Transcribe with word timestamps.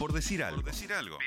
Por 0.00 0.14
decir 0.14 0.42
algo. 0.42 0.62
Por 0.62 0.72
decir 0.72 0.94
algo. 0.94 1.18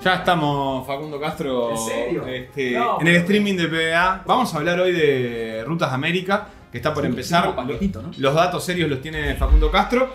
Ya 0.00 0.14
estamos, 0.14 0.86
Facundo 0.86 1.20
Castro, 1.20 1.72
¿En 1.72 1.78
serio? 1.78 2.26
este, 2.26 2.70
No, 2.72 3.00
en 3.00 3.08
el 3.08 3.16
streaming 3.16 3.56
de 3.56 3.66
PBA. 3.66 4.22
Vamos 4.24 4.54
a 4.54 4.58
hablar 4.58 4.78
hoy 4.80 4.92
de 4.92 5.64
Rutas 5.66 5.90
de 5.90 5.94
América, 5.96 6.46
que 6.70 6.78
está 6.78 6.92
por 6.94 7.04
Sí, 7.04 7.10
empezar. 7.10 7.48
un 7.48 7.56
paquetito, 7.56 8.02
¿no? 8.02 8.10
Los 8.18 8.34
datos 8.34 8.64
serios 8.64 8.88
los 8.90 9.00
tiene 9.00 9.34
Facundo 9.36 9.70
Castro. 9.70 10.12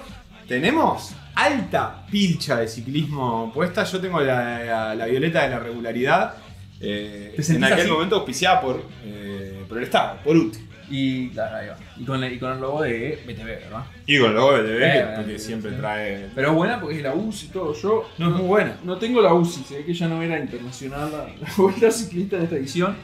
Tenemos 0.47 1.15
alta 1.35 2.05
pilcha 2.11 2.57
de 2.57 2.67
ciclismo 2.67 3.51
puesta. 3.53 3.83
Yo 3.85 3.99
tengo 3.99 4.19
la, 4.19 4.63
la- 4.63 4.95
la 4.95 5.05
violeta 5.05 5.43
de 5.43 5.49
la 5.49 5.59
regularidad. 5.59 6.35
eh, 6.81 7.33
¿Te 7.37 7.53
en 7.55 7.63
aquel 7.63 7.79
así? 7.81 7.89
momento 7.89 8.15
auspiciada 8.17 8.59
por, 8.59 8.83
eh, 9.05 9.63
por 9.69 9.77
el 9.77 9.85
Estado, 9.85 10.17
por 10.23 10.35
UTI. 10.35 10.59
Y, 10.89 11.29
claro, 11.29 11.55
ahí 11.55 11.67
va. 11.69 11.77
Y, 11.97 12.03
con, 12.03 12.23
y 12.25 12.37
con 12.37 12.51
el 12.51 12.59
logo 12.59 12.81
de 12.83 13.23
BTV, 13.25 13.45
¿verdad? 13.45 13.83
Y 14.05 14.19
con 14.19 14.29
el 14.31 14.35
logo 14.35 14.51
de 14.51 14.61
BTV, 14.63 14.83
Eh, 14.83 15.13
porque 15.15 15.35
eh, 15.35 15.39
siempre 15.39 15.71
sí. 15.71 15.77
trae. 15.77 16.27
Pero 16.35 16.49
es 16.49 16.53
buena 16.55 16.79
porque 16.81 16.97
es 16.97 17.03
la 17.03 17.13
UCI 17.13 17.45
y 17.45 17.49
todo. 17.49 17.73
Yo 17.73 18.09
No, 18.17 18.27
es 18.27 18.35
muy 18.35 18.45
buena. 18.45 18.75
no 18.83 18.97
tengo 18.97 19.21
la 19.21 19.33
UCI, 19.33 19.63
se 19.63 19.77
ve 19.77 19.85
que 19.85 19.93
ya 19.93 20.07
no 20.09 20.21
era 20.21 20.37
internacional 20.37 21.09
la, 21.11 21.17
la 21.47 21.53
vuelta 21.57 21.89
ciclista 21.89 22.35
en 22.35 22.43
esta 22.43 22.55
edición. 22.57 22.95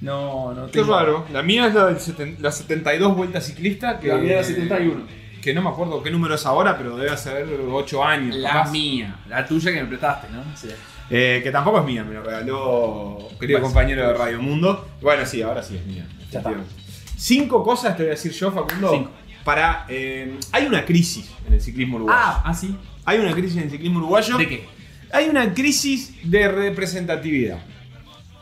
No, 0.00 0.52
no 0.54 0.66
Qué 0.66 0.80
tengo. 0.80 0.94
raro. 0.96 1.26
La 1.32 1.42
mía 1.42 1.66
es 1.66 1.74
la, 1.74 1.86
del 1.86 1.96
seten- 1.98 2.38
la 2.38 2.52
72 2.52 3.16
vueltas 3.16 3.44
ciclista. 3.46 3.98
Que, 3.98 4.08
La 4.08 4.16
mía 4.16 4.34
era 4.34 4.44
71. 4.44 5.02
Que 5.42 5.54
no 5.54 5.62
me 5.62 5.70
acuerdo 5.70 6.02
qué 6.02 6.10
número 6.10 6.34
es 6.34 6.46
ahora, 6.46 6.76
pero 6.76 6.96
debe 6.96 7.16
ser 7.16 7.46
8 7.70 8.04
años. 8.04 8.36
La 8.36 8.50
capaz. 8.52 8.70
mía, 8.70 9.16
la 9.28 9.46
tuya 9.46 9.72
que 9.72 9.80
me 9.82 9.88
prestaste, 9.88 10.28
¿no? 10.32 10.42
Sí. 10.56 10.68
Eh, 11.10 11.40
que 11.42 11.50
tampoco 11.50 11.78
es 11.80 11.84
mía, 11.86 12.04
me 12.04 12.14
lo 12.14 12.22
regaló 12.22 13.28
querido 13.40 13.60
Bueno. 13.60 13.72
compañero 13.74 14.06
de 14.06 14.14
Radio 14.14 14.42
Mundo. 14.42 14.88
Bueno, 15.00 15.24
sí, 15.24 15.40
ahora 15.42 15.62
sí 15.62 15.76
es 15.76 15.86
mía. 15.86 16.06
Ya 16.30 16.40
está. 16.40 16.52
Cinco 17.16 17.62
cosas 17.64 17.96
te 17.96 18.02
voy 18.02 18.08
a 18.10 18.14
decir 18.14 18.32
yo, 18.32 18.52
Facundo. 18.52 18.90
Cinco. 18.92 19.10
Para. 19.44 19.86
eh, 19.88 20.36
hay 20.52 20.66
una 20.66 20.84
crisis 20.84 21.30
en 21.46 21.54
el 21.54 21.60
ciclismo 21.60 21.96
uruguayo. 21.96 22.20
Ah, 22.22 22.42
ah, 22.44 22.54
sí. 22.54 22.76
Hay 23.04 23.18
una 23.18 23.32
crisis 23.32 23.56
en 23.56 23.62
el 23.64 23.70
ciclismo 23.70 23.98
uruguayo. 23.98 24.36
¿De 24.36 24.46
qué? 24.48 24.64
Hay 25.12 25.28
una 25.28 25.54
crisis 25.54 26.14
de 26.22 26.48
representatividad. 26.48 27.58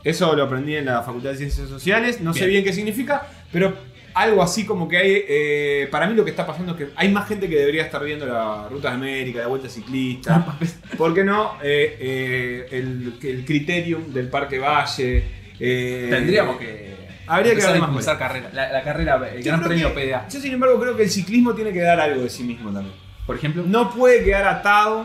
Eso 0.09 0.35
lo 0.37 0.45
aprendí 0.45 0.77
en 0.77 0.85
la 0.87 1.03
Facultad 1.03 1.31
de 1.31 1.37
Ciencias 1.37 1.69
Sociales. 1.69 2.21
No 2.21 2.33
sé 2.33 2.47
Bien. 2.47 2.63
qué 2.65 2.73
significa, 2.73 3.27
pero 3.53 3.75
algo 4.15 4.43
así 4.43 4.65
como 4.65 4.89
que 4.89 4.97
hay. 4.97 5.25
eh, 5.29 5.89
para 5.91 6.07
mí 6.07 6.15
lo 6.15 6.25
que 6.25 6.31
está 6.31 6.47
pasando 6.47 6.73
es 6.73 6.79
que 6.79 6.87
hay 6.95 7.11
más 7.11 7.27
gente 7.29 7.49
que 7.49 7.57
debería 7.57 7.83
estar 7.83 8.03
viendo 8.05 8.25
la 8.25 8.69
Ruta 8.71 8.91
de 8.91 8.95
América, 8.95 9.41
la 9.41 9.49
Vuelta 9.49 9.69
Ciclista. 9.69 10.57
¿Por 10.97 11.13
qué 11.13 11.25
no? 11.25 11.55
Eh, 11.63 11.97
eh, 12.01 12.67
el, 12.71 13.15
el 13.23 13.45
criterium 13.45 14.13
del 14.13 14.29
Parque 14.29 14.59
Valle. 14.59 15.25
Tendríamos 15.59 16.57
que. 16.59 16.95
Habría 17.27 17.57
que 17.57 17.81
más 17.81 18.07
carrera. 18.17 18.51
La, 18.53 18.71
la 18.73 18.83
carrera, 18.83 19.21
el 19.35 19.43
Yo 19.43 19.51
Gran 19.51 19.65
Premio 19.65 19.93
que- 19.93 20.07
PDA. 20.07 20.29
Yo, 20.29 20.41
sin 20.41 20.53
embargo, 20.53 20.79
creo 20.81 20.97
que 20.97 21.03
el 21.03 21.11
ciclismo 21.11 21.55
tiene 21.55 21.73
que 21.73 21.81
dar 21.81 21.99
algo 21.99 22.23
de 22.23 22.31
sí 22.31 22.45
mismo 22.45 22.71
también. 22.71 22.95
Por 23.27 23.35
ejemplo. 23.37 23.65
No 23.67 23.91
puede 23.93 24.23
quedar 24.23 24.47
atado 24.47 25.05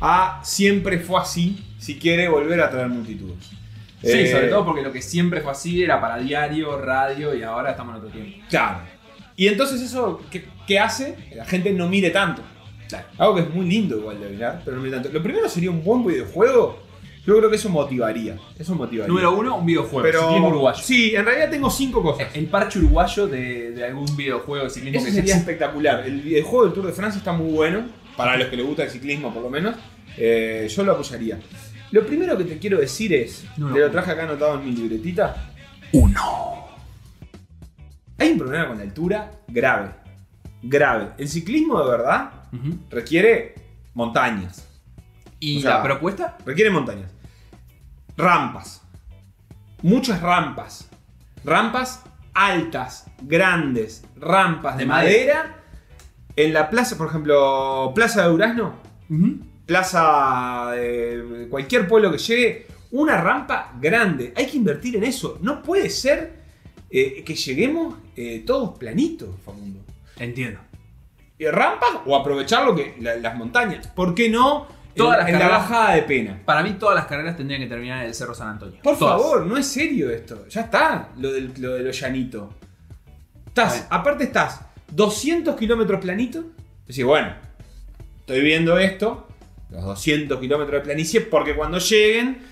a 0.00 0.40
siempre 0.42 0.98
fue 0.98 1.20
así 1.20 1.64
si 1.78 1.98
quiere 2.00 2.28
volver 2.28 2.60
a 2.60 2.68
traer 2.70 2.88
multitudes. 2.88 3.50
Sí, 4.02 4.10
Eh, 4.12 4.30
sobre 4.32 4.48
todo 4.48 4.64
porque 4.64 4.82
lo 4.82 4.92
que 4.92 5.00
siempre 5.00 5.40
fue 5.40 5.52
así 5.52 5.82
era 5.82 6.00
para 6.00 6.18
diario, 6.18 6.76
radio 6.78 7.34
y 7.34 7.42
ahora 7.42 7.70
estamos 7.70 7.94
en 7.94 8.00
otro 8.02 8.10
tiempo. 8.10 8.38
Claro. 8.48 8.78
Y 9.36 9.46
entonces 9.46 9.80
eso, 9.80 10.20
¿qué, 10.30 10.44
qué 10.66 10.78
hace? 10.78 11.16
Que 11.28 11.36
la 11.36 11.44
gente 11.44 11.72
no 11.72 11.88
mire 11.88 12.10
tanto. 12.10 12.42
Claro. 12.88 13.06
Algo 13.16 13.34
que 13.36 13.40
es 13.42 13.50
muy 13.50 13.66
lindo 13.66 13.96
igual 13.96 14.20
de 14.20 14.28
mirar, 14.28 14.60
pero 14.64 14.76
no 14.76 14.82
mire 14.82 14.96
tanto. 14.96 15.08
Lo 15.10 15.22
primero 15.22 15.48
sería 15.48 15.70
un 15.70 15.82
buen 15.82 16.04
videojuego. 16.04 16.82
Yo 17.24 17.38
creo 17.38 17.48
que 17.48 17.54
eso 17.56 17.68
motivaría. 17.68 18.36
Eso 18.58 18.74
motivaría. 18.74 19.06
Número 19.08 19.30
uno, 19.32 19.56
un 19.56 19.64
videojuego. 19.64 20.02
pero, 20.02 20.22
ciclismo 20.22 20.48
uruguayo. 20.48 20.82
Sí, 20.82 21.14
en 21.14 21.24
realidad 21.24 21.50
tengo 21.50 21.70
cinco 21.70 22.02
cosas. 22.02 22.26
El 22.34 22.46
parche 22.46 22.80
uruguayo 22.80 23.28
de, 23.28 23.70
de 23.70 23.84
algún 23.84 24.16
videojuego 24.16 24.64
de 24.64 24.70
ciclismo 24.70 24.98
Eso 24.98 25.06
que 25.06 25.12
sería 25.12 25.34
se 25.34 25.40
espectacular. 25.40 26.04
El 26.04 26.20
videojuego 26.20 26.64
del 26.64 26.74
Tour 26.74 26.86
de 26.86 26.92
Francia 26.92 27.18
está 27.18 27.32
muy 27.32 27.52
bueno. 27.52 27.84
Para 28.16 28.36
los 28.36 28.48
que 28.48 28.56
les 28.56 28.66
gusta 28.66 28.82
el 28.82 28.90
ciclismo, 28.90 29.32
por 29.32 29.42
lo 29.42 29.48
menos. 29.50 29.76
Eh, 30.18 30.68
yo 30.68 30.82
lo 30.82 30.92
apoyaría. 30.92 31.38
Lo 31.92 32.06
primero 32.06 32.36
que 32.36 32.44
te 32.44 32.58
quiero 32.58 32.78
decir 32.78 33.12
es. 33.12 33.44
Te 33.54 33.60
lo 33.60 33.90
traje 33.90 34.10
acá 34.10 34.24
anotado 34.24 34.58
en 34.58 34.64
mi 34.64 34.72
libretita. 34.72 35.50
Uno. 35.92 36.66
Hay 38.18 38.32
un 38.32 38.38
problema 38.38 38.68
con 38.68 38.78
la 38.78 38.82
altura 38.82 39.30
grave. 39.46 39.90
Grave. 40.62 41.10
El 41.18 41.28
ciclismo 41.28 41.82
de 41.82 41.90
verdad 41.90 42.30
requiere 42.90 43.54
montañas. 43.94 44.68
¿Y 45.38 45.58
O 45.58 45.60
sea, 45.60 45.78
la 45.78 45.82
propuesta? 45.82 46.38
Requiere 46.46 46.70
montañas. 46.70 47.10
Rampas. 48.16 48.82
Muchas 49.82 50.22
rampas. 50.22 50.88
Rampas 51.44 52.04
altas, 52.34 53.06
grandes, 53.20 54.04
rampas 54.16 54.76
de, 54.76 54.84
De 54.84 54.88
madera. 54.88 55.58
En 56.36 56.54
la 56.54 56.70
plaza, 56.70 56.96
por 56.96 57.08
ejemplo, 57.08 57.92
Plaza 57.94 58.22
de 58.22 58.28
Durazno, 58.30 58.76
plaza 59.72 60.70
de 60.72 61.46
cualquier 61.50 61.88
pueblo 61.88 62.12
que 62.12 62.18
llegue, 62.18 62.66
una 62.90 63.16
rampa 63.20 63.72
grande. 63.80 64.32
Hay 64.36 64.46
que 64.46 64.58
invertir 64.58 64.96
en 64.96 65.04
eso. 65.04 65.38
No 65.40 65.62
puede 65.62 65.88
ser 65.88 66.34
eh, 66.90 67.22
que 67.24 67.34
lleguemos 67.34 67.96
eh, 68.14 68.42
todos 68.46 68.76
planitos, 68.78 69.30
Facundo. 69.44 69.80
Entiendo. 70.18 70.60
Eh, 71.38 71.50
¿Rampas 71.50 71.90
o 72.04 72.14
aprovechar 72.14 72.66
lo 72.66 72.74
que, 72.76 72.96
la- 73.00 73.16
las 73.16 73.34
montañas? 73.34 73.86
¿Por 73.88 74.14
qué 74.14 74.28
no 74.28 74.66
en- 74.90 74.94
Todas 74.94 75.18
las 75.20 75.28
en 75.30 75.38
la 75.38 75.48
bajada 75.48 75.94
de 75.94 76.02
pena? 76.02 76.38
Para 76.44 76.62
mí 76.62 76.74
todas 76.74 76.94
las 76.94 77.06
carreras 77.06 77.34
tendrían 77.36 77.62
que 77.62 77.66
terminar 77.66 78.02
en 78.02 78.08
el 78.08 78.14
Cerro 78.14 78.34
San 78.34 78.48
Antonio. 78.48 78.78
Por 78.82 78.98
Todas. 78.98 79.20
favor, 79.22 79.46
no 79.46 79.56
es 79.56 79.66
serio 79.66 80.10
esto. 80.10 80.46
Ya 80.48 80.60
está, 80.62 81.08
lo, 81.18 81.32
del, 81.32 81.50
lo 81.58 81.72
de 81.74 81.82
lo 81.84 81.90
llanito. 81.92 82.50
Estás, 83.46 83.86
aparte 83.88 84.24
estás 84.24 84.60
200 84.90 85.56
kilómetros 85.56 85.98
planito. 85.98 86.44
Decís, 86.86 87.04
bueno, 87.06 87.32
estoy 88.20 88.42
viendo 88.42 88.76
esto, 88.78 89.28
los 89.72 89.84
200 89.84 90.38
kilómetros 90.38 90.80
de 90.80 90.84
planicie, 90.84 91.22
porque 91.22 91.56
cuando 91.56 91.78
lleguen 91.78 92.42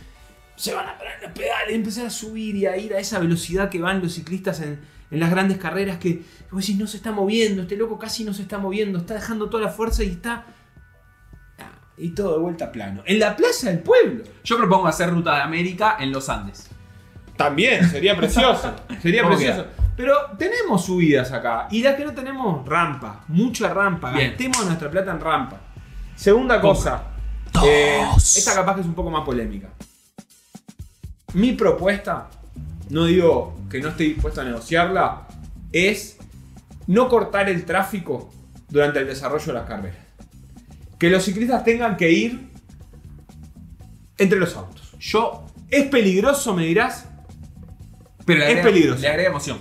se 0.57 0.75
van 0.75 0.89
a 0.89 0.99
parar 0.99 1.19
los 1.23 1.33
pedales 1.33 1.71
y 1.71 1.75
empezar 1.75 2.07
a 2.07 2.11
subir 2.11 2.55
y 2.57 2.67
a 2.67 2.77
ir 2.77 2.93
a 2.93 2.99
esa 2.99 3.19
velocidad 3.19 3.71
que 3.71 3.81
van 3.81 4.03
los 4.03 4.15
ciclistas 4.15 4.61
en, 4.61 4.81
en 5.11 5.21
las 5.21 5.31
grandes 5.31 5.57
carreras 5.57 5.99
que 5.99 6.23
vos 6.51 6.61
decís, 6.61 6.79
no 6.79 6.87
se 6.87 6.99
está 6.99 7.13
moviendo, 7.13 7.63
este 7.63 7.77
loco 7.77 7.99
casi 7.99 8.25
no 8.25 8.35
se 8.35 8.43
está 8.43 8.59
moviendo, 8.59 8.99
está 8.99 9.15
dejando 9.15 9.49
toda 9.49 9.65
la 9.65 9.71
fuerza 9.71 10.03
y 10.03 10.11
está... 10.11 10.47
Y 11.97 12.11
todo 12.11 12.33
de 12.33 12.39
vuelta 12.39 12.73
plano. 12.73 13.03
En 13.05 13.19
la 13.19 13.37
plaza 13.37 13.69
del 13.69 13.81
pueblo. 13.81 14.25
Yo 14.43 14.57
propongo 14.57 14.87
hacer 14.87 15.11
Ruta 15.11 15.35
de 15.35 15.43
América 15.43 15.99
en 16.01 16.11
los 16.11 16.31
Andes. 16.31 16.71
También, 17.37 17.91
sería 17.91 18.17
precioso. 18.17 18.75
Sería 19.03 19.23
¿Cómo 19.23 19.35
precioso. 19.37 19.67
Pero 19.97 20.15
tenemos 20.39 20.87
subidas 20.87 21.31
acá. 21.31 21.69
Y 21.71 21.83
las 21.83 21.97
que 21.97 22.07
no 22.07 22.15
tenemos, 22.15 22.67
rampa. 22.67 23.25
Mucha 23.29 23.73
rampa. 23.75 24.13
Bien. 24.13 24.31
Gastemos 24.31 24.65
nuestra 24.65 24.91
plata 24.91 25.11
en 25.11 25.21
rampa. 25.21 25.61
Segunda 26.17 26.59
cosa. 26.59 27.10
Eh, 27.65 28.01
esta 28.17 28.55
capaz 28.55 28.75
que 28.77 28.81
es 28.83 28.87
un 28.87 28.95
poco 28.95 29.11
más 29.11 29.25
polémica. 29.25 29.69
Mi 31.35 31.53
propuesta, 31.53 32.29
no 32.89 33.05
digo 33.05 33.57
que 33.71 33.81
no 33.81 33.89
esté 33.91 34.05
dispuesto 34.05 34.41
a 34.41 34.45
negociarla, 34.45 35.29
es 35.73 36.17
no 36.87 37.09
cortar 37.09 37.49
el 37.49 37.65
tráfico 37.65 38.33
durante 38.69 38.99
el 39.01 39.07
desarrollo 39.07 39.47
de 39.47 39.53
las 39.53 39.69
carreras. 39.69 39.99
Que 40.99 41.09
los 41.11 41.25
ciclistas 41.25 41.65
tengan 41.65 41.97
que 41.97 42.11
ir 42.11 42.51
entre 44.19 44.39
los 44.39 44.57
autos. 44.57 44.93
Yo, 44.99 45.47
¿Es 45.71 45.87
peligroso, 45.87 46.53
me 46.55 46.67
dirás? 46.67 47.07
pero 48.27 48.41
le 48.41 48.47
Es 48.47 48.51
agrega- 48.59 48.63
peligroso. 48.65 49.01
Le 49.03 49.09
agrega 49.09 49.29
emoción. 49.29 49.59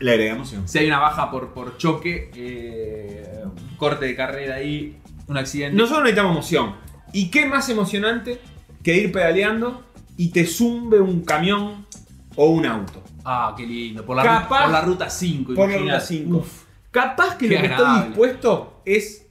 Le 0.00 0.10
agregamos 0.10 0.54
Si 0.66 0.78
hay 0.78 0.86
una 0.88 0.98
baja 0.98 1.30
por, 1.30 1.54
por 1.54 1.78
choque, 1.78 2.30
eh, 2.34 3.42
un 3.44 3.76
corte 3.76 4.04
de 4.06 4.14
carrera 4.16 4.56
ahí, 4.56 4.98
un 5.28 5.38
accidente. 5.38 5.76
Nosotros 5.76 6.02
necesitamos 6.04 6.32
emoción. 6.32 6.74
¿Y 7.16 7.30
qué 7.30 7.46
más 7.46 7.68
emocionante 7.70 8.38
que 8.82 8.94
ir 8.96 9.10
pedaleando 9.10 9.82
y 10.18 10.28
te 10.28 10.44
zumbe 10.46 11.00
un 11.00 11.24
camión 11.24 11.86
o 12.34 12.46
un 12.50 12.66
auto? 12.66 13.02
Ah, 13.24 13.54
qué 13.56 13.66
lindo. 13.66 14.04
Por 14.04 14.16
la, 14.16 14.22
Capaz- 14.22 14.42
ruta, 14.48 14.62
por 14.64 14.70
la 14.72 14.80
ruta 14.82 15.10
5. 15.10 15.54
Por 15.54 15.68
la 15.68 15.76
ruta 15.78 15.78
imaginate. 15.78 16.06
5. 16.06 16.36
Uf. 16.36 16.62
Capaz 16.90 17.36
que 17.38 17.48
Qué 17.48 17.54
lo 17.54 17.60
que 17.62 17.66
estoy 17.68 17.84
agradable. 17.84 18.06
dispuesto 18.08 18.82
es 18.84 19.26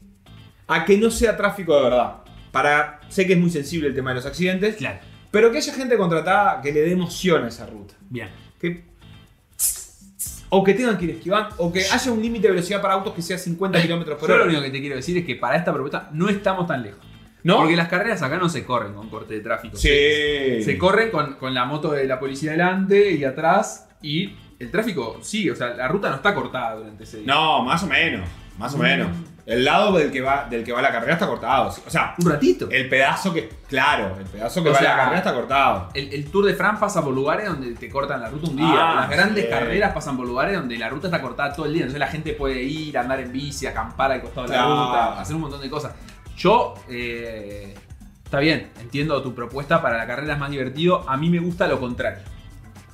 a 0.67 0.83
que 0.83 0.97
no 0.97 1.11
sea 1.11 1.37
tráfico 1.37 1.75
de 1.77 1.83
verdad. 1.83 2.15
Para, 2.51 3.01
sé 3.09 3.27
que 3.27 3.33
es 3.33 3.39
muy 3.39 3.51
sensible 3.51 3.87
el 3.89 3.93
tema 3.93 4.09
de 4.11 4.15
los 4.15 4.25
accidentes, 4.25 4.77
Claro. 4.77 4.99
pero 5.29 5.51
que 5.51 5.59
haya 5.59 5.73
gente 5.73 5.95
contratada 5.97 6.61
que 6.61 6.71
le 6.71 6.81
dé 6.81 6.91
emoción 6.91 7.43
a 7.45 7.49
esa 7.49 7.67
ruta. 7.67 7.93
Bien. 8.09 8.29
Que, 8.59 8.83
o 10.49 10.63
que 10.63 10.73
tengan 10.73 10.97
que 10.97 11.05
ir 11.05 11.11
esquivando, 11.11 11.53
o 11.57 11.71
que 11.71 11.81
haya 11.85 12.11
un 12.11 12.21
límite 12.21 12.47
de 12.47 12.53
velocidad 12.53 12.81
para 12.81 12.93
autos 12.95 13.13
que 13.13 13.21
sea 13.21 13.37
50 13.37 13.79
kilómetros 13.81 14.17
por 14.17 14.27
Yo 14.29 14.35
lo 14.37 14.41
hora. 14.43 14.49
único 14.51 14.63
que 14.63 14.71
te 14.71 14.79
quiero 14.79 14.95
decir 14.95 15.17
es 15.17 15.25
que 15.25 15.35
para 15.35 15.57
esta 15.57 15.71
propuesta 15.71 16.09
no 16.13 16.29
estamos 16.29 16.65
tan 16.65 16.81
lejos. 16.81 17.04
¿No? 17.45 17.57
Porque 17.57 17.75
las 17.75 17.87
carreras 17.87 18.21
acá 18.21 18.37
no 18.37 18.49
se 18.49 18.65
corren 18.65 18.93
con 18.93 19.07
corte 19.09 19.35
de 19.35 19.39
tráfico. 19.41 19.77
Sí. 19.77 19.87
Se, 19.87 20.61
se 20.63 20.77
corren 20.77 21.11
con, 21.11 21.35
con 21.35 21.53
la 21.53 21.63
moto 21.65 21.91
de 21.91 22.05
la 22.05 22.19
policía 22.19 22.51
delante 22.51 23.11
y 23.11 23.23
atrás 23.23 23.87
y 24.01 24.35
El 24.59 24.71
tráfico, 24.71 25.19
sí, 25.21 25.49
o 25.49 25.55
sea, 25.55 25.69
la 25.75 25.87
ruta 25.87 26.09
no 26.09 26.15
está 26.15 26.33
cortada 26.33 26.75
durante 26.75 27.03
ese 27.03 27.17
día. 27.17 27.27
No, 27.33 27.63
más 27.63 27.83
o 27.83 27.87
menos. 27.87 28.27
Más 28.57 28.73
o 28.73 28.77
menos. 28.77 29.09
El 29.45 29.63
lado 29.63 29.91
del 29.95 30.11
que 30.11 30.21
va, 30.21 30.47
del 30.49 30.63
que 30.63 30.71
va 30.71 30.81
la 30.81 30.91
carrera 30.91 31.13
está 31.13 31.27
cortado. 31.27 31.67
O 31.85 31.89
sea, 31.89 32.15
Un 32.17 32.31
ratito. 32.31 32.67
el 32.71 32.89
pedazo 32.89 33.31
que. 33.31 33.47
Claro, 33.67 34.17
el 34.17 34.25
pedazo 34.25 34.63
que 34.63 34.69
O 34.69 34.71
va 34.73 34.79
sea, 34.79 34.91
la 34.91 34.97
carrera 35.03 35.17
está 35.19 35.33
cortado. 35.35 35.89
El, 35.93 36.11
el 36.13 36.25
Tour 36.31 36.45
de 36.45 36.55
France 36.55 36.79
pasa 36.79 37.03
por 37.03 37.13
lugares 37.13 37.45
donde 37.47 37.75
te 37.75 37.87
cortan 37.89 38.21
la 38.21 38.29
ruta 38.29 38.49
un 38.49 38.55
día. 38.57 38.65
Ah, 38.71 38.95
Las 39.01 39.09
grandes 39.11 39.43
sí. 39.43 39.49
carreras 39.51 39.93
pasan 39.93 40.17
por 40.17 40.25
lugares 40.25 40.55
donde 40.57 40.77
la 40.79 40.89
ruta 40.89 41.07
está 41.09 41.21
cortada 41.21 41.53
todo 41.53 41.67
el 41.67 41.73
día. 41.73 41.81
Entonces 41.83 41.99
la 41.99 42.07
gente 42.07 42.33
puede 42.33 42.63
ir, 42.63 42.97
andar 42.97 43.19
en 43.19 43.31
bici, 43.31 43.67
acampar 43.67 44.11
al 44.13 44.21
costado 44.21 44.47
de 44.47 44.55
la 44.55 44.63
ruta, 44.65 45.19
hacer 45.21 45.35
un 45.35 45.41
montón 45.43 45.61
de 45.61 45.69
cosas. 45.69 45.93
Yo, 46.37 46.73
eh, 46.89 47.73
está 48.23 48.39
bien, 48.39 48.69
entiendo 48.81 49.21
tu 49.21 49.33
propuesta 49.33 49.81
para 49.81 49.97
la 49.97 50.07
carrera 50.07 50.33
es 50.33 50.39
más 50.39 50.51
divertido. 50.51 51.07
A 51.09 51.17
mí 51.17 51.29
me 51.29 51.39
gusta 51.39 51.67
lo 51.67 51.79
contrario. 51.79 52.23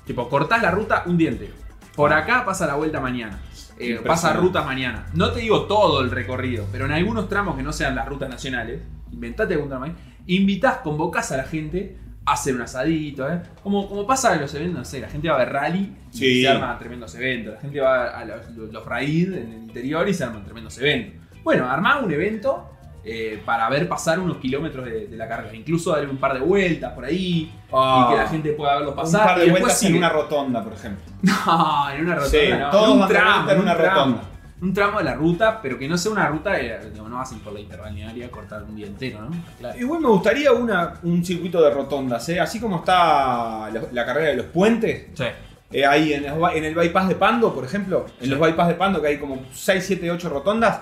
Tipo, 0.06 0.30
cortás 0.30 0.62
la 0.62 0.72
ruta 0.72 1.04
un 1.06 1.18
día 1.18 1.30
entero. 1.30 1.54
Por 1.96 2.14
acá 2.14 2.46
pasa 2.46 2.66
la 2.68 2.76
vuelta 2.76 3.00
mañana. 3.00 3.40
Eh, 3.78 4.00
pasa 4.06 4.34
rutas 4.34 4.66
mañana. 4.66 5.08
No 5.14 5.32
te 5.32 5.40
digo 5.42 5.64
todo 5.66 6.02
el 6.02 6.12
recorrido, 6.12 6.68
pero 6.72 6.86
en 6.86 6.92
algunos 6.92 7.28
tramos 7.28 7.56
que 7.58 7.64
no 7.64 7.74
sean 7.74 7.96
las 7.96 8.08
rutas 8.08 8.30
nacionales, 8.30 8.82
inventate 9.12 9.56
algún 9.56 9.70
tramo 9.70 9.88
invitás, 10.28 10.78
convocás 10.78 11.32
a 11.32 11.38
la 11.38 11.44
gente 11.44 11.98
a 12.26 12.34
hacer 12.34 12.54
un 12.56 12.62
asadito, 12.62 13.28
¿eh? 13.28 13.42
Como, 13.64 13.90
como 13.90 14.06
pasa 14.06 14.36
en 14.36 14.42
los 14.42 14.54
eventos, 14.54 14.78
no 14.78 14.86
sé, 14.86 15.00
la 15.02 15.10
gente 15.10 15.28
va 15.30 15.36
a 15.36 15.40
ver 15.40 15.52
rally 15.52 15.96
y 16.14 16.18
Sí. 16.18 16.42
se 16.44 16.48
arman 16.48 16.78
tremendos 16.78 17.16
eventos. 17.16 17.56
La 17.56 17.60
gente 17.62 17.80
va 17.82 18.10
a 18.10 18.24
los, 18.24 18.50
los, 18.52 18.72
los 18.72 18.86
raid 18.86 19.34
en 19.34 19.52
el 19.52 19.64
interior 19.64 20.08
y 20.08 20.14
se 20.14 20.24
arman 20.24 20.44
tremendos 20.46 20.78
eventos. 20.78 21.20
Bueno, 21.44 21.68
armá 21.68 22.00
un 22.00 22.12
evento 22.14 22.70
eh, 23.04 23.42
para 23.46 23.68
ver 23.70 23.88
pasar 23.90 24.20
unos 24.20 24.38
kilómetros 24.38 24.86
de, 24.86 25.08
de 25.08 25.18
la 25.18 25.28
carrera. 25.28 25.56
Incluso 25.56 25.92
darle 25.92 26.10
un 26.10 26.18
par 26.18 26.34
de 26.34 26.40
vueltas 26.42 26.94
por 26.94 27.06
ahí 27.06 27.52
Ah, 27.74 28.08
y 28.08 28.12
que 28.14 28.18
la 28.22 28.28
gente 28.28 28.52
pueda 28.54 28.74
verlo 28.76 28.90
un 28.92 28.96
pasar. 28.96 29.26
par 29.26 29.40
de 29.40 29.50
vueltas 29.50 29.84
en 29.84 29.96
una 29.98 30.10
rotonda, 30.10 30.64
por 30.64 30.74
ejemplo. 30.74 31.04
no, 31.22 31.90
en 31.92 32.06
una 32.06 32.16
rotonda. 32.16 32.40
Sí, 32.40 32.50
no, 32.60 32.70
todos 32.70 32.90
un 32.96 33.08
tramo, 33.08 33.50
en 33.52 33.60
una 33.60 33.72
un 33.72 33.78
tramo. 33.78 33.96
rotonda. 34.00 34.22
Un 34.62 34.74
tramo 34.76 34.98
de 35.00 35.04
la 35.06 35.16
ruta, 35.16 35.60
pero 35.60 35.80
que 35.80 35.88
no 35.88 35.98
sea 35.98 36.12
una 36.12 36.28
ruta, 36.28 36.52
de, 36.52 36.92
digo, 36.92 37.10
no 37.10 37.18
vas 37.18 37.32
a 37.32 37.36
ir 37.36 37.42
por 37.42 37.52
la 37.54 37.60
interbalnearia 37.62 38.28
a 38.28 38.30
cortar 38.30 38.62
un 38.62 38.76
día 38.76 38.86
entero, 38.86 39.20
¿no? 39.24 39.32
Claro. 39.58 39.80
Igual 39.80 40.02
me 40.02 40.08
gustaría 40.10 40.52
una, 40.52 40.94
un 41.02 41.26
circuito 41.26 41.60
de 41.64 41.72
rotondas, 41.72 42.30
¿eh? 42.30 42.40
Así 42.40 42.60
como 42.60 42.76
está 42.78 43.72
la, 43.72 43.82
la 43.92 44.06
carrera 44.06 44.30
de 44.30 44.36
los 44.36 44.46
puentes. 44.46 45.08
Sí. 45.16 45.24
eh, 45.72 45.84
ahí 45.84 46.14
en, 46.14 46.28
los 46.28 46.38
ba- 46.40 46.54
en 46.54 46.64
el 46.66 46.76
bypass 46.76 47.08
de 47.08 47.16
Pando, 47.16 47.56
por 47.56 47.64
ejemplo. 47.66 48.06
En 48.20 48.26
Sí. 48.26 48.30
los 48.30 48.40
bypass 48.40 48.68
de 48.68 48.74
Pando, 48.76 49.02
que 49.02 49.08
hay 49.08 49.18
como 49.18 49.40
6, 49.52 49.84
7, 49.84 50.12
8 50.12 50.30
rotondas. 50.30 50.80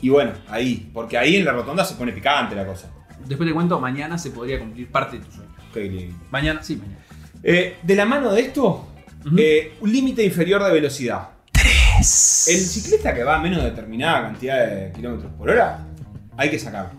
Y 0.00 0.08
bueno, 0.08 0.32
ahí. 0.48 0.90
Porque 0.92 1.18
ahí 1.18 1.36
en 1.36 1.44
la 1.44 1.52
rotonda 1.52 1.84
se 1.84 1.94
pone 1.94 2.12
picante 2.12 2.54
la 2.54 2.66
cosa. 2.66 2.90
Después 3.26 3.48
te 3.48 3.54
cuento, 3.54 3.80
mañana 3.80 4.16
se 4.16 4.30
podría 4.30 4.58
cumplir 4.58 4.90
parte 4.90 5.18
de 5.18 5.24
tu 5.24 5.32
sueño. 5.32 5.50
Qué 5.72 5.80
lindo. 5.84 6.16
Mañana, 6.30 6.62
sí, 6.62 6.76
mañana. 6.76 6.98
Eh, 7.42 7.76
de 7.82 7.94
la 7.94 8.04
mano 8.06 8.32
de 8.32 8.40
esto, 8.40 8.88
eh, 9.36 9.74
un 9.80 9.92
límite 9.92 10.24
inferior 10.24 10.62
de 10.64 10.72
velocidad. 10.72 11.30
El 11.98 12.04
ciclista 12.04 13.12
que 13.12 13.24
va 13.24 13.36
a 13.36 13.40
menos 13.40 13.62
de 13.62 13.70
determinada 13.70 14.22
cantidad 14.22 14.66
de 14.66 14.92
kilómetros 14.92 15.32
por 15.32 15.50
hora, 15.50 15.84
hay 16.36 16.50
que 16.50 16.58
sacarlo. 16.58 16.92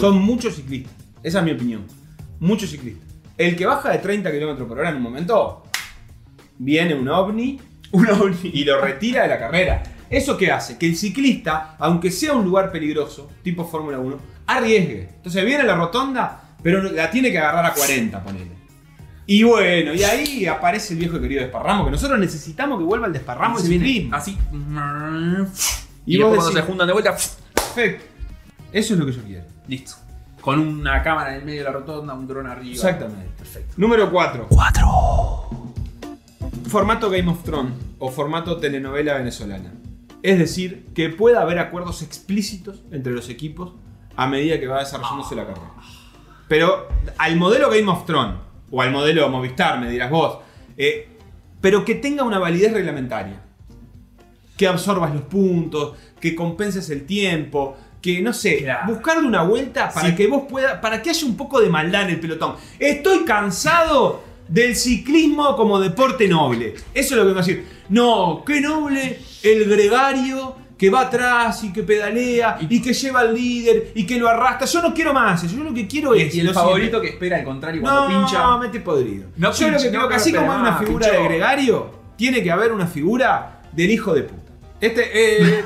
Son 0.00 0.20
muchos 0.20 0.56
ciclistas. 0.56 0.92
Esa 1.22 1.38
es 1.38 1.44
mi 1.44 1.52
opinión. 1.52 1.86
Muchos 2.40 2.70
ciclistas. 2.70 3.08
El 3.38 3.56
que 3.56 3.64
baja 3.66 3.90
de 3.90 3.98
30 3.98 4.30
kilómetros 4.30 4.68
por 4.68 4.78
hora 4.78 4.90
en 4.90 4.96
un 4.96 5.02
momento, 5.02 5.64
viene 6.58 6.94
un 6.94 7.08
ovni 7.08 7.60
Una 7.92 8.12
ovni. 8.14 8.50
y 8.52 8.64
lo 8.64 8.80
retira 8.80 9.22
de 9.22 9.28
la 9.28 9.38
carrera. 9.38 9.82
¿Eso 10.12 10.36
qué 10.36 10.52
hace? 10.52 10.78
Que 10.78 10.86
el 10.86 10.96
ciclista, 10.96 11.74
aunque 11.78 12.10
sea 12.10 12.34
un 12.34 12.44
lugar 12.44 12.70
peligroso, 12.70 13.30
tipo 13.42 13.64
Fórmula 13.64 13.98
1, 13.98 14.18
arriesgue. 14.46 15.08
Entonces 15.16 15.44
viene 15.44 15.64
la 15.64 15.74
rotonda, 15.74 16.56
pero 16.62 16.82
la 16.82 17.10
tiene 17.10 17.32
que 17.32 17.38
agarrar 17.38 17.64
a 17.66 17.72
40, 17.74 18.22
ponele. 18.22 18.52
Y 19.26 19.42
bueno, 19.44 19.94
y 19.94 20.02
ahí 20.02 20.46
aparece 20.46 20.92
el 20.94 20.98
viejo 21.00 21.16
y 21.16 21.20
querido 21.20 21.42
desparramo, 21.42 21.84
que 21.86 21.90
nosotros 21.92 22.18
necesitamos 22.18 22.78
que 22.78 22.84
vuelva 22.84 23.06
el 23.06 23.12
desparramo 23.12 23.58
del 23.58 23.66
ciclismo. 23.68 24.14
así. 24.16 24.36
Y 26.04 26.16
Y, 26.16 26.18
vos 26.22 26.34
cuando 26.34 26.50
decís- 26.50 26.54
se 26.54 26.62
juntan 26.62 26.86
de 26.88 26.92
vuelta, 26.92 27.16
Perfecto. 27.54 28.04
Eso 28.72 28.94
es 28.94 29.00
lo 29.00 29.06
que 29.06 29.12
yo 29.12 29.22
quiero. 29.22 29.44
listo. 29.68 29.92
Con 30.40 30.58
una 30.58 31.02
cámara 31.04 31.30
en 31.34 31.40
el 31.40 31.44
medio 31.46 31.60
de 31.60 31.64
la 31.66 31.70
rotonda, 31.70 32.14
un 32.14 32.26
dron 32.26 32.48
arriba. 32.48 32.74
Exactamente. 32.74 33.30
Perfecto. 33.38 33.74
Número 33.76 34.10
4. 34.10 34.48
Formato 36.68 37.10
Game 37.10 37.30
of 37.30 37.42
Thrones 37.44 37.72
o 37.98 38.10
formato 38.10 38.56
telenovela 38.58 39.14
venezolana. 39.14 39.72
Es 40.22 40.38
decir, 40.38 40.86
que 40.94 41.08
pueda 41.08 41.42
haber 41.42 41.58
acuerdos 41.58 42.02
explícitos 42.02 42.82
entre 42.92 43.12
los 43.12 43.28
equipos 43.28 43.72
a 44.16 44.26
medida 44.26 44.60
que 44.60 44.66
va 44.66 44.78
desarrollándose 44.80 45.34
la 45.34 45.46
carrera. 45.46 45.72
Pero 46.48 46.88
al 47.18 47.36
modelo 47.36 47.70
Game 47.70 47.88
of 47.90 48.04
Thrones 48.06 48.36
o 48.70 48.82
al 48.82 48.90
modelo 48.92 49.28
Movistar, 49.28 49.80
me 49.80 49.90
dirás 49.90 50.10
vos, 50.10 50.38
eh, 50.76 51.08
pero 51.60 51.84
que 51.84 51.94
tenga 51.96 52.22
una 52.24 52.38
validez 52.38 52.72
reglamentaria. 52.72 53.40
Que 54.56 54.66
absorbas 54.68 55.12
los 55.14 55.22
puntos, 55.22 55.96
que 56.20 56.34
compenses 56.36 56.88
el 56.90 57.04
tiempo, 57.06 57.76
que 58.00 58.20
no 58.20 58.32
sé, 58.32 58.58
Claro. 58.58 58.92
buscarle 58.92 59.26
una 59.26 59.42
vuelta 59.42 59.90
para 59.90 60.08
Sí. 60.10 60.14
que 60.14 60.26
vos 60.26 60.42
puedas, 60.48 60.78
para 60.80 61.00
que 61.02 61.10
haya 61.10 61.26
un 61.26 61.36
poco 61.36 61.60
de 61.60 61.68
maldad 61.68 62.02
en 62.02 62.10
el 62.10 62.20
pelotón. 62.20 62.56
Estoy 62.78 63.24
cansado 63.24 64.22
del 64.48 64.76
ciclismo 64.76 65.56
como 65.56 65.80
deporte 65.80 66.28
noble. 66.28 66.74
Eso 66.94 67.14
es 67.14 67.16
lo 67.16 67.22
que 67.22 67.26
vengo 67.26 67.38
a 67.40 67.42
decir. 67.42 67.64
No, 67.88 68.42
qué 68.46 68.60
noble 68.60 69.18
el 69.42 69.64
gregario 69.68 70.56
que 70.78 70.90
va 70.90 71.02
atrás 71.02 71.62
y 71.62 71.72
que 71.72 71.84
pedalea 71.84 72.58
y, 72.60 72.80
que 72.82 72.92
lleva 72.92 73.20
al 73.20 73.34
líder 73.34 73.92
y 73.94 74.04
que 74.04 74.18
lo 74.18 74.28
arrastra. 74.28 74.66
Yo 74.66 74.82
no 74.82 74.92
quiero 74.92 75.14
más 75.14 75.44
eso. 75.44 75.54
Yo 75.56 75.62
lo 75.62 75.72
que 75.72 75.86
quiero 75.86 76.12
es 76.14 76.34
Y 76.34 76.40
el 76.40 76.52
favorito 76.52 76.96
siguiente. 76.96 77.00
que 77.06 77.12
espera 77.14 77.36
al 77.38 77.44
contrario 77.44 77.80
cuando 77.82 78.08
No, 78.08 78.18
pincha. 78.26 78.56
mete 78.58 78.80
podrido. 78.80 79.28
No 79.36 79.52
Yo 79.52 79.70
lo 79.70 79.78
que 79.78 79.84
no, 79.84 79.90
creo 79.90 80.02
que 80.08 80.14
no, 80.14 80.16
así 80.20 80.32
como 80.32 80.52
hay 80.52 80.60
una 80.60 80.76
figura 80.78 81.08
de 81.08 81.22
gregario, 81.24 81.90
tiene 82.16 82.42
que 82.42 82.50
haber 82.50 82.72
una 82.72 82.86
figura 82.88 83.62
del 83.72 83.90
hijo 83.90 84.12
de 84.12 84.22
puta. 84.24 84.42
Este, 84.80 85.02
eh, 85.14 85.64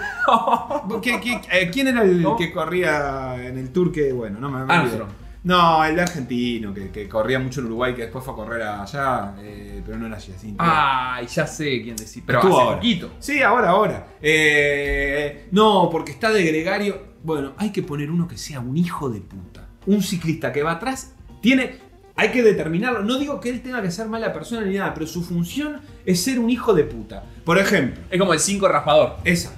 ¿qué- 1.03 1.21
qué- 1.21 1.41
eh, 1.51 1.71
¿Quién 1.73 1.89
era 1.89 2.03
el 2.03 2.27
que 2.37 2.53
corría 2.53 3.37
en 3.43 3.57
el 3.57 3.71
tour 3.73 3.91
que, 3.91 4.13
bueno, 4.13 4.39
no 4.39 4.51
me, 4.51 4.65
me. 4.67 4.75
Armstrong. 4.75 5.09
No, 5.47 5.85
el 5.85 5.95
de 5.95 6.03
argentino, 6.03 6.75
que, 6.75 6.91
que 6.91 7.09
corría 7.09 7.39
mucho 7.39 7.61
en 7.61 7.67
Uruguay, 7.67 7.95
que 7.95 8.03
después 8.03 8.25
fue 8.25 8.35
a 8.35 8.37
correr 8.37 8.63
allá, 8.63 9.35
eh, 9.39 9.81
pero 9.87 9.97
no 9.97 10.09
era 10.09 10.17
así. 10.17 10.33
así 10.37 10.55
Ay, 10.59 11.27
ya 11.29 11.47
sé 11.47 11.83
quién 11.83 11.95
decir. 11.95 12.25
Pero 12.27 12.41
Estuvo 12.41 12.55
hace 12.57 12.63
ahora. 12.65 12.77
poquito. 12.79 13.11
Sí, 13.21 13.43
ahora, 13.43 13.69
ahora. 13.71 14.07
Eh, 14.21 15.47
no, 15.53 15.89
porque 15.91 16.11
está 16.13 16.31
de 16.33 16.45
gregario. 16.45 17.01
Bueno, 17.23 17.53
hay 17.59 17.71
que 17.71 17.83
poner 17.85 18.11
uno 18.11 18.27
que 18.27 18.37
sea 18.37 18.59
un 18.59 18.77
hijo 18.77 19.09
de 19.09 19.21
puta. 19.21 19.69
Un 19.87 20.03
ciclista 20.03 20.53
que 20.53 20.65
va 20.65 20.73
atrás 20.73 21.15
tiene. 21.41 21.77
Hay 22.17 22.31
que 22.33 22.43
determinarlo. 22.43 23.03
No 23.03 23.17
digo 23.19 23.41
que 23.41 23.51
él 23.51 23.63
tenga 23.63 23.81
que 23.83 23.91
ser 23.93 24.09
mala 24.09 24.33
persona 24.33 24.63
ni 24.63 24.75
nada, 24.77 24.95
pero 24.95 25.07
su 25.07 25.23
función 25.23 25.81
es 26.05 26.23
ser 26.25 26.41
un 26.41 26.51
hijo 26.51 26.75
de 26.75 26.83
puta. 26.85 27.23
Por 27.45 27.59
ejemplo, 27.59 28.03
Es 28.11 28.19
como 28.19 28.33
el 28.33 28.41
5 28.41 28.67
raspador. 28.67 29.17
esa. 29.25 29.53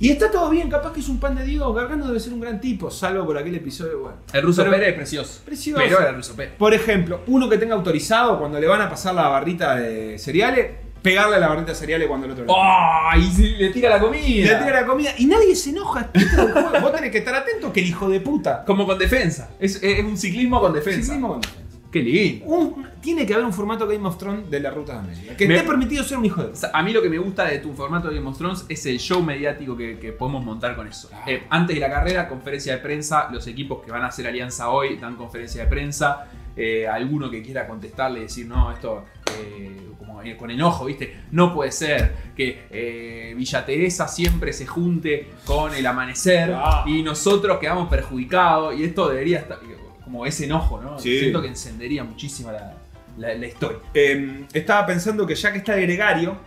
Y 0.00 0.10
está 0.10 0.30
todo 0.30 0.48
bien, 0.50 0.70
capaz 0.70 0.92
que 0.92 1.00
es 1.00 1.08
un 1.08 1.18
pan 1.18 1.34
de 1.34 1.44
Dios. 1.44 1.74
Gargano 1.74 2.06
debe 2.06 2.20
ser 2.20 2.32
un 2.32 2.40
gran 2.40 2.60
tipo, 2.60 2.88
salvo 2.90 3.26
por 3.26 3.36
aquel 3.36 3.56
episodio. 3.56 3.98
Bueno, 4.00 4.16
El 4.32 4.42
ruso 4.42 4.62
Pero- 4.62 4.72
Pérez 4.72 4.88
es 4.90 4.94
precioso. 4.94 5.40
Precioso. 5.44 5.82
Pero 5.82 5.98
era 6.00 6.10
el 6.10 6.16
ruso 6.16 6.36
Pérez. 6.36 6.54
Por 6.56 6.72
ejemplo, 6.72 7.22
uno 7.26 7.48
que 7.48 7.58
tenga 7.58 7.74
autorizado 7.74 8.38
cuando 8.38 8.60
le 8.60 8.66
van 8.68 8.80
a 8.80 8.88
pasar 8.88 9.14
la 9.16 9.26
barrita 9.28 9.74
de 9.74 10.16
cereales, 10.18 10.68
pegarle 11.02 11.36
a 11.36 11.38
la 11.40 11.48
barrita 11.48 11.72
de 11.72 11.74
cereales 11.74 12.06
cuando 12.06 12.26
el 12.26 12.32
otro 12.32 12.44
le 12.44 12.52
¡Ay! 12.56 13.22
y 13.24 13.30
si 13.32 13.48
le 13.56 13.70
tira 13.70 13.90
la 13.90 13.98
comida. 13.98 14.22
Le 14.52 14.64
tira 14.64 14.80
la 14.82 14.86
comida 14.86 15.10
y 15.18 15.26
nadie 15.26 15.56
se 15.56 15.70
enoja. 15.70 16.10
Vos 16.80 16.92
tenés 16.92 17.10
que 17.10 17.18
estar 17.18 17.34
atento 17.34 17.72
que 17.72 17.80
el 17.80 17.86
hijo 17.86 18.08
de 18.08 18.20
puta. 18.20 18.64
Como 18.64 18.86
con 18.86 18.98
defensa. 18.98 19.50
Es, 19.58 19.82
es 19.82 20.04
un 20.04 20.16
ciclismo 20.16 20.60
con 20.60 20.72
defensa. 20.74 21.00
Ciclismo 21.02 21.28
con 21.28 21.40
defensa. 21.40 21.67
Qué 21.90 22.00
lindo. 22.02 22.44
Un- 22.46 22.86
tiene 23.00 23.24
que 23.24 23.32
haber 23.32 23.46
un 23.46 23.52
formato 23.52 23.86
Game 23.86 24.06
of 24.06 24.18
Thrones 24.18 24.50
de 24.50 24.60
la 24.60 24.70
ruta 24.70 24.92
de 24.94 24.98
América. 24.98 25.36
Que 25.36 25.48
Me- 25.48 25.54
esté 25.56 25.66
permitido 25.66 26.04
ser 26.04 26.18
un 26.18 26.24
hijo 26.26 26.42
de 26.42 26.52
A 26.72 26.82
mí 26.82 26.92
lo 26.92 27.00
que 27.00 27.08
me 27.08 27.16
gusta 27.18 27.44
de 27.46 27.58
tu 27.60 27.72
formato 27.72 28.08
de 28.08 28.16
Game 28.16 28.28
of 28.28 28.36
Thrones 28.36 28.66
es 28.68 28.84
el 28.86 28.98
show 28.98 29.22
mediático 29.22 29.76
que, 29.76 29.98
que 29.98 30.12
podemos 30.12 30.44
montar 30.44 30.76
con 30.76 30.86
eso. 30.86 31.08
Claro. 31.08 31.24
Eh, 31.26 31.42
antes 31.48 31.76
de 31.76 31.80
la 31.80 31.88
carrera, 31.90 32.28
conferencia 32.28 32.74
de 32.74 32.78
prensa, 32.82 33.28
los 33.32 33.46
equipos 33.46 33.82
que 33.84 33.90
van 33.90 34.02
a 34.02 34.08
hacer 34.08 34.26
alianza 34.26 34.68
hoy 34.70 34.96
dan 34.96 35.16
conferencia 35.16 35.62
de 35.64 35.68
prensa. 35.70 36.26
Eh, 36.60 36.88
alguno 36.88 37.30
que 37.30 37.40
quiera 37.40 37.68
contestarle 37.68 38.18
y 38.18 38.22
decir, 38.22 38.44
no, 38.46 38.72
esto 38.72 39.04
eh, 39.40 39.90
como 39.96 40.20
con 40.36 40.50
enojo, 40.50 40.86
¿viste? 40.86 41.20
No 41.30 41.54
puede 41.54 41.70
ser 41.70 42.12
que 42.36 42.64
eh, 42.70 43.32
Villa 43.36 43.64
Teresa 43.64 44.08
siempre 44.08 44.52
se 44.52 44.66
junte 44.66 45.28
con 45.44 45.72
el 45.72 45.86
amanecer 45.86 46.52
Ah. 46.52 46.82
y 46.84 47.02
nosotros 47.04 47.58
quedamos 47.58 47.88
perjudicados 47.88 48.76
y 48.76 48.82
esto 48.82 49.08
debería 49.08 49.38
estar 49.38 49.60
como 50.08 50.24
ese 50.24 50.46
enojo, 50.46 50.80
¿no? 50.80 50.98
Sí. 50.98 51.18
Siento 51.18 51.42
que 51.42 51.48
encendería 51.48 52.02
muchísimo 52.02 52.50
la, 52.50 52.72
la- 53.18 53.34
la 53.34 53.46
historia. 53.46 53.78
Eh, 53.92 54.44
estaba 54.54 54.86
pensando 54.86 55.26
que 55.26 55.34
ya 55.34 55.52
que 55.52 55.58
está 55.58 55.74
el 55.76 55.82
gregario, 55.82 56.38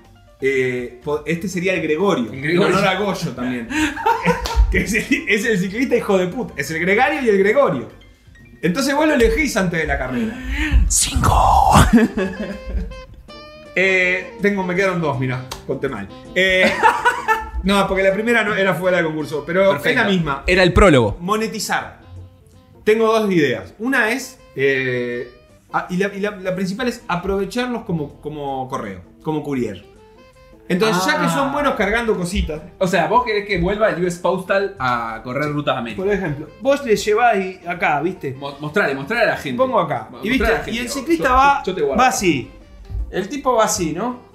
eh, 0.41 0.99
este 1.27 1.47
sería 1.47 1.75
el 1.75 1.81
Gregorio. 1.83 2.31
El 2.33 2.41
Gregorio. 2.41 2.67
En 2.69 2.73
honor 2.73 2.87
a 2.87 2.95
Goyo 2.99 3.31
también. 3.33 3.67
que 4.71 4.79
es 4.79 4.93
el, 4.95 5.05
es 5.29 5.45
el 5.45 5.59
ciclista 5.59 5.95
hijo 5.95 6.17
de 6.17 6.27
puta. 6.27 6.55
Es 6.57 6.71
el 6.71 6.79
gregario 6.79 7.21
y 7.21 7.29
el 7.29 7.37
Gregorio. 7.37 7.87
Entonces 8.63 8.95
vos 8.95 9.07
lo 9.07 9.13
elegís 9.13 9.55
antes 9.57 9.79
de 9.79 9.85
la 9.85 9.97
carrera. 9.99 10.35
¡Cinco! 10.87 11.73
Eh, 13.73 14.33
tengo, 14.41 14.63
me 14.63 14.75
quedaron 14.75 14.99
dos, 15.01 15.17
mira, 15.17 15.45
conté 15.65 15.87
mal. 15.87 16.05
Eh, 16.35 16.69
no, 17.63 17.87
porque 17.87 18.03
la 18.03 18.13
primera 18.13 18.43
no 18.43 18.53
era 18.53 18.73
fuera 18.73 18.97
del 18.97 19.05
concurso, 19.05 19.43
pero 19.45 19.77
es 19.77 19.95
la 19.95 20.03
misma. 20.03 20.43
Era 20.45 20.61
el 20.63 20.73
prólogo. 20.73 21.15
Monetizar. 21.21 22.00
Tengo 22.83 23.07
dos 23.07 23.31
ideas. 23.31 23.73
Una 23.79 24.11
es, 24.11 24.39
eh, 24.55 25.31
ah, 25.71 25.87
y, 25.89 25.97
la, 25.97 26.13
y 26.13 26.19
la- 26.19 26.31
la 26.37 26.55
principal 26.55 26.87
es 26.87 27.03
aprovecharlos 27.07 27.83
como, 27.83 28.19
como 28.21 28.67
correo. 28.67 29.01
como 29.23 29.43
courier. 29.43 29.85
Entonces, 30.67 31.05
ya 31.05 31.19
que 31.19 31.25
Ah. 31.25 31.29
son 31.29 31.51
buenos 31.51 31.75
cargando 31.75 32.15
cositas, 32.15 32.61
O 32.79 32.87
sea, 32.87 33.07
vos 33.07 33.23
querés 33.25 33.45
que 33.45 33.59
vuelva 33.59 33.89
el 33.89 34.03
US 34.05 34.17
Postal 34.19 34.75
a 34.79 35.19
correr 35.23 35.51
rutas 35.51 35.75
América. 35.77 36.01
por 36.01 36.11
ejemplo, 36.11 36.47
vos 36.61 36.83
le 36.85 36.95
lleváis 36.95 37.59
acá, 37.67 37.99
¿viste? 38.01 38.33
Mo- 38.33 38.55
Mostrale, 38.59 38.95
mostrale 38.95 39.23
a 39.23 39.27
la 39.27 39.37
gente. 39.37 39.57
Pongo 39.57 39.79
acá. 39.79 40.07
Mo- 40.09 40.19
Y, 40.23 40.29
viste, 40.29 40.45
a 40.47 40.51
la 40.51 40.55
gente. 40.59 40.71
y 40.71 40.77
el 40.79 40.89
ciclista 40.89 41.27
yo- 41.29 41.33
va, 41.35 41.63
yo 41.65 41.75
te 41.75 41.81
guardo. 41.81 42.01
va 42.01 42.07
así. 42.07 42.49
El 43.11 43.27
tipo 43.27 43.53
va 43.53 43.65
así, 43.65 43.91
¿no? 43.93 44.30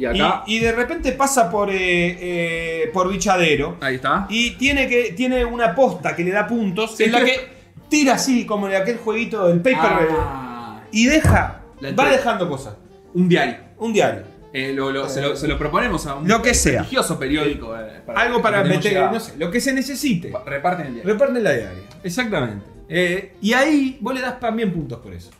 Y 0.00 0.06
acá. 0.06 0.44
Y, 0.46 0.56
y 0.56 0.60
de 0.60 0.72
repente 0.72 1.12
pasa 1.12 1.50
por, 1.50 1.70
eh, 1.70 1.74
eh, 1.78 2.90
por 2.92 3.10
Bichadero. 3.10 3.76
Ahí 3.80 3.96
está. 3.96 4.26
Y 4.30 4.52
tiene, 4.52 4.88
que, 4.88 5.12
tiene 5.16 5.44
una 5.44 5.74
posta 5.74 6.16
que 6.16 6.24
le 6.24 6.30
da 6.30 6.46
puntos. 6.46 6.96
Sí. 6.96 7.04
en 7.04 7.12
la 7.12 7.24
que 7.24 7.48
tira 7.88 8.14
así, 8.14 8.46
como 8.46 8.68
en 8.68 8.76
aquel 8.76 8.96
jueguito 8.98 9.46
del 9.48 9.58
paper. 9.60 10.08
Ah, 10.10 10.82
Y 10.92 11.06
deja. 11.06 11.60
Va 11.98 12.10
dejando 12.10 12.48
cosas. 12.48 12.74
un 13.14 13.28
diario. 13.28 13.56
Un 13.78 13.92
diario. 13.92 14.22
Eh, 14.52 14.72
lo- 14.72 14.90
lo- 14.90 15.08
se, 15.08 15.20
lo, 15.20 15.36
se 15.36 15.46
lo 15.46 15.56
proponemos 15.56 16.06
a 16.06 16.16
un 16.16 16.26
Lo 16.26 16.42
que 16.42 16.54
sea. 16.54 16.78
prestigioso 16.78 17.18
periódico. 17.18 17.76
eh, 17.78 18.00
Algo 18.16 18.42
para 18.42 18.64
meter, 18.64 19.00
no 19.12 19.20
sé, 19.20 19.36
lo 19.38 19.50
que 19.50 19.60
se 19.60 19.72
necesite. 19.72 20.28
Pa- 20.28 20.42
Reparten 20.44 20.86
el 20.86 20.94
diario. 20.94 21.12
Reparten 21.12 21.44
la 21.44 21.52
diaria. 21.52 21.82
Exactamente. 22.02 22.64
Eh, 22.88 23.34
y 23.40 23.52
ahí 23.52 23.98
vos 24.00 24.12
le 24.14 24.20
das 24.20 24.40
también 24.40 24.72
puntos 24.72 24.98
por 24.98 25.12
eso. 25.14 25.30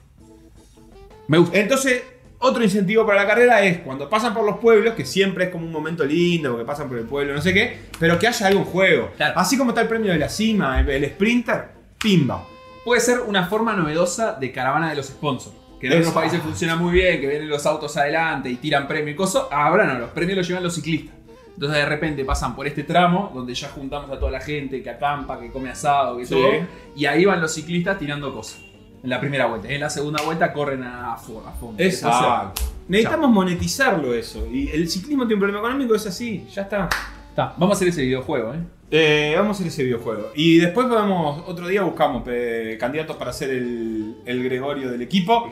Me 1.28 1.38
gusta. 1.38 1.58
Entonces, 1.58 2.02
otro 2.40 2.64
incentivo 2.64 3.06
para 3.06 3.22
la 3.22 3.28
carrera 3.28 3.62
es 3.62 3.78
cuando 3.78 4.08
pasan 4.08 4.34
por 4.34 4.44
los 4.44 4.58
pueblos, 4.58 4.94
que 4.94 5.04
siempre 5.04 5.44
es 5.44 5.50
como 5.50 5.64
un 5.66 5.72
momento 5.72 6.04
lindo, 6.04 6.50
porque 6.50 6.64
pasan 6.64 6.88
por 6.88 6.98
el 6.98 7.04
pueblo, 7.04 7.34
no 7.34 7.40
sé 7.40 7.54
qué, 7.54 7.78
pero 7.98 8.18
que 8.18 8.26
haya 8.26 8.46
algún 8.48 8.64
juego. 8.64 9.12
Claro. 9.16 9.38
Así 9.38 9.56
como 9.56 9.70
está 9.70 9.82
el 9.82 9.88
premio 9.88 10.12
de 10.12 10.18
la 10.18 10.28
cima, 10.28 10.80
el, 10.80 10.88
el 10.90 11.04
sprinter, 11.06 11.68
pimba. 11.98 12.44
Puede 12.84 13.00
ser 13.00 13.20
una 13.20 13.46
forma 13.46 13.74
novedosa 13.74 14.32
de 14.32 14.50
caravana 14.52 14.90
de 14.90 14.96
los 14.96 15.06
sponsors. 15.06 15.54
Que 15.78 15.86
en 15.86 15.98
otros 15.98 16.12
países 16.12 16.40
funciona 16.42 16.76
muy 16.76 16.92
bien, 16.92 17.20
que 17.20 17.26
vienen 17.26 17.48
los 17.48 17.64
autos 17.64 17.96
adelante 17.96 18.50
y 18.50 18.56
tiran 18.56 18.86
premio 18.86 19.12
y 19.12 19.16
cosas. 19.16 19.44
Ahora 19.50 19.84
no, 19.86 19.98
los 19.98 20.10
premios 20.10 20.36
los 20.38 20.46
llevan 20.48 20.62
los 20.62 20.74
ciclistas. 20.74 21.14
Entonces 21.54 21.78
de 21.78 21.86
repente 21.86 22.24
pasan 22.24 22.54
por 22.56 22.66
este 22.66 22.84
tramo 22.84 23.30
donde 23.34 23.54
ya 23.54 23.68
juntamos 23.68 24.10
a 24.10 24.18
toda 24.18 24.30
la 24.30 24.40
gente 24.40 24.82
que 24.82 24.90
acampa, 24.90 25.38
que 25.40 25.50
come 25.50 25.70
asado, 25.70 26.16
que 26.18 26.24
Sí. 26.26 26.34
todo. 26.34 26.50
Y 26.96 27.04
ahí 27.06 27.24
van 27.24 27.40
los 27.40 27.52
ciclistas 27.54 27.98
tirando 27.98 28.32
cosas. 28.32 28.60
En 29.02 29.08
la 29.10 29.18
primera 29.20 29.46
vuelta. 29.46 29.68
En 29.68 29.80
la 29.80 29.88
segunda 29.90 30.22
vuelta 30.22 30.52
corren 30.52 30.82
a, 30.82 31.16
fo- 31.16 31.46
a 31.46 31.52
fondo. 31.52 31.82
Exacto. 31.82 32.62
Necesitamos 32.88 33.30
monetizarlo 33.30 34.12
eso. 34.14 34.46
Y 34.46 34.68
el 34.68 34.88
ciclismo 34.88 35.22
tiene 35.24 35.34
un 35.34 35.40
problema 35.40 35.60
económico, 35.60 35.94
es 35.94 36.06
así, 36.06 36.46
ya 36.52 36.62
está. 36.62 36.88
Está, 37.30 37.54
Vamos 37.56 37.70
a 37.70 37.76
hacer 37.76 37.88
ese 37.88 38.02
videojuego, 38.02 38.52
¿eh? 38.54 38.58
Eh, 38.92 39.34
vamos 39.36 39.50
a 39.50 39.60
hacer 39.60 39.68
ese 39.68 39.84
videojuego. 39.84 40.32
Y 40.34 40.58
después 40.58 40.88
podemos, 40.88 41.44
otro 41.46 41.68
día 41.68 41.82
buscamos 41.82 42.24
eh, 42.26 42.76
candidatos 42.80 43.16
para 43.16 43.32
ser 43.32 43.50
el, 43.50 44.16
el 44.26 44.42
Gregorio 44.42 44.90
del 44.90 45.00
equipo. 45.02 45.50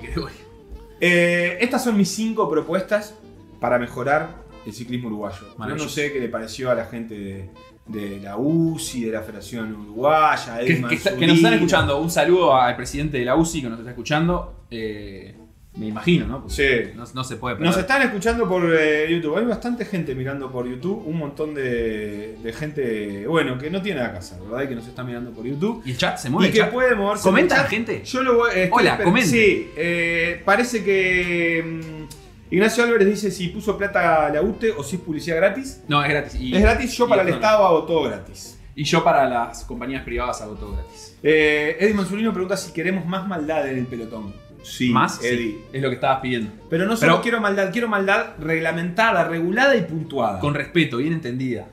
Eh, 1.00 1.58
estas 1.60 1.84
son 1.84 1.96
mis 1.96 2.08
cinco 2.10 2.50
propuestas 2.50 3.14
para 3.60 3.78
mejorar 3.78 4.30
el 4.66 4.72
ciclismo 4.72 5.08
uruguayo. 5.08 5.38
Yo 5.68 5.76
no 5.76 5.88
sé 5.88 6.12
qué 6.12 6.18
le 6.20 6.28
pareció 6.28 6.70
a 6.70 6.74
la 6.74 6.84
gente 6.86 7.14
de, 7.18 7.50
de 7.88 8.20
la 8.20 8.36
UCI, 8.36 9.04
de 9.06 9.12
la 9.12 9.22
Federación 9.22 9.74
Uruguaya, 9.74 10.58
Que, 10.60 10.82
que 10.82 10.94
está- 10.94 11.16
que 11.16 11.26
nos 11.26 11.36
están 11.36 11.54
escuchando. 11.54 12.00
Un 12.00 12.10
saludo 12.10 12.54
al 12.54 12.76
presidente 12.76 13.18
de 13.18 13.24
la 13.24 13.34
UCI 13.34 13.62
que 13.62 13.68
nos 13.70 13.78
está 13.78 13.90
escuchando. 13.90 14.64
Eh, 14.70 15.34
me 15.76 15.86
imagino, 15.86 16.26
¿no? 16.26 16.40
Porque 16.42 16.54
Sí. 16.54 16.96
No, 16.96 17.04
no 17.14 17.22
se 17.24 17.36
puede 17.36 17.54
perder. 17.54 17.68
Nos 17.70 17.78
están 17.78 18.02
escuchando 18.02 18.48
por 18.48 18.62
eh, 18.76 19.06
YouTube. 19.10 19.36
Hay 19.38 19.44
bastante 19.44 19.84
gente 19.84 20.14
mirando 20.14 20.50
por 20.50 20.68
YouTube. 20.68 21.04
Un 21.06 21.16
montón 21.18 21.54
de, 21.54 22.36
de 22.42 22.52
gente, 22.52 23.26
bueno, 23.28 23.56
que 23.58 23.70
no 23.70 23.80
tiene 23.80 24.00
nada 24.00 24.12
que 24.12 24.18
hacer, 24.18 24.40
¿verdad? 24.40 24.64
Y 24.64 24.68
que 24.68 24.74
nos 24.74 24.88
está 24.88 25.04
mirando 25.04 25.30
por 25.30 25.44
YouTube. 25.46 25.82
Y 25.86 25.92
el 25.92 25.96
chat 25.96 26.18
se 26.18 26.30
mueve. 26.30 26.48
Y 26.48 26.52
que 26.52 26.58
chat. 26.58 26.72
puede 26.72 26.94
moverse. 26.96 27.22
¿Comenta 27.22 27.56
gente? 27.64 28.02
Yo 28.04 28.22
lo 28.22 28.38
voy. 28.38 28.50
Hola, 28.72 28.98
comente. 29.02 29.28
Sí, 29.30 29.70
eh, 29.76 30.42
parece 30.44 30.82
que. 30.82 31.62
mm, 31.64 32.17
Ignacio 32.50 32.84
Álvarez 32.84 33.06
dice 33.08 33.30
si 33.30 33.48
puso 33.48 33.76
plata 33.76 34.26
a 34.26 34.30
la 34.30 34.40
UTE 34.42 34.72
o 34.72 34.82
si 34.82 34.96
es 34.96 35.02
publicidad 35.02 35.36
gratis. 35.36 35.82
No, 35.88 36.02
es 36.02 36.08
gratis. 36.08 36.34
Y, 36.40 36.54
es 36.56 36.62
gratis, 36.62 36.92
yo 36.96 37.06
y 37.06 37.08
para 37.08 37.22
el 37.22 37.28
no. 37.28 37.34
Estado 37.34 37.66
hago 37.66 37.84
todo 37.84 38.02
gratis. 38.04 38.58
Y 38.74 38.84
yo 38.84 39.02
para 39.04 39.28
las 39.28 39.64
compañías 39.64 40.02
privadas 40.04 40.40
hago 40.40 40.54
todo 40.54 40.72
gratis. 40.72 41.16
Eh, 41.22 41.76
Eddie 41.80 41.94
Mansurino 41.94 42.32
pregunta 42.32 42.56
si 42.56 42.72
queremos 42.72 43.04
más 43.06 43.26
maldad 43.26 43.68
en 43.68 43.78
el 43.78 43.86
pelotón. 43.86 44.32
Sí, 44.62 44.90
Más, 44.90 45.22
Eddie. 45.22 45.36
sí, 45.52 45.64
es 45.72 45.82
lo 45.82 45.88
que 45.88 45.94
estabas 45.96 46.20
pidiendo. 46.20 46.50
Pero 46.68 46.84
no 46.86 46.96
solo 46.96 47.12
Pero- 47.12 47.22
quiero 47.22 47.40
maldad, 47.40 47.70
quiero 47.72 47.88
maldad 47.88 48.34
reglamentada, 48.38 49.24
regulada 49.24 49.74
y 49.76 49.82
puntuada. 49.82 50.40
Con 50.40 50.54
respeto, 50.54 50.98
bien 50.98 51.12
entendida. 51.14 51.68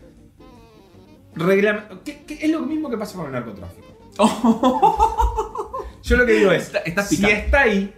Reglam- 1.36 2.01
¿Qué- 2.05 2.24
qué- 2.25 2.39
es 2.46 2.50
lo 2.51 2.62
mismo 2.62 2.89
que 2.89 2.98
pasa 2.98 3.17
con 3.17 3.25
el 3.27 3.32
narcotráfico. 3.34 3.86
Yo 6.03 6.17
lo 6.17 6.25
que 6.25 6.34
digo 6.34 6.51
es, 6.51 6.63
Está- 6.67 6.79
estás 6.79 7.10
si 7.10 7.25
está 7.25 7.62
ahí, 7.62 7.94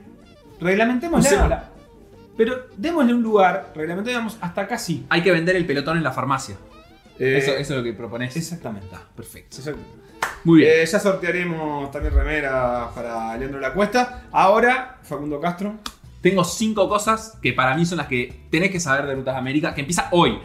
reglamentémosla. 0.60 1.70
Pero 2.38 2.68
démosle 2.78 3.14
un 3.14 3.24
lugar, 3.24 3.74
reglamentemos 3.76 4.38
hasta 4.40 4.62
acá 4.62 4.78
sí. 4.78 5.06
Hay 5.10 5.24
que 5.24 5.32
vender 5.32 5.56
el 5.56 5.66
pelotón 5.66 5.98
en 5.98 6.04
la 6.04 6.12
farmacia. 6.12 6.56
Eh, 7.20 7.38
eso, 7.40 7.52
eso 7.52 7.74
es 7.74 7.78
lo 7.80 7.84
que 7.84 7.94
propones. 7.94 8.36
Exactamente. 8.38 8.86
Está, 8.86 9.04
perfecto. 9.16 9.58
Exactamente. 9.58 9.98
Muy 10.44 10.60
bien. 10.60 10.72
Eh, 10.76 10.86
ya 10.86 11.00
sortearemos 11.00 11.90
también 11.92 12.14
remeras 12.14 12.94
para 12.94 13.36
Leandro 13.38 13.60
La 13.60 13.74
Cuesta. 13.74 14.24
Ahora, 14.32 15.00
Facundo 15.02 15.40
Castro. 15.42 15.76
Tengo 16.22 16.44
cinco 16.44 16.88
cosas 16.90 17.38
que 17.42 17.54
para 17.54 17.76
mí 17.76 17.86
son 17.86 17.98
las 17.98 18.08
que 18.08 18.42
tenés 18.52 18.72
que 18.72 18.80
saber 18.80 19.06
de 19.08 19.16
Rutas 19.16 19.34
de 19.36 19.40
América, 19.40 19.74
que 19.74 19.82
empieza 19.82 20.10
hoy. 20.12 20.40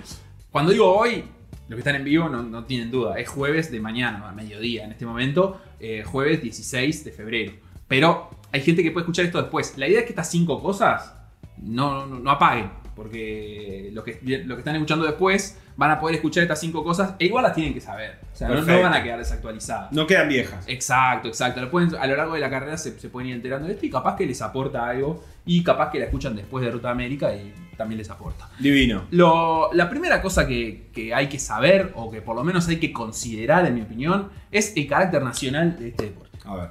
Cuando 0.51 0.73
digo 0.73 0.95
hoy, 0.97 1.25
los 1.69 1.77
que 1.77 1.79
están 1.79 1.95
en 1.97 2.05
vivo 2.05 2.29
no, 2.29 2.43
no 2.43 2.65
tienen 2.65 2.91
duda. 2.91 3.19
Es 3.19 3.29
jueves 3.29 3.71
de 3.71 3.81
mañana, 3.81 4.29
a 4.29 4.33
mediodía 4.33 4.85
en 4.85 4.93
este 4.93 5.05
momento. 5.07 5.61
eh, 5.81 6.05
jueves 6.05 6.41
16 6.43 7.05
de 7.05 7.13
febrero. 7.13 7.53
Pero 7.89 8.31
hay 8.53 8.61
gente 8.63 8.83
que 8.83 8.91
puede 8.93 9.03
escuchar 9.05 9.25
esto 9.25 9.41
después. 9.43 9.77
La 9.77 9.89
idea 9.89 10.01
es 10.01 10.05
que 10.05 10.13
estas 10.13 10.31
cinco 10.31 10.63
cosas 10.63 11.15
no, 11.59 12.07
no, 12.07 12.19
no 12.19 12.31
apaguen. 12.31 12.71
Porque 12.95 13.91
los 13.93 14.05
que, 14.05 14.21
los 14.23 14.57
que 14.57 14.61
están 14.61 14.75
escuchando 14.77 15.05
después 15.07 15.59
van 15.77 15.91
a 15.91 15.99
poder 15.99 16.17
escuchar 16.17 16.43
estas 16.43 16.61
cinco 16.61 16.85
cosas 16.85 17.15
e 17.19 17.25
igual 17.25 17.43
las 17.43 17.55
tienen 17.55 17.73
que 17.73 17.81
saber. 17.81 18.19
O 18.33 18.37
sea, 18.37 18.49
no, 18.49 18.57
van 18.83 18.93
a 18.93 19.03
quedar 19.03 19.19
desactualizadas. 19.19 19.91
No 19.93 20.07
quedan 20.07 20.29
viejas. 20.29 20.65
Exacto, 20.69 21.29
exacto. 21.29 21.63
Lo 21.63 21.71
pueden- 21.71 21.95
a 21.97 22.07
lo 22.07 22.17
largo 22.17 22.35
de 22.35 22.41
la 22.41 22.51
carrera 22.51 22.77
se, 22.77 22.99
se 23.01 23.09
pueden 23.09 23.31
ir 23.31 23.37
enterando 23.37 23.67
de 23.67 23.75
esto 23.75 23.87
y 23.87 23.91
capaz 23.91 24.17
que 24.17 24.27
les 24.27 24.43
aporta 24.43 24.87
algo 24.87 25.25
y 25.47 25.63
capaz 25.65 25.91
que 25.91 25.99
la 25.99 26.05
escuchan 26.05 26.37
después 26.37 26.63
de 26.65 26.71
Ruta 26.71 26.91
América 26.91 27.35
y 27.35 27.55
también 27.79 27.97
les 27.99 28.11
aporta. 28.11 28.51
Divino. 28.59 29.05
Lo- 29.11 29.73
la 29.73 29.89
primera 29.89 30.21
cosa 30.21 30.47
que, 30.47 30.91
que 30.93 31.15
hay 31.15 31.29
que 31.29 31.39
saber 31.39 31.93
o 31.95 32.11
que 32.11 32.21
por 32.21 32.37
lo 32.37 32.45
menos 32.45 32.69
hay 32.69 32.77
que 32.79 32.93
considerar 32.93 33.65
en 33.65 33.75
mi 33.75 33.81
opinión 33.81 34.29
es 34.51 34.77
el 34.77 34.87
carácter 34.87 35.23
nacional 35.23 35.79
de 35.79 35.89
este 35.89 36.05
deporte. 36.05 36.39
A 36.45 36.55
ver. 36.57 36.71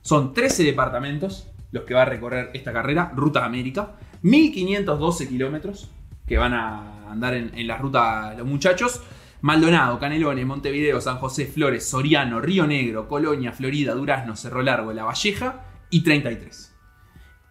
Son 0.00 0.34
13 0.34 0.64
departamentos 0.64 1.48
los 1.70 1.84
que 1.84 1.94
va 1.94 2.02
a 2.02 2.06
recorrer 2.06 2.50
esta 2.54 2.72
carrera, 2.72 3.12
Ruta 3.14 3.44
América. 3.44 3.92
1512 4.22 5.28
kilómetros 5.28 5.90
que 6.26 6.38
van 6.38 6.54
a 6.54 7.10
andar 7.10 7.34
en, 7.34 7.50
en 7.54 7.66
la 7.66 7.76
ruta 7.78 8.34
los 8.36 8.46
muchachos. 8.46 9.02
Maldonado, 9.40 9.98
Canelones, 9.98 10.46
Montevideo, 10.46 11.00
San 11.00 11.18
José, 11.18 11.46
Flores, 11.46 11.84
Soriano, 11.88 12.40
Río 12.40 12.64
Negro, 12.66 13.08
Colonia, 13.08 13.52
Florida, 13.52 13.92
Durazno, 13.94 14.36
Cerro 14.36 14.62
Largo, 14.62 14.92
La 14.92 15.02
Valleja 15.04 15.64
y 15.90 16.02
33. 16.04 16.72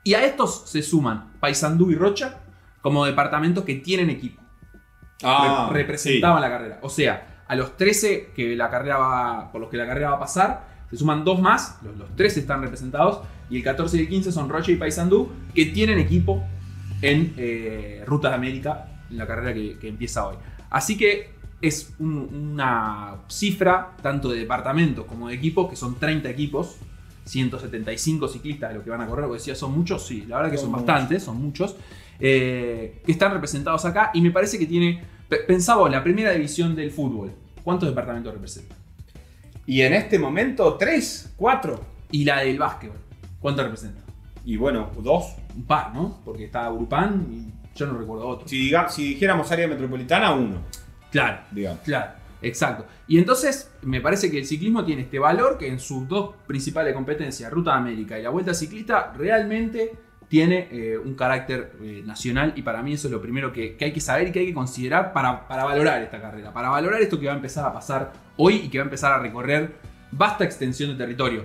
Y 0.06 0.14
a 0.14 0.24
estos 0.26 0.64
se 0.70 0.82
suman 0.82 1.34
Paysandú 1.42 1.92
y 1.92 1.96
Rocha 1.96 2.40
como 2.82 3.06
departamentos 3.06 3.66
que 3.66 3.76
tienen 3.76 4.10
equipo 4.10 4.42
Ah, 5.24 5.70
re- 5.72 5.80
representaban 5.80 6.42
la 6.42 6.50
carrera. 6.50 6.80
O 6.82 6.90
sea, 6.90 7.44
a 7.48 7.56
los 7.56 7.76
13 7.78 8.32
que 8.36 8.56
la 8.56 8.70
carrera 8.70 8.98
va, 8.98 9.52
por 9.52 9.60
los 9.62 9.70
que 9.70 9.78
la 9.78 9.86
carrera 9.86 10.12
va 10.12 10.16
a 10.16 10.20
pasar, 10.22 10.68
se 10.90 10.96
suman 10.98 11.24
dos 11.26 11.40
más, 11.42 11.78
los, 11.84 11.96
los 11.98 12.16
13 12.16 12.40
están 12.40 12.62
representados, 12.62 13.20
y 13.50 13.58
el 13.58 13.64
14 13.64 13.98
y 13.98 14.00
el 14.00 14.10
15 14.10 14.32
son 14.32 14.50
Rocha 14.50 14.72
y 14.72 14.78
Paysandú, 14.78 15.30
que 15.54 15.66
tienen 15.66 16.00
equipo 16.00 16.42
en 17.02 17.34
eh, 17.38 18.04
Ruta 18.06 18.30
de 18.30 18.36
América, 18.36 18.88
en 19.10 19.18
la 19.18 19.28
carrera 19.28 19.54
que, 19.54 19.78
que 19.80 19.88
empieza 19.88 20.28
hoy. 20.28 20.36
Así 20.70 20.98
que 20.98 21.32
es 21.62 21.94
un- 22.00 22.30
una 22.54 23.18
cifra 23.28 23.96
tanto 24.02 24.30
de 24.30 24.40
departamentos 24.40 25.06
como 25.06 25.28
de 25.30 25.36
equipos, 25.36 25.70
que 25.70 25.76
son 25.76 26.00
30 26.00 26.30
equipos, 26.30 26.78
175 27.26 28.28
ciclistas 28.28 28.70
de 28.72 28.76
lo 28.78 28.84
que 28.84 28.90
van 28.90 29.02
a 29.02 29.08
correr, 29.08 29.26
porque 29.26 29.40
decía, 29.40 29.56
son 29.56 29.74
muchos, 29.78 30.06
sí, 30.06 30.26
la 30.28 30.38
verdad 30.38 30.52
que 30.52 30.58
son 30.58 30.72
Son 30.72 30.74
bastantes, 30.86 31.24
son 31.24 31.42
muchos, 31.42 31.76
eh, 32.20 33.02
que 33.06 33.12
están 33.12 33.32
representados 33.34 33.86
acá, 33.86 34.12
y 34.14 34.22
me 34.22 34.32
parece 34.32 34.58
que 34.60 34.66
tiene, 34.66 35.04
pe- 35.30 35.38
pensaba 35.40 35.88
la 35.90 36.04
primera 36.04 36.32
división 36.32 36.76
del 36.76 36.92
fútbol, 36.92 37.32
¿cuántos 37.64 37.90
departamentos 37.90 38.34
representa? 38.34 38.76
Y 39.68 39.82
en 39.82 39.94
este 39.94 40.18
momento, 40.20 40.76
tres, 40.78 41.32
cuatro. 41.38 41.80
Y 42.14 42.26
la 42.26 42.40
del 42.40 42.58
básquetbol, 42.58 42.98
¿cuánto 43.40 43.64
representa? 43.64 44.02
Y 44.44 44.58
bueno, 44.58 44.90
dos. 45.02 45.36
Un 45.56 45.64
par, 45.66 45.94
¿no? 45.94 46.20
Porque 46.24 46.46
está 46.46 46.72
Urupán 46.72 47.28
y 47.32 47.52
yo 47.78 47.88
no 47.88 47.98
recuerdo 47.98 48.28
otro. 48.28 48.48
Si, 48.48 48.70
diga- 48.70 48.90
si 48.90 49.10
dijéramos 49.10 49.52
área 49.52 49.68
metropolitana, 49.68 50.34
uno. 50.34 50.58
Claro, 51.12 51.40
Digamos. 51.52 51.82
Claro, 51.82 52.12
exacto. 52.42 52.86
Y 53.08 53.18
entonces 53.18 53.70
me 53.82 54.00
parece 54.02 54.32
que 54.32 54.38
el 54.40 54.46
ciclismo 54.46 54.86
tiene 54.86 55.02
este 55.04 55.20
valor 55.20 55.58
que 55.58 55.68
en 55.68 55.80
sus 55.80 56.08
dos 56.08 56.36
principales 56.48 56.94
competencias, 56.94 57.52
Ruta 57.52 57.72
de 57.72 57.78
América 57.78 58.18
y 58.18 58.24
la 58.24 58.30
Vuelta 58.30 58.54
Ciclista, 58.54 59.12
realmente 59.18 59.92
tiene 60.30 60.70
eh, 60.72 60.98
un 60.98 61.14
carácter 61.16 61.74
eh, 61.82 62.04
nacional 62.06 62.54
y 62.56 62.62
para 62.62 62.82
mí 62.82 62.94
eso 62.94 63.10
es 63.10 63.12
lo 63.12 63.22
primero 63.22 63.52
que, 63.52 63.76
que 63.76 63.84
hay 63.84 63.92
que 63.92 64.00
saber 64.00 64.30
y 64.30 64.32
que 64.32 64.40
hay 64.40 64.46
que 64.46 64.54
considerar 64.54 65.12
para, 65.12 65.46
para 65.46 65.66
valorar 65.66 66.02
esta 66.02 66.22
carrera, 66.22 66.54
para 66.54 66.70
valorar 66.70 67.02
esto 67.02 67.20
que 67.20 67.26
va 67.26 67.34
a 67.34 67.36
empezar 67.36 67.66
a 67.66 67.74
pasar 67.74 68.14
hoy 68.38 68.56
y 68.64 68.70
que 68.70 68.78
va 68.78 68.84
a 68.84 68.86
empezar 68.86 69.12
a 69.12 69.20
recorrer 69.20 69.76
vasta 70.12 70.46
extensión 70.46 70.92
de 70.92 70.96
territorio. 70.96 71.44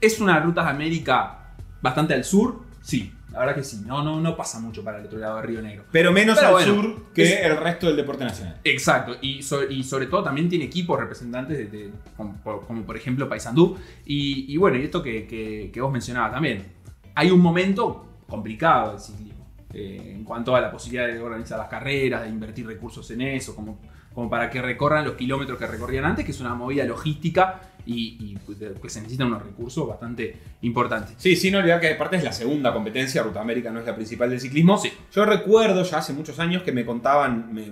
¿Es 0.00 0.20
una 0.20 0.38
Ruta 0.38 0.62
de 0.62 0.70
América 0.70 1.48
bastante 1.82 2.14
al 2.14 2.22
sur? 2.22 2.60
Sí. 2.80 3.12
La 3.38 3.46
verdad 3.46 3.54
que 3.56 3.64
sí. 3.64 3.82
No, 3.86 4.02
no, 4.02 4.20
no 4.20 4.36
pasa 4.36 4.58
mucho 4.60 4.82
para 4.84 4.98
el 4.98 5.06
otro 5.06 5.18
lado 5.18 5.36
de 5.36 5.42
Río 5.42 5.62
Negro. 5.62 5.84
Pero 5.92 6.12
menos 6.12 6.36
Pero 6.36 6.48
al 6.48 6.52
bueno, 6.54 6.74
sur 6.74 7.12
que 7.14 7.22
es- 7.22 7.40
el 7.44 7.56
resto 7.56 7.86
del 7.86 7.96
deporte 7.96 8.24
nacional. 8.24 8.60
Exacto, 8.64 9.16
y, 9.20 9.42
so- 9.42 9.68
y 9.68 9.82
sobre 9.84 10.06
todo 10.06 10.22
también 10.22 10.48
tiene 10.48 10.64
equipos 10.66 10.98
representantes 10.98 11.56
de, 11.58 11.66
de- 11.66 11.90
como, 12.16 12.34
por, 12.42 12.66
como 12.66 12.82
por 12.82 12.96
ejemplo 12.96 13.28
Paysandú. 13.28 13.76
Y, 14.04 14.52
y 14.52 14.56
bueno, 14.56 14.76
y 14.76 14.82
esto 14.82 15.02
que, 15.02 15.26
que- 15.26 15.70
que 15.72 15.80
vos 15.80 15.92
mencionabas 15.92 16.32
también. 16.32 16.66
Hay 17.14 17.30
un 17.30 17.40
momento 17.40 18.06
complicado 18.28 18.92
del 18.92 19.00
ciclismo 19.00 19.46
eh, 19.74 20.12
en 20.16 20.24
cuanto 20.24 20.54
a 20.56 20.60
la 20.60 20.70
posibilidad 20.70 21.06
de 21.06 21.20
organizar 21.20 21.58
las 21.58 21.68
carreras, 21.68 22.22
de 22.22 22.28
invertir 22.28 22.66
recursos 22.66 23.10
en 23.10 23.20
eso, 23.22 23.54
como, 23.54 23.78
como 24.18 24.28
para 24.28 24.50
que 24.50 24.60
recorran 24.60 25.04
los 25.04 25.14
kilómetros 25.14 25.56
que 25.60 25.66
recorrían 25.68 26.04
antes, 26.04 26.24
que 26.24 26.32
es 26.32 26.40
una 26.40 26.52
movida 26.52 26.82
logística 26.82 27.60
y, 27.86 28.34
que 28.82 28.90
se 28.90 28.98
necesitan 29.00 29.28
unos 29.28 29.44
recursos 29.44 29.86
bastante 29.86 30.34
importantes. 30.62 31.14
Sí, 31.18 31.36
sin 31.36 31.54
olvidar 31.54 31.78
que 31.80 31.92
aparte 31.92 32.16
es 32.16 32.24
la 32.24 32.32
segunda 32.32 32.72
competencia, 32.72 33.22
Ruta 33.22 33.40
América 33.40 33.70
no 33.70 33.78
es 33.78 33.86
la 33.86 33.94
principal 33.94 34.28
del 34.28 34.40
ciclismo. 34.40 34.76
Sí. 34.76 34.92
Yo 35.12 35.24
recuerdo 35.24 35.84
ya 35.84 35.98
hace 35.98 36.12
muchos 36.14 36.36
años 36.40 36.64
que 36.64 36.72
me 36.72 36.84
contaban, 36.84 37.54
me- 37.54 37.70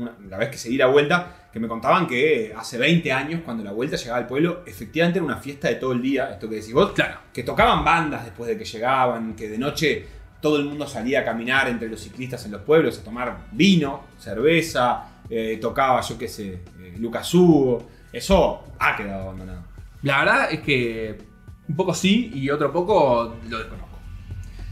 una- 0.00 0.16
la 0.30 0.38
vez 0.38 0.48
que 0.48 0.56
seguí 0.56 0.78
la 0.78 0.86
vuelta, 0.86 1.48
que 1.52 1.60
me 1.60 1.68
contaban 1.68 2.06
que 2.06 2.54
hace 2.56 2.78
20 2.78 3.12
años, 3.12 3.42
cuando 3.44 3.62
la 3.62 3.72
vuelta 3.72 3.96
llegaba 3.98 4.16
al 4.20 4.26
pueblo, 4.26 4.62
efectivamente 4.66 5.18
era 5.18 5.26
una 5.26 5.36
fiesta 5.36 5.68
de 5.68 5.74
todo 5.74 5.92
el 5.92 6.00
día, 6.00 6.30
esto 6.30 6.48
que 6.48 6.54
decís 6.54 6.72
vos, 6.72 6.92
Claro. 6.92 7.18
que 7.34 7.42
tocaban 7.42 7.84
bandas 7.84 8.24
después 8.24 8.48
de 8.48 8.56
que 8.56 8.64
llegaban, 8.64 9.36
que 9.36 9.50
de 9.50 9.58
noche 9.58 10.06
todo 10.40 10.56
el 10.58 10.64
mundo 10.64 10.86
salía 10.86 11.20
a 11.20 11.24
caminar 11.24 11.66
entre 11.68 11.88
los 11.88 12.00
ciclistas 12.00 12.44
en 12.46 12.52
los 12.52 12.60
pueblos, 12.62 12.98
a 12.98 13.04
tomar 13.04 13.46
vino, 13.52 14.04
cerveza, 14.18 15.15
eh, 15.28 15.58
tocaba, 15.60 16.00
yo 16.00 16.18
qué 16.18 16.28
sé, 16.28 16.62
eh, 16.80 16.94
Lucas 16.98 17.32
Hugo. 17.34 17.86
Eso 18.12 18.64
ha 18.78 18.96
quedado 18.96 19.24
abandonado. 19.24 19.62
La 20.02 20.20
verdad 20.20 20.52
es 20.52 20.60
que 20.60 21.18
un 21.68 21.76
poco 21.76 21.94
sí 21.94 22.30
y 22.34 22.48
otro 22.50 22.72
poco 22.72 23.36
lo 23.48 23.58
desconozco. 23.58 23.86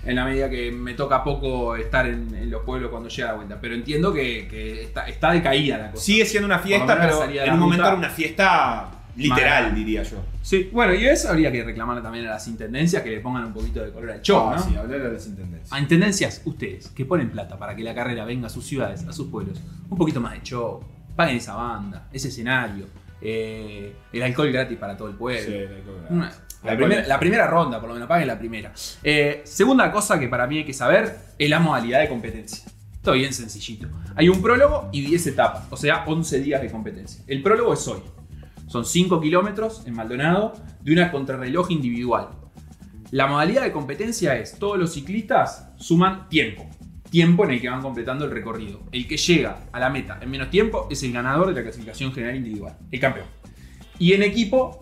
En 0.04 0.16
la 0.16 0.24
medida 0.24 0.50
que 0.50 0.70
me 0.70 0.94
toca 0.94 1.24
poco 1.24 1.76
estar 1.76 2.06
en, 2.06 2.34
en 2.34 2.50
los 2.50 2.62
pueblos 2.62 2.90
cuando 2.90 3.08
llega 3.08 3.28
la 3.28 3.34
vuelta. 3.34 3.58
Pero 3.60 3.74
entiendo 3.74 4.12
que, 4.12 4.46
que 4.48 4.82
está, 4.84 5.08
está 5.08 5.32
decaída 5.32 5.78
la 5.78 5.90
cosa. 5.92 6.04
Sigue 6.04 6.26
siendo 6.26 6.46
una 6.46 6.58
fiesta, 6.58 6.98
pero 7.00 7.24
en 7.24 7.54
un 7.54 7.58
momento 7.58 7.86
era 7.86 7.96
una 7.96 8.10
fiesta 8.10 8.90
literal, 9.16 9.74
diría 9.74 10.02
yo. 10.02 10.18
Sí, 10.42 10.68
bueno, 10.72 10.94
y 10.94 11.06
eso 11.06 11.28
habría 11.30 11.50
que 11.52 11.62
reclamarle 11.64 12.02
también 12.02 12.26
a 12.26 12.30
las 12.30 12.46
intendencias 12.48 13.02
que 13.02 13.10
le 13.10 13.20
pongan 13.20 13.44
un 13.44 13.52
poquito 13.52 13.80
de 13.84 13.90
color 13.92 14.10
al 14.12 14.22
show, 14.22 14.48
Ah, 14.50 14.56
¿no? 14.56 14.62
sí, 14.62 14.76
hablar 14.76 15.02
de 15.02 15.12
las 15.12 15.26
intendencias. 15.26 15.72
A 15.72 15.80
intendencias, 15.80 16.42
ustedes, 16.44 16.88
que 16.88 17.04
ponen 17.04 17.30
plata 17.30 17.58
para 17.58 17.74
que 17.76 17.82
la 17.82 17.94
carrera 17.94 18.24
venga 18.24 18.46
a 18.46 18.50
sus 18.50 18.66
ciudades, 18.66 19.04
a 19.06 19.12
sus 19.12 19.28
pueblos, 19.28 19.60
un 19.88 19.96
poquito 19.98 20.20
más 20.20 20.32
de 20.34 20.42
show, 20.42 20.82
paguen 21.16 21.36
esa 21.36 21.54
banda, 21.54 22.08
ese 22.12 22.28
escenario, 22.28 22.86
eh, 23.20 23.94
el 24.12 24.22
alcohol 24.22 24.50
gratis 24.52 24.76
para 24.78 24.96
todo 24.96 25.08
el 25.08 25.14
pueblo. 25.14 25.42
Sí. 25.46 25.64
Una- 26.10 26.30
la, 26.64 26.70
Alcohol 26.70 26.76
primera, 26.88 27.02
es- 27.02 27.08
la 27.08 27.18
primera 27.20 27.46
ronda, 27.46 27.78
por 27.78 27.88
lo 27.88 27.94
menos, 27.94 28.08
paguen 28.08 28.26
la 28.26 28.38
primera. 28.38 28.72
Eh, 29.02 29.42
segunda 29.44 29.90
cosa 29.92 30.18
que 30.18 30.28
para 30.28 30.46
mí 30.46 30.58
hay 30.58 30.64
que 30.64 30.72
saber 30.72 31.14
es 31.38 31.50
la 31.50 31.58
modalidad 31.60 32.00
de 32.00 32.08
competencia. 32.08 32.64
Esto 32.94 33.12
bien 33.12 33.34
sencillito. 33.34 33.86
Hay 34.16 34.30
un 34.30 34.40
prólogo 34.40 34.88
y 34.90 35.02
10 35.02 35.26
etapas, 35.26 35.64
o 35.70 35.76
sea, 35.76 36.04
11 36.06 36.40
días 36.40 36.62
de 36.62 36.70
competencia. 36.70 37.22
El 37.26 37.42
prólogo 37.42 37.74
es 37.74 37.86
hoy. 37.86 38.00
Son 38.66 38.84
5 38.84 39.20
kilómetros 39.20 39.86
en 39.86 39.94
Maldonado 39.94 40.54
de 40.82 40.92
una 40.92 41.10
contrarreloj 41.10 41.70
individual. 41.70 42.28
La 43.10 43.26
modalidad 43.26 43.62
de 43.62 43.72
competencia 43.72 44.36
es, 44.36 44.58
todos 44.58 44.78
los 44.78 44.92
ciclistas 44.94 45.70
suman 45.76 46.28
tiempo. 46.28 46.66
Tiempo 47.10 47.44
en 47.44 47.52
el 47.52 47.60
que 47.60 47.68
van 47.68 47.80
completando 47.82 48.24
el 48.24 48.30
recorrido. 48.32 48.80
El 48.90 49.06
que 49.06 49.16
llega 49.16 49.60
a 49.70 49.78
la 49.78 49.88
meta 49.90 50.18
en 50.20 50.30
menos 50.30 50.50
tiempo 50.50 50.88
es 50.90 51.02
el 51.04 51.12
ganador 51.12 51.48
de 51.48 51.54
la 51.54 51.62
clasificación 51.62 52.12
general 52.12 52.34
individual, 52.36 52.76
el 52.90 52.98
campeón. 53.00 53.26
Y 54.00 54.14
en 54.14 54.22
equipo, 54.24 54.80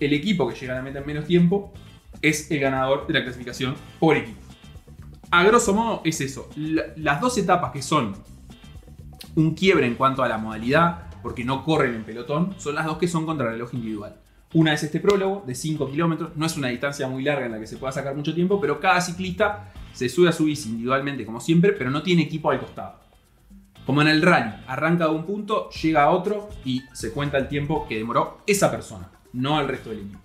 el 0.00 0.14
equipo 0.14 0.48
que 0.48 0.54
llega 0.58 0.72
a 0.72 0.76
la 0.76 0.82
meta 0.82 1.00
en 1.00 1.06
menos 1.06 1.26
tiempo 1.26 1.74
es 2.22 2.50
el 2.50 2.60
ganador 2.60 3.06
de 3.06 3.12
la 3.14 3.22
clasificación 3.22 3.74
por 3.98 4.16
equipo. 4.16 4.40
A 5.30 5.42
grosso 5.42 5.74
modo 5.74 6.00
es 6.04 6.20
eso. 6.22 6.48
La- 6.56 6.84
las 6.96 7.20
dos 7.20 7.36
etapas 7.36 7.72
que 7.72 7.82
son 7.82 8.14
un 9.34 9.54
quiebre 9.54 9.86
en 9.86 9.96
cuanto 9.96 10.22
a 10.22 10.28
la 10.28 10.38
modalidad, 10.38 11.10
porque 11.24 11.42
no 11.44 11.64
corren 11.64 11.94
en 11.94 12.04
pelotón, 12.04 12.54
son 12.58 12.74
las 12.74 12.84
dos 12.84 12.98
que 12.98 13.08
son 13.08 13.24
contra 13.24 13.50
reloj 13.50 13.72
individual. 13.72 14.14
Una 14.52 14.74
es 14.74 14.82
este 14.84 15.00
prólogo 15.00 15.42
de 15.46 15.54
5 15.54 15.90
kilómetros, 15.90 16.36
no 16.36 16.44
es 16.46 16.56
una 16.56 16.68
distancia 16.68 17.08
muy 17.08 17.24
larga 17.24 17.46
en 17.46 17.52
la 17.52 17.58
que 17.58 17.66
se 17.66 17.78
pueda 17.78 17.92
sacar 17.92 18.14
mucho 18.14 18.34
tiempo, 18.34 18.60
pero 18.60 18.78
cada 18.78 19.00
ciclista 19.00 19.72
se 19.92 20.08
sube 20.10 20.28
a 20.28 20.32
su 20.32 20.44
bici 20.44 20.68
individualmente 20.68 21.24
como 21.24 21.40
siempre, 21.40 21.72
pero 21.72 21.90
no 21.90 22.02
tiene 22.02 22.22
equipo 22.22 22.50
al 22.50 22.60
costado. 22.60 23.00
Como 23.86 24.02
en 24.02 24.08
el 24.08 24.20
rally, 24.22 24.52
arranca 24.66 25.04
de 25.06 25.10
un 25.10 25.24
punto, 25.24 25.70
llega 25.70 26.04
a 26.04 26.10
otro 26.10 26.50
y 26.64 26.82
se 26.92 27.10
cuenta 27.12 27.38
el 27.38 27.48
tiempo 27.48 27.86
que 27.88 27.96
demoró 27.96 28.38
esa 28.46 28.70
persona, 28.70 29.10
no 29.32 29.60
el 29.60 29.66
resto 29.66 29.90
del 29.90 30.00
equipo. 30.00 30.20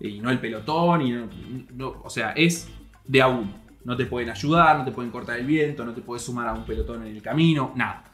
Y 0.00 0.20
no 0.20 0.30
el 0.30 0.38
pelotón, 0.38 1.00
y 1.02 1.12
no- 1.12 1.28
no- 1.74 1.94
o 2.04 2.10
sea, 2.10 2.32
es 2.32 2.68
de 3.06 3.22
a 3.22 3.28
uno. 3.28 3.52
No 3.84 3.96
te 3.96 4.06
pueden 4.06 4.30
ayudar, 4.30 4.78
no 4.78 4.84
te 4.84 4.92
pueden 4.92 5.10
cortar 5.10 5.38
el 5.38 5.46
viento, 5.46 5.84
no 5.84 5.92
te 5.92 6.00
puedes 6.02 6.22
sumar 6.22 6.46
a 6.48 6.52
un 6.52 6.64
pelotón 6.64 7.02
en 7.06 7.14
el 7.16 7.22
camino, 7.22 7.72
nada. 7.74 8.04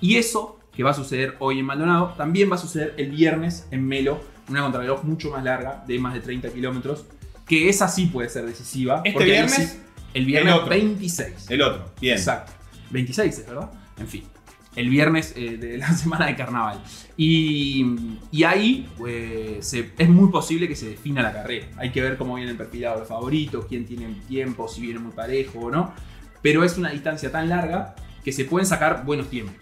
Y 0.00 0.16
eso 0.16 0.58
que 0.76 0.82
va 0.82 0.90
a 0.90 0.94
suceder 0.94 1.36
hoy 1.38 1.58
en 1.58 1.64
Maldonado, 1.64 2.14
también 2.16 2.50
va 2.50 2.56
a 2.56 2.58
suceder 2.58 2.94
el 2.98 3.10
viernes 3.10 3.66
en 3.70 3.86
Melo, 3.86 4.20
una 4.48 4.60
contrarreloj 4.62 5.04
mucho 5.04 5.30
más 5.30 5.42
larga, 5.42 5.82
de 5.86 5.98
más 5.98 6.14
de 6.14 6.20
30 6.20 6.50
kilómetros, 6.50 7.06
que 7.46 7.68
esa 7.68 7.88
sí 7.88 8.06
puede 8.06 8.28
ser 8.28 8.44
decisiva. 8.46 8.96
¿Este 8.98 9.12
porque 9.12 9.24
viernes? 9.30 9.54
sí- 9.54 9.78
el 10.14 10.24
viernes 10.26 10.52
El 10.54 10.60
otro. 10.60 10.70
26. 10.70 11.50
El 11.50 11.62
otro, 11.62 11.90
bien. 12.00 12.16
Exacto. 12.16 12.52
26 12.90 13.38
es, 13.38 13.46
¿verdad? 13.46 13.70
En 13.98 14.06
fin. 14.06 14.24
El 14.74 14.90
viernes 14.90 15.32
eh, 15.36 15.56
de 15.56 15.78
la 15.78 15.90
semana 15.96 16.26
de 16.26 16.36
carnaval. 16.36 16.82
Y, 17.16 17.84
y 18.30 18.44
ahí 18.44 18.88
eh, 19.06 19.58
se- 19.60 19.92
es 19.96 20.08
muy 20.08 20.30
posible 20.30 20.68
que 20.68 20.76
se 20.76 20.88
defina 20.90 21.22
la 21.22 21.32
carrera. 21.32 21.66
Hay 21.78 21.90
que 21.90 22.00
ver 22.02 22.16
cómo 22.18 22.34
vienen 22.36 22.56
perfilados 22.56 23.00
los 23.00 23.08
favoritos, 23.08 23.64
quién 23.66 23.86
tiene 23.86 24.14
tiempo, 24.28 24.68
si 24.68 24.80
viene 24.82 24.98
muy 25.00 25.12
parejo 25.12 25.58
o 25.60 25.70
no. 25.70 25.92
Pero 26.42 26.62
es 26.64 26.76
una 26.78 26.90
distancia 26.90 27.32
tan 27.32 27.48
larga 27.48 27.94
que 28.22 28.32
se 28.32 28.44
pueden 28.44 28.66
sacar 28.66 29.04
buenos 29.04 29.28
tiempos 29.30 29.54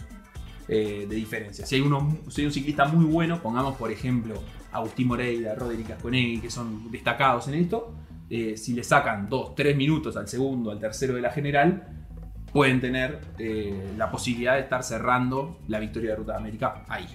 eh, 0.67 1.05
de 1.07 1.15
diferencia. 1.15 1.67
Si 1.67 1.75
hay, 1.75 1.83
uno, 1.83 2.17
si 2.31 2.41
hay 2.41 2.47
un 2.47 2.53
ciclista 2.53 2.87
muy 2.87 3.05
bueno, 3.05 3.43
pongamos 3.43 3.77
por 3.77 3.91
ejemplo 3.91 4.35
Agustín 4.73 5.09
Moreira, 5.09 5.55
Roderick 5.55 5.91
Asconegui, 5.91 6.41
que 6.41 6.49
son 6.49 6.91
destacados 6.91 7.49
en 7.49 7.55
esto, 7.55 7.95
eh, 8.31 8.57
si 8.57 8.73
le 8.73 8.83
sacan 8.83 9.29
2, 9.29 9.55
3 9.55 9.77
minutos 9.77 10.17
al 10.17 10.27
segundo, 10.27 10.71
al 10.71 10.81
tercero 10.81 11.17
de 11.17 11.21
la 11.21 11.31
general, 11.31 12.07
pueden 12.51 12.81
tener 12.81 13.21
eh, 13.39 13.93
la 13.99 14.11
posibilidad 14.11 14.55
de 14.55 14.61
estar 14.61 14.83
cerrando 14.83 15.61
la 15.69 15.79
victoria 15.79 16.13
de 16.13 16.17
Ruta 16.17 16.33
de 16.33 16.39
América 16.39 16.83
ahí. 16.89 17.09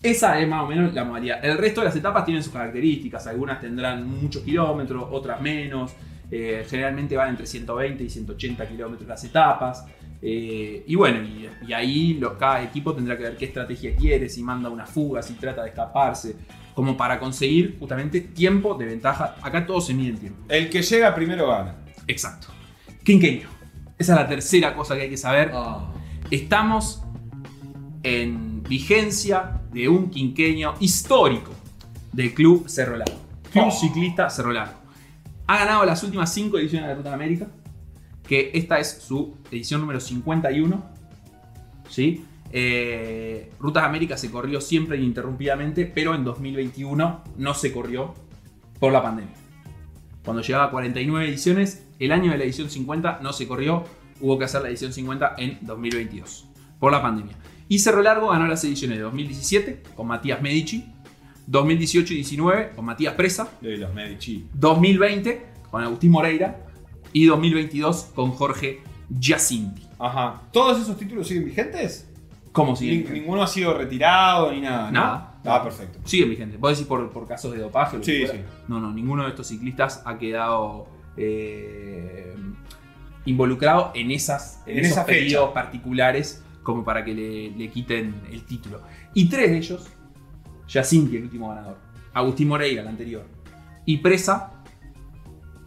Esa 0.00 0.38
es 0.38 0.46
más 0.46 0.62
o 0.62 0.68
menos 0.68 0.94
la 0.94 1.02
modalidad. 1.02 1.44
El 1.44 1.58
resto 1.58 1.80
de 1.80 1.86
las 1.86 1.96
etapas 1.96 2.24
tienen 2.24 2.44
sus 2.44 2.52
características. 2.52 3.26
Algunas 3.26 3.60
tendrán 3.60 4.08
muchos 4.08 4.42
kilómetros, 4.42 5.08
otras 5.10 5.40
menos. 5.40 5.96
Generalmente 6.30 7.16
van 7.16 7.30
entre 7.30 7.46
120 7.46 8.04
y 8.04 8.08
180 8.08 8.68
kilómetros 8.68 9.08
las 9.08 9.24
etapas. 9.24 9.84
Eh, 10.20 10.84
y 10.86 10.94
bueno, 10.96 11.22
y, 11.22 11.48
y 11.66 11.72
ahí 11.72 12.14
lo- 12.14 12.36
cada 12.36 12.62
equipo 12.62 12.92
tendrá 12.94 13.16
que 13.16 13.22
ver 13.24 13.36
qué 13.36 13.44
estrategia 13.46 13.94
quiere, 13.94 14.28
si 14.28 14.42
manda 14.42 14.68
una 14.68 14.84
fuga, 14.86 15.22
si 15.22 15.34
trata 15.34 15.62
de 15.62 15.68
escaparse, 15.68 16.36
como 16.74 16.96
para 16.96 17.18
conseguir 17.20 17.76
justamente 17.78 18.20
tiempo 18.20 18.74
de 18.74 18.86
ventaja. 18.86 19.36
Acá 19.42 19.64
todo 19.66 19.80
se 19.80 19.94
mide 19.94 20.10
en 20.10 20.18
tiempo. 20.18 20.44
El 20.48 20.68
que 20.70 20.82
llega 20.82 21.14
primero 21.14 21.48
gana. 21.48 21.76
Exacto. 22.06 22.48
Quinqueño. 23.04 23.48
Esa 23.98 24.12
es 24.14 24.18
la 24.20 24.28
tercera 24.28 24.74
cosa 24.74 24.94
que 24.96 25.02
hay 25.02 25.10
que 25.10 25.16
saber. 25.16 25.52
Estamos 26.30 27.02
en 28.02 28.62
vigencia 28.62 29.60
de 29.72 29.88
un 29.88 30.10
quinqueño 30.10 30.74
histórico 30.80 31.52
del 32.12 32.32
Club 32.34 32.68
Cerro 32.68 32.96
Largo. 32.96 33.18
Club 33.52 33.64
Oh. 33.68 33.70
Ciclista 33.70 34.30
Cerro 34.30 34.52
Largo. 34.52 34.74
Ha 35.46 35.58
ganado 35.64 35.84
las 35.84 36.02
últimas 36.02 36.32
cinco 36.32 36.58
ediciones 36.58 36.88
de 36.88 36.94
Ruta 36.94 37.08
de 37.08 37.14
América, 37.14 37.46
que 38.28 38.50
esta 38.52 38.78
es 38.78 39.02
su 39.02 39.36
edición 39.50 39.80
número 39.80 39.98
51. 39.98 40.84
¿sí? 41.88 42.24
Eh, 42.52 43.50
Rutas 43.58 43.84
América 43.84 44.16
se 44.18 44.30
corrió 44.30 44.60
siempre 44.60 44.98
ininterrumpidamente, 44.98 45.86
pero 45.86 46.14
en 46.14 46.24
2021 46.24 47.24
no 47.36 47.54
se 47.54 47.72
corrió 47.72 48.14
por 48.78 48.92
la 48.92 49.02
pandemia. 49.02 49.34
Cuando 50.24 50.42
llegaba 50.42 50.64
a 50.64 50.70
49 50.70 51.26
ediciones, 51.26 51.86
el 51.98 52.12
año 52.12 52.30
de 52.30 52.38
la 52.38 52.44
edición 52.44 52.68
50 52.68 53.20
no 53.22 53.32
se 53.32 53.48
corrió, 53.48 53.84
hubo 54.20 54.38
que 54.38 54.44
hacer 54.44 54.60
la 54.60 54.68
edición 54.68 54.92
50 54.92 55.34
en 55.38 55.58
2022, 55.62 56.48
por 56.78 56.92
la 56.92 57.00
pandemia. 57.00 57.34
Y 57.66 57.78
Cerro 57.78 58.02
Largo 58.02 58.28
ganó 58.28 58.46
las 58.46 58.62
ediciones 58.64 58.98
de 58.98 59.04
2017 59.04 59.82
con 59.94 60.06
Matías 60.06 60.42
Medici, 60.42 60.84
2018 61.46 62.12
y 62.12 62.16
19 62.16 62.72
con 62.76 62.84
Matías 62.84 63.14
Presa, 63.14 63.48
De 63.62 63.78
los 63.78 63.92
Medici. 63.94 64.46
2020 64.52 65.46
con 65.70 65.82
Agustín 65.82 66.10
Moreira 66.10 66.67
y 67.12 67.26
2022 67.26 68.10
con 68.14 68.30
Jorge 68.32 68.80
Giacinti. 69.18 69.82
Ajá. 69.98 70.42
¿Todos 70.52 70.80
esos 70.80 70.96
títulos 70.96 71.26
siguen 71.28 71.46
vigentes? 71.46 72.08
¿Cómo 72.52 72.72
Ni- 72.72 72.76
siguen? 72.78 73.12
ninguno 73.12 73.42
ha 73.42 73.46
sido 73.46 73.76
retirado 73.76 74.52
ni 74.52 74.60
nada. 74.60 74.90
¿no? 74.90 75.00
Nada. 75.00 75.24
Ah, 75.44 75.62
perfecto. 75.62 75.98
Siguen 76.04 76.30
vigentes. 76.30 76.58
¿Vos 76.60 76.72
decís 76.72 76.86
por, 76.86 77.10
por 77.10 77.26
casos 77.26 77.52
de 77.52 77.58
dopaje? 77.58 77.98
Sí, 78.02 78.26
sí. 78.26 78.38
No, 78.68 78.80
no, 78.80 78.92
ninguno 78.92 79.22
de 79.24 79.30
estos 79.30 79.46
ciclistas 79.46 80.02
ha 80.04 80.18
quedado 80.18 80.88
eh, 81.16 82.34
involucrado 83.24 83.92
en, 83.94 84.10
esas, 84.10 84.62
en, 84.66 84.78
En 84.78 84.84
esos 84.84 84.92
esa 84.98 85.04
fecha. 85.04 85.18
periodos 85.18 85.50
particulares 85.52 86.42
como 86.62 86.84
para 86.84 87.04
que 87.04 87.14
le, 87.14 87.50
le 87.50 87.68
quiten 87.70 88.14
el 88.30 88.42
título. 88.44 88.80
Y 89.14 89.28
tres 89.28 89.50
de 89.50 89.56
ellos, 89.58 89.86
Jacinti, 90.68 91.16
el 91.16 91.24
último 91.24 91.48
ganador, 91.48 91.78
Agustín 92.12 92.48
Moreira, 92.48 92.82
el 92.82 92.88
anterior, 92.88 93.24
y 93.86 93.98
Presa, 93.98 94.52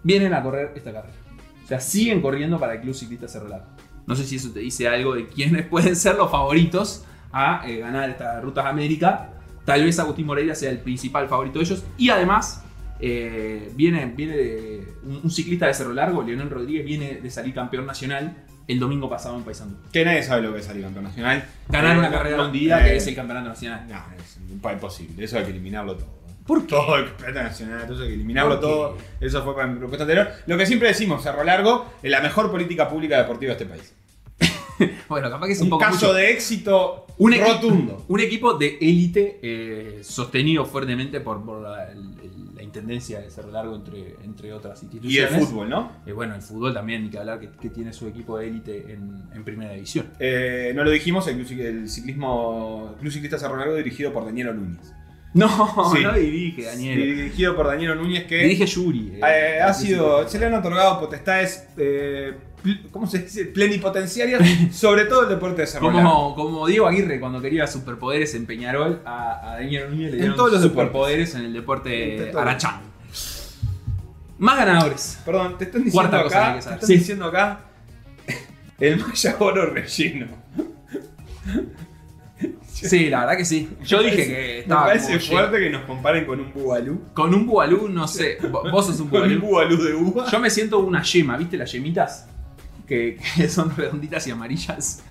vienen 0.03 0.33
a 0.33 0.43
correr 0.43 0.73
esta 0.75 0.91
carrera. 0.91 1.15
O 1.63 1.67
sea, 1.67 1.79
siguen 1.79 2.21
corriendo 2.21 2.59
para 2.59 2.73
el 2.75 2.81
Club 2.81 2.93
Ciclista 2.95 3.27
Cerro 3.27 3.47
Largo. 3.47 3.67
No 4.07 4.15
sé 4.15 4.25
si 4.25 4.35
eso 4.37 4.51
te 4.51 4.59
dice 4.59 4.87
algo 4.87 5.15
de 5.15 5.27
quiénes 5.27 5.65
pueden 5.69 5.95
ser 5.95 6.15
los 6.15 6.29
favoritos 6.31 7.05
a 7.31 7.63
eh, 7.67 7.77
ganar 7.77 8.09
esta 8.09 8.41
Rutas 8.41 8.65
América. 8.65 9.29
Tal 9.65 9.83
vez 9.83 9.97
Agustín 9.99 10.25
Moreira 10.25 10.55
sea 10.55 10.71
el 10.71 10.79
principal 10.79 11.27
favorito 11.27 11.59
de 11.59 11.65
ellos. 11.65 11.83
Y 11.97 12.09
además, 12.09 12.63
eh, 12.99 13.71
viene, 13.75 14.05
viene 14.07 14.35
de- 14.35 14.93
un, 15.03 15.21
un 15.23 15.31
ciclista 15.31 15.67
de 15.67 15.73
Cerro 15.73 15.93
Largo, 15.93 16.21
Leonel 16.23 16.49
Rodríguez, 16.49 16.83
viene 16.85 17.15
de 17.21 17.29
salir 17.29 17.53
campeón 17.53 17.85
nacional 17.85 18.43
el 18.67 18.79
domingo 18.79 19.09
pasado 19.09 19.37
en 19.37 19.43
Paysandú. 19.43 19.77
Que 19.91 20.03
nadie 20.05 20.23
sabe 20.23 20.41
lo 20.43 20.53
que 20.53 20.59
es 20.59 20.65
salir 20.65 20.83
campeón 20.83 21.05
nacional. 21.05 21.43
Ganar 21.69 21.95
Eh, 21.95 21.99
una 21.99 22.11
carrera 22.11 22.45
un 22.45 22.51
día 22.51 22.85
eh, 22.85 22.91
que 22.91 22.97
es 22.97 23.07
el 23.07 23.15
campeonato 23.15 23.49
nacional. 23.49 23.85
No, 23.89 24.03
es 24.17 24.39
imposible. 24.73 25.23
Eso 25.23 25.37
hay 25.37 25.43
que 25.45 25.51
eliminarlo 25.51 25.95
todo. 25.97 26.20
¿Por 26.45 26.61
qué? 26.61 26.67
Todo 26.67 26.95
el 26.97 27.05
campeonato 27.05 27.43
nacional, 27.43 27.81
todo 27.83 27.93
eso 27.93 28.03
hay 28.03 28.09
que 28.09 28.15
eliminarlo 28.15 28.59
todo. 28.59 28.97
Eso 29.19 29.43
fue 29.43 29.53
para 29.55 29.67
mi 29.67 29.77
propuesta 29.79 30.03
anterior. 30.03 30.27
Lo 30.47 30.57
que 30.57 30.65
siempre 30.65 30.87
decimos, 30.89 31.21
Cerro 31.23 31.43
Largo 31.43 31.85
es 32.01 32.09
la 32.11 32.21
mejor 32.21 32.49
política 32.51 32.89
pública 32.89 33.17
deportiva 33.19 33.53
de 33.55 33.63
este 33.63 33.65
país. 33.65 33.93
Bueno, 35.07 35.29
capaz 35.29 35.45
que 35.45 35.51
es 35.53 35.59
un, 35.59 35.65
Un 35.65 35.69
poco 35.71 35.83
caso 35.83 36.07
mucho. 36.07 36.13
de 36.13 36.31
éxito 36.31 37.05
Un 37.19 37.35
rotundo. 37.39 38.03
Un 38.07 38.19
equipo 38.19 38.55
de 38.55 38.79
élite 38.81 39.39
eh, 39.43 39.99
sostenido 40.03 40.65
fuertemente 40.65 41.19
por, 41.21 41.43
por 41.45 41.61
la, 41.61 41.91
el- 41.91 41.97
el- 41.99 42.41
la 42.55 42.63
intendencia 42.63 43.19
de 43.19 43.29
Cerro 43.29 43.51
Largo, 43.51 43.75
entre, 43.75 44.15
entre 44.23 44.53
otras 44.53 44.81
Y 44.81 44.85
el 44.87 44.93
instituciones. 44.93 45.47
fútbol, 45.49 45.69
¿no? 45.69 45.91
Eh, 46.05 46.11
bueno, 46.13 46.33
el 46.35 46.41
fútbol 46.41 46.73
también, 46.73 47.03
ni 47.03 47.09
que 47.09 47.17
hablar, 47.19 47.39
que, 47.39 47.49
que 47.49 47.69
tiene 47.69 47.91
su 47.93 48.07
equipo 48.07 48.37
de 48.39 48.47
élite 48.47 48.93
en, 48.93 49.23
en 49.33 49.43
primera 49.43 49.73
división. 49.73 50.07
Eh, 50.19 50.71
no 50.75 50.83
lo 50.83 50.89
dijimos, 50.91 51.27
el, 51.27 51.39
el 51.59 51.89
ciclismo, 51.89 52.95
Club 52.99 53.11
Ciclista 53.11 53.37
Cerro 53.39 53.57
Largo 53.57 53.75
dirigido 53.75 54.11
por 54.13 54.25
Danielo 54.25 54.53
Núñez. 54.53 54.93
No, 55.33 55.91
Sí. 55.95 56.03
no 56.03 56.13
dirige, 56.13 56.63
Daniel. 56.65 56.97
Dirigido 57.15 57.55
por 57.55 57.67
Danielo 57.67 57.95
Núñez 57.95 58.25
que 58.25 58.37
Dirige 58.43 58.65
Yuri. 58.65 59.13
eh, 59.15 59.19
eh, 59.57 59.61
ha 59.61 59.73
sido, 59.73 60.27
se 60.27 60.37
le 60.39 60.47
han 60.47 60.53
otorgado 60.55 60.99
potestades, 60.99 61.67
eh, 61.77 62.33
pl- 62.61 62.81
¿cómo 62.91 63.07
se 63.07 63.19
dice? 63.19 63.45
Plenipotenciarias 63.45 64.41
sobre 64.75 65.05
todo 65.05 65.23
el 65.23 65.29
deporte 65.29 65.61
de 65.61 65.67
Cerro. 65.67 65.89
Como, 65.89 66.35
como 66.35 66.67
Diego 66.67 66.85
Aguirre 66.85 67.19
cuando 67.21 67.39
quería 67.41 67.65
superpoderes 67.65 68.35
en 68.35 68.45
Peñarol, 68.45 69.01
a, 69.05 69.51
a 69.53 69.55
Daniel 69.55 69.89
Núñez 69.89 70.07
le 70.11 70.15
En 70.15 70.17
dieron 70.19 70.35
todos 70.35 70.51
los 70.51 70.61
superpoderes 70.63 71.33
en 71.35 71.45
el 71.45 71.53
deporte 71.53 72.25
En 72.25 72.31
todo. 72.31 72.41
Arachán. 72.41 72.81
Más 74.37 74.57
ganadores. 74.57 75.19
Perdón, 75.23 75.57
te 75.57 75.63
están 75.65 75.83
diciendo 75.85 76.09
Cuarta 76.09 76.23
cosa 76.23 76.35
que 76.35 76.43
hay 76.43 76.49
acá, 76.49 76.53
que 76.53 76.57
te 76.57 76.63
saber. 76.63 76.75
están 76.77 76.87
Sí. 76.87 76.97
diciendo 76.97 77.25
acá 77.25 77.59
el 78.79 78.97
Maya 78.99 79.35
Oro 79.39 79.65
relleno. 79.67 80.27
Sí, 82.87 83.09
la 83.09 83.21
verdad 83.21 83.37
que 83.37 83.45
sí. 83.45 83.69
Yo 83.83 83.97
Me 83.97 84.03
dije 84.05 84.15
parece- 84.17 84.31
que 84.35 84.41
Me 84.41 84.59
estaba 84.59 84.85
parece 84.85 85.07
como 85.19 85.19
fuerte 85.39 85.59
que 85.59 85.69
nos 85.69 85.81
comparen 85.85 86.25
con 86.25 86.39
un 86.39 86.53
bubalú. 86.53 87.01
Con 87.13 87.33
un 87.33 87.45
bubalú, 87.47 87.87
no 87.89 88.07
sé. 88.07 88.39
Vo- 88.41 88.69
Vos 88.71 88.85
sos 88.87 88.99
un 88.99 89.09
Con 89.09 89.23
un 89.23 89.39
bubalú. 89.39 89.75
bubalú 89.75 89.83
de 89.83 89.93
uva. 89.93 90.25
Yo 90.31 90.39
me 90.39 90.49
siento 90.49 90.79
una 90.79 91.01
yema, 91.03 91.37
¿viste 91.37 91.57
las 91.57 91.71
yemitas? 91.71 92.27
Que, 92.87 93.17
que 93.37 93.47
son 93.47 93.75
redonditas 93.75 94.25
y 94.27 94.31
amarillas. 94.31 95.03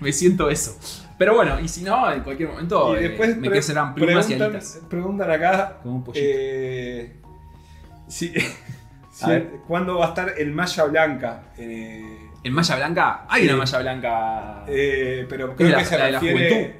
Me 0.00 0.12
siento 0.12 0.48
eso. 0.48 0.78
Pero 1.18 1.34
bueno, 1.34 1.58
y 1.60 1.68
si 1.68 1.82
no, 1.82 2.10
en 2.12 2.20
cualquier 2.22 2.48
momento 2.50 2.94
y 2.94 2.98
eh, 3.04 3.08
después 3.08 3.36
me 3.36 3.48
crecerán 3.48 3.94
plumas 3.94 4.28
y 4.30 4.34
alitas. 4.34 4.80
preguntan 4.88 5.30
acá 5.30 5.78
Como 5.82 5.96
un 5.96 6.04
pollito. 6.04 6.24
eh, 6.26 7.16
si, 8.08 8.32
si- 9.10 9.26
cuándo 9.66 9.98
va 9.98 10.06
a 10.06 10.08
estar 10.10 10.32
el 10.38 10.52
Malla 10.52 10.84
Blanca. 10.84 11.42
Eh, 11.58 12.18
¿En 12.44 12.52
malla 12.52 12.76
blanca? 12.76 13.26
Hay 13.28 13.44
una 13.48 13.56
malla 13.56 13.78
blanca. 13.80 14.64
eh, 14.68 15.26
pero 15.28 15.56
creo 15.56 15.70
la- 15.70 15.78
que 15.78 15.84
se 15.84 15.98
la 15.98 16.04
de 16.06 16.12
la 16.12 16.20
juventud. 16.20 16.70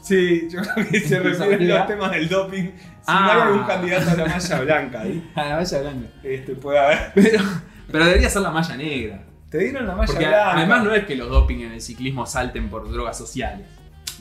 Sí, 0.00 0.48
yo 0.50 0.60
creo 0.62 0.88
que 0.88 1.00
se 1.00 1.20
refiere 1.20 1.72
a 1.72 1.78
los 1.78 1.86
temas 1.86 2.10
del 2.12 2.28
doping. 2.28 2.64
Si 2.64 2.72
Ah. 3.06 3.20
no 3.24 3.30
hay 3.32 3.40
algún 3.48 3.64
candidato 3.64 4.10
a 4.10 4.14
la 4.14 4.26
malla 4.26 4.60
blanca 4.60 5.00
ahí, 5.00 5.30
a 5.34 5.44
la 5.44 5.56
malla 5.56 5.80
blanca. 5.80 6.08
este, 6.22 6.54
puede 6.54 6.78
haber. 6.78 7.12
Pero, 7.14 7.42
pero 7.90 8.04
debería 8.06 8.28
ser 8.30 8.42
la 8.42 8.50
malla 8.50 8.76
negra. 8.76 9.22
Te 9.50 9.58
dieron 9.58 9.86
la 9.86 9.94
malla 9.94 10.06
Porque 10.06 10.26
blanca. 10.26 10.52
además 10.56 10.84
no 10.84 10.94
es 10.94 11.04
que 11.06 11.16
los 11.16 11.28
doping 11.28 11.60
en 11.60 11.72
el 11.72 11.80
ciclismo 11.80 12.24
salten 12.26 12.68
por 12.68 12.90
drogas 12.90 13.18
sociales. 13.18 13.66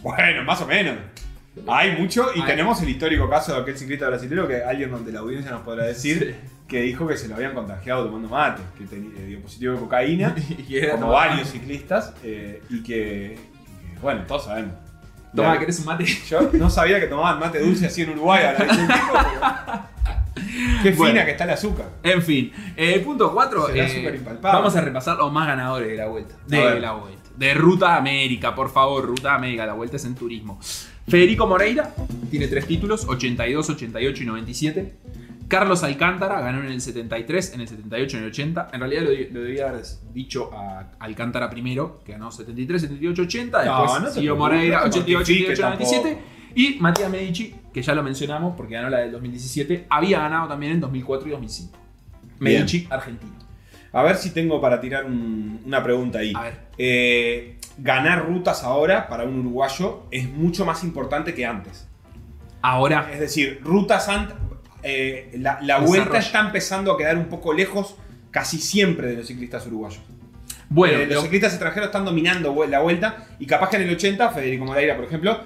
Bueno, 0.02 0.44
más 0.44 0.62
o 0.62 0.66
menos. 0.68 0.96
Hay 1.68 1.92
mucho 1.98 2.28
y 2.36 2.40
Hay. 2.42 2.46
tenemos 2.48 2.82
el 2.82 2.90
histórico 2.90 3.30
caso 3.30 3.54
de 3.54 3.62
aquel 3.62 3.78
ciclista 3.78 4.08
brasileño 4.08 4.48
que 4.48 4.64
alguien 4.64 4.92
donde 4.92 5.12
la 5.12 5.20
audiencia 5.20 5.52
nos 5.52 5.62
podrá 5.62 5.84
decir 5.86 6.38
Sí. 6.42 6.50
que 6.68 6.82
dijo 6.82 7.06
que 7.08 7.18
se 7.18 7.28
lo 7.28 7.36
habían 7.36 7.54
contagiado 7.54 8.06
tomando 8.06 8.30
mate, 8.30 8.62
que 8.78 8.86
tenía, 8.86 9.24
dio 9.26 9.42
positivo 9.42 9.74
de 9.74 9.80
cocaína, 9.80 10.34
Y 10.68 10.78
era 10.78 10.94
como 10.94 11.10
varios 11.10 11.50
ciclistas, 11.50 12.14
eh, 12.24 12.62
y, 12.70 12.82
que, 12.82 13.38
y 13.86 13.94
que, 13.94 14.00
bueno, 14.02 14.24
todos 14.26 14.46
sabemos. 14.46 14.74
Toma, 15.36 15.54
Ya, 15.54 15.60
¿querés 15.60 15.80
un 15.80 15.86
mate? 15.86 16.06
Yo 16.06 16.50
no 16.54 16.70
sabía 16.70 17.00
que 17.00 17.08
tomaban 17.08 17.40
mate 17.40 17.60
dulce 17.60 17.86
así 17.86 18.02
en 18.02 18.10
Uruguay 18.12 18.44
a 18.46 18.54
la 18.54 19.90
Qué 20.84 20.92
Bueno. 20.92 21.12
fina 21.14 21.26
que 21.26 21.32
está 21.32 21.44
el 21.44 21.50
azúcar. 21.52 21.90
En 22.04 22.22
fin, 22.22 22.52
eh, 22.76 23.00
punto 23.00 23.32
4. 23.34 23.68
Será 23.68 23.90
súper 23.90 24.16
impalpable. 24.16 24.58
vamos 24.60 24.76
a 24.76 24.82
repasar 24.82 25.18
los 25.18 25.32
más 25.32 25.48
ganadores 25.48 25.90
de 25.90 25.96
la 25.98 26.08
vuelta. 26.08 26.36
De 26.48 26.80
la 26.80 26.94
vuelta. 26.94 27.20
De 27.36 27.54
Ruta 27.54 27.96
América, 27.96 28.56
por 28.56 28.70
favor, 28.72 29.06
Ruta 29.06 29.36
América. 29.36 29.66
La 29.66 29.74
vuelta 29.74 29.98
es 29.98 30.06
en 30.06 30.16
turismo. 30.16 30.60
Federico 31.08 31.46
Moreira 31.48 31.92
tiene 32.30 32.48
tres 32.48 32.66
títulos: 32.68 33.06
82, 33.08 33.70
88 33.70 34.24
y 34.24 34.26
97. 34.26 34.94
Carlos 35.50 35.84
Alcántara 35.84 36.40
ganó 36.42 36.60
en 36.62 36.68
el 36.68 36.80
73, 36.80 37.54
en 37.56 37.62
el 37.62 37.68
78 37.68 38.16
y 38.16 38.20
en 38.20 38.24
el 38.24 38.30
80. 38.32 38.68
En 38.72 38.80
realidad 38.80 39.02
lo, 39.04 39.10
lo 39.10 39.42
debía 39.46 39.70
haber 39.70 39.84
dicho 40.14 40.52
a 40.54 40.92
Alcántara 41.00 41.50
primero, 41.50 42.00
que 42.06 42.14
ganó 42.14 42.32
73, 42.32 42.82
78, 42.84 43.22
80. 43.24 43.66
No, 43.66 43.82
Después 43.82 44.02
no 44.04 44.10
siguió 44.12 44.36
Moreira, 44.38 44.78
no 44.78 44.84
te 44.84 45.00
88, 45.00 45.18
mortifiques 45.20 45.60
88, 45.60 45.62
97. 45.86 46.10
tampoco. 46.16 46.30
Y 46.56 46.78
Matías 46.80 47.10
Medici, 47.12 47.56
que 47.74 47.82
ya 47.82 47.94
lo 47.94 48.04
mencionamos 48.04 48.56
porque 48.56 48.76
ganó 48.76 48.90
la 48.90 49.00
del 49.00 49.12
2017, 49.12 49.86
había 49.90 50.20
ganado 50.20 50.48
también 50.48 50.72
en 50.74 50.80
2004 50.82 51.28
y 51.28 51.32
2005. 51.32 51.78
Bien. 52.40 52.60
Medici, 52.62 52.88
argentino. 52.90 53.34
A 53.92 54.04
ver 54.04 54.18
si 54.18 54.30
tengo 54.32 54.62
para 54.62 54.80
tirar 54.80 55.06
un- 55.06 55.62
una 55.66 55.84
pregunta 55.84 56.20
ahí. 56.20 56.32
A 56.36 56.42
ver. 56.44 56.60
Eh, 56.78 57.58
ganar 57.80 58.26
rutas 58.28 58.64
ahora 58.64 59.08
para 59.08 59.24
un 59.24 59.40
uruguayo 59.40 60.04
es 60.12 60.30
mucho 60.30 60.64
más 60.66 60.84
importante 60.84 61.34
que 61.34 61.46
antes. 61.46 61.88
Ahora, 62.62 63.10
Es 63.12 63.20
decir, 63.20 63.60
rutas 63.64 64.08
antes. 64.10 64.36
Eh, 64.84 65.32
la, 65.40 65.80
vuelta 65.80 66.18
está 66.20 66.40
empezando 66.42 66.92
a 66.92 66.98
quedar 66.98 67.18
un 67.18 67.26
poco 67.26 67.54
lejos 67.54 67.96
casi 68.32 68.58
siempre 68.60 69.08
de 69.08 69.16
los 69.18 69.28
ciclistas 69.28 69.66
uruguayos. 69.68 70.02
bueno, 70.70 71.00
Eh, 71.00 71.06
los 71.08 71.16
lo- 71.16 71.22
ciclistas 71.24 71.54
extranjeros 71.54 71.88
están 71.88 72.06
dominando 72.06 72.56
la 72.66 72.80
vuelta 72.80 73.28
y 73.40 73.46
capaz 73.46 73.70
que 73.70 73.78
en 73.78 73.84
el 73.84 73.92
80, 73.96 74.30
Federico 74.30 74.66
Moreira, 74.66 74.96
por 74.96 75.06
ejemplo, 75.06 75.40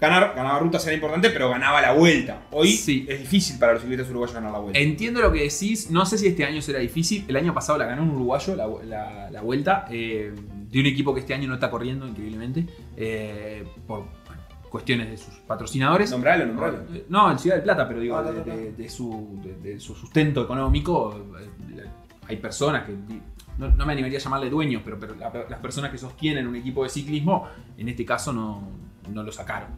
ganar, 0.00 0.32
ganaba 0.34 0.58
rutas 0.58 0.84
era 0.86 0.94
importante, 0.94 1.30
pero 1.30 1.48
ganaba 1.48 1.80
la 1.80 1.92
vuelta. 1.92 2.42
Hoy 2.50 2.72
Sí. 2.72 3.06
es 3.08 3.20
difícil 3.20 3.58
para 3.58 3.74
los 3.74 3.82
ciclistas 3.82 4.10
uruguayos 4.10 4.34
ganar 4.34 4.50
la 4.52 4.58
vuelta. 4.58 4.78
entiendo 4.80 5.20
lo 5.22 5.30
que 5.32 5.42
decís. 5.42 5.90
No 5.90 6.04
sé 6.04 6.18
si 6.18 6.26
este 6.26 6.44
año 6.44 6.60
será 6.60 6.80
difícil. 6.80 7.24
El 7.28 7.36
año 7.36 7.54
pasado 7.54 7.78
la 7.78 7.86
ganó 7.86 8.02
un 8.02 8.10
uruguayo 8.10 8.56
la, 8.56 8.66
la- 8.84 9.30
la 9.30 9.40
vuelta 9.42 9.86
eh, 9.90 10.32
de 10.70 10.80
un 10.80 10.86
equipo 10.86 11.14
que 11.14 11.20
este 11.20 11.32
año 11.34 11.46
no 11.46 11.54
está 11.54 11.70
corriendo 11.70 12.06
increíblemente 12.08 12.66
eh, 12.96 13.64
por 13.86 14.06
cuestiones 14.74 15.08
de 15.08 15.16
sus 15.16 15.34
patrocinadores. 15.46 16.10
Nombralo, 16.10 16.46
nombralo. 16.46 16.78
Eh, 16.92 17.06
No, 17.08 17.30
en 17.30 17.38
Ciudad 17.38 17.54
del 17.54 17.62
Plata, 17.62 17.86
pero 17.86 18.00
digo, 18.00 18.16
Ah, 18.16 18.24
de, 18.24 18.88
su, 18.88 19.38
de- 19.40 19.54
de 19.74 19.78
su 19.78 19.94
sustento 19.94 20.42
económico, 20.42 21.14
eh, 21.38 21.84
hay 22.26 22.36
personas 22.38 22.82
que, 22.84 22.92
no, 23.56 23.68
no 23.68 23.86
me 23.86 23.92
animaría 23.92 24.18
a 24.18 24.20
llamarle 24.20 24.50
dueños, 24.50 24.82
pero, 24.84 24.98
pero 24.98 25.14
la- 25.14 25.30
las 25.48 25.60
personas 25.60 25.92
que 25.92 25.98
sostienen 25.98 26.48
un 26.48 26.56
equipo 26.56 26.82
de 26.82 26.88
ciclismo, 26.88 27.46
en 27.78 27.88
este 27.88 28.04
caso 28.04 28.32
no, 28.32 28.68
no 29.12 29.22
lo 29.22 29.30
sacaron. 29.30 29.68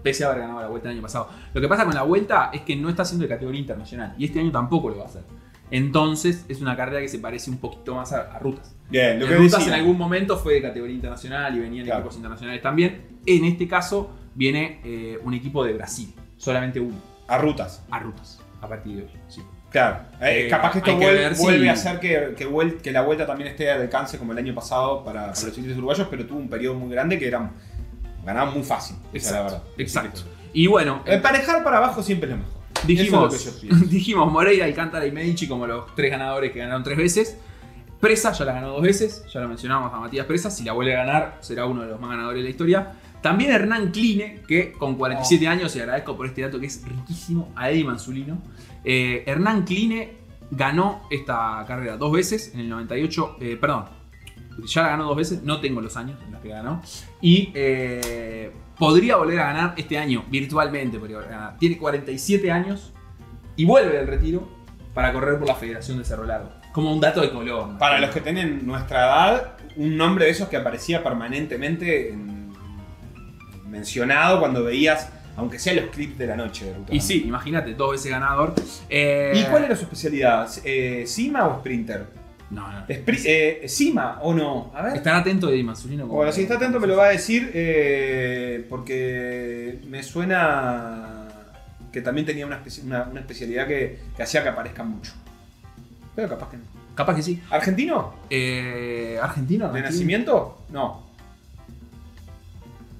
Pese 0.00 0.22
a 0.24 0.28
haber 0.28 0.42
ganado 0.42 0.60
la 0.60 0.68
vuelta 0.68 0.88
el 0.88 0.94
año 0.94 1.02
pasado. 1.02 1.28
Lo 1.52 1.60
que 1.60 1.66
pasa 1.66 1.84
con 1.84 1.94
la 1.94 2.04
vuelta 2.04 2.50
es 2.52 2.60
que 2.60 2.76
no 2.76 2.88
está 2.88 3.04
siendo 3.04 3.24
de 3.24 3.28
categoría 3.30 3.60
internacional 3.60 4.14
y 4.16 4.26
este 4.26 4.38
año 4.38 4.52
tampoco 4.52 4.90
lo 4.90 4.98
va 4.98 5.02
a 5.02 5.06
hacer. 5.06 5.24
Entonces 5.72 6.44
es 6.48 6.60
una 6.60 6.76
carrera 6.76 7.00
que 7.00 7.08
se 7.08 7.18
parece 7.18 7.50
un 7.50 7.58
poquito 7.58 7.96
más 7.96 8.12
a, 8.12 8.32
a 8.32 8.38
rutas. 8.38 8.76
Bien, 8.90 9.18
lo 9.18 9.24
En 9.26 9.30
que 9.32 9.36
rutas 9.38 9.58
decía. 9.60 9.74
en 9.74 9.80
algún 9.80 9.98
momento 9.98 10.36
fue 10.36 10.54
de 10.54 10.62
categoría 10.62 10.94
internacional 10.94 11.56
y 11.56 11.60
venían 11.60 11.84
Claro. 11.84 12.00
equipos 12.00 12.16
internacionales 12.16 12.62
también. 12.62 13.02
En 13.26 13.44
este 13.44 13.66
caso 13.68 14.10
viene 14.34 14.80
eh, 14.84 15.18
un 15.22 15.34
equipo 15.34 15.64
de 15.64 15.72
Brasil, 15.74 16.14
solamente 16.36 16.80
uno, 16.80 16.96
A 17.28 17.38
rutas. 17.38 17.82
a 17.90 17.98
rutas, 17.98 18.40
a 18.60 18.68
partir 18.68 18.96
de 18.96 19.02
hoy. 19.02 19.10
sí. 19.28 19.42
Claro. 19.70 19.98
Eh, 20.20 20.46
Eh, 20.46 20.48
capaz 20.48 20.72
que 20.72 20.78
esto 20.78 20.98
que 20.98 21.06
ver 21.06 21.34
vuelve 21.36 21.70
a 21.70 21.74
hacer 21.74 22.00
que, 22.00 22.34
que, 22.36 22.44
vuel- 22.48 22.80
que 22.80 22.90
la 22.90 23.02
vuelta 23.02 23.24
también 23.24 23.48
esté 23.50 23.70
al 23.70 23.80
alcance 23.82 24.18
como 24.18 24.32
el 24.32 24.38
año 24.38 24.52
pasado 24.52 25.04
para, 25.04 25.20
para 25.20 25.28
los 25.28 25.38
ciclistas 25.54 25.78
uruguayos, 25.78 26.08
pero 26.10 26.26
tuvo 26.26 26.40
un 26.40 26.48
periodo 26.48 26.74
muy 26.74 26.90
grande 26.90 27.20
que 27.20 27.28
eran, 27.28 27.52
ganaban 28.24 28.52
muy 28.52 28.64
fácil. 28.64 28.96
Esa 29.12 29.28
es 29.28 29.32
la 29.36 29.42
verdad. 29.42 29.62
Exacto. 29.78 30.22
Y 30.52 30.66
bueno, 30.66 31.02
Emparejar 31.06 31.62
para 31.62 31.76
abajo 31.78 32.02
siempre 32.02 32.28
es 32.32 32.36
lo 32.36 32.42
mejor. 32.42 32.60
dijimos, 32.84 33.32
es 33.32 33.46
lo 33.46 33.52
que 33.52 33.56
yo 33.56 33.60
pienso. 33.68 33.86
dijimos 33.90 34.32
Moreira, 34.32 34.64
Alcántara 34.64 35.06
y 35.06 35.12
Medici 35.12 35.46
como 35.46 35.68
los 35.68 35.94
tres 35.94 36.10
ganadores 36.10 36.50
que 36.50 36.58
ganaron 36.58 36.82
tres 36.82 36.98
veces. 36.98 37.36
Presa 38.00 38.32
ya 38.32 38.44
la 38.46 38.54
ganó 38.54 38.70
dos 38.72 38.82
veces, 38.82 39.24
ya 39.32 39.38
lo 39.40 39.46
mencionamos 39.46 39.92
a 39.94 39.98
Matías 40.00 40.26
Presa, 40.26 40.50
si 40.50 40.64
la 40.64 40.72
vuelve 40.72 40.96
a 40.96 41.04
ganar 41.04 41.36
será 41.42 41.66
uno 41.66 41.82
de 41.82 41.88
los 41.90 42.00
más 42.00 42.10
ganadores 42.10 42.38
de 42.40 42.44
la 42.44 42.50
historia. 42.50 42.92
También 43.22 43.50
Hernán 43.52 43.90
Kline, 43.90 44.42
que 44.48 44.72
con 44.72 44.94
47 44.94 45.46
Oh. 45.46 45.50
años, 45.50 45.76
y 45.76 45.80
agradezco 45.80 46.16
por 46.16 46.26
este 46.26 46.42
dato 46.42 46.58
que 46.58 46.66
es 46.66 46.82
riquísimo, 46.86 47.52
a 47.56 47.70
Eddie 47.70 47.84
Manzulino. 47.84 48.38
eh, 48.84 49.24
Hernán 49.26 49.64
Kline 49.64 50.14
ganó 50.50 51.02
esta 51.10 51.62
carrera 51.68 51.96
dos 51.98 52.12
veces, 52.12 52.52
en 52.54 52.60
el 52.60 52.68
98, 52.70 53.36
eh, 53.40 53.56
perdón, 53.60 53.84
ya 54.66 54.82
la 54.82 54.88
ganó 54.90 55.04
dos 55.04 55.16
veces, 55.16 55.42
no 55.42 55.60
tengo 55.60 55.80
los 55.80 55.96
años 55.96 56.18
en 56.26 56.32
los 56.32 56.40
que 56.40 56.48
ganó. 56.48 56.80
Y 57.20 57.50
eh, 57.54 58.50
podría 58.78 59.16
volver 59.16 59.38
a 59.40 59.44
ganar 59.52 59.74
este 59.76 59.98
año, 59.98 60.24
virtualmente 60.30 60.98
podría 60.98 61.16
volver 61.18 61.32
a 61.34 61.36
ganar. 61.36 61.58
Tiene 61.58 61.76
47 61.78 62.50
años 62.50 62.92
y 63.56 63.64
vuelve 63.66 63.96
del 63.96 64.06
retiro 64.06 64.48
para 64.94 65.12
correr 65.12 65.38
por 65.38 65.46
la 65.46 65.54
Federación 65.54 65.98
de 65.98 66.04
Cerro 66.04 66.24
Largo. 66.24 66.50
como 66.72 66.92
un 66.92 67.00
dato 67.00 67.20
de 67.20 67.30
color. 67.30 67.76
Para 67.78 67.98
los 67.98 68.10
que 68.10 68.20
tienen 68.20 68.64
nuestra 68.64 68.98
edad, 69.00 69.56
un 69.76 69.96
nombre 69.96 70.26
de 70.26 70.30
esos 70.30 70.48
que 70.48 70.56
aparecía 70.56 71.02
permanentemente 71.02 72.12
en- 72.12 72.29
mencionado 73.70 74.40
cuando 74.40 74.64
veías, 74.64 75.08
aunque 75.36 75.58
sea 75.58 75.72
los 75.74 75.86
clips 75.86 76.18
de 76.18 76.26
la 76.26 76.36
noche 76.36 76.66
de 76.66 76.74
Ruta 76.74 76.94
Y 76.94 77.00
sí, 77.00 77.22
imagínate, 77.26 77.74
dos 77.74 77.92
veces 77.92 78.10
ganador. 78.10 78.54
Eh, 78.88 79.32
¿Y 79.36 79.44
cuál 79.50 79.64
era 79.64 79.76
su 79.76 79.82
especialidad? 79.84 80.48
Eh, 80.64 81.04
¿Cima 81.06 81.46
o 81.46 81.60
Sprinter? 81.60 82.06
No, 82.50 82.66
no. 82.70 82.84
Spri- 82.88 83.22
eh, 83.26 83.68
¿Cima 83.68 84.18
o 84.22 84.34
no? 84.34 84.72
A 84.74 84.82
ver. 84.82 84.96
Estar 84.96 85.14
atento 85.14 85.46
de 85.46 85.62
Manzulino. 85.62 86.06
Bueno, 86.06 86.32
si 86.32 86.42
está 86.42 86.56
atento 86.56 86.80
me 86.80 86.88
lo 86.88 86.96
va 86.96 87.06
a 87.06 87.10
decir 87.10 87.48
eh, 87.54 88.66
porque 88.68 89.78
me 89.88 90.02
suena 90.02 91.28
que 91.92 92.00
también 92.02 92.26
tenía 92.26 92.46
una, 92.46 92.60
una- 92.84 93.04
una 93.04 93.20
especialidad 93.20 93.66
que, 93.68 94.00
que 94.16 94.22
hacía 94.22 94.42
que 94.42 94.48
aparezca 94.48 94.82
mucho. 94.82 95.12
Pero 96.16 96.28
capaz 96.28 96.50
que 96.50 96.56
no. 96.56 96.64
Capaz 96.96 97.14
que 97.14 97.22
sí. 97.22 97.40
¿Argentino? 97.50 98.14
Eh, 98.28 99.16
¿Argentino? 99.22 99.66
¿De 99.66 99.70
¿Argentino? 99.78 99.90
nacimiento? 99.90 100.58
No. 100.70 101.09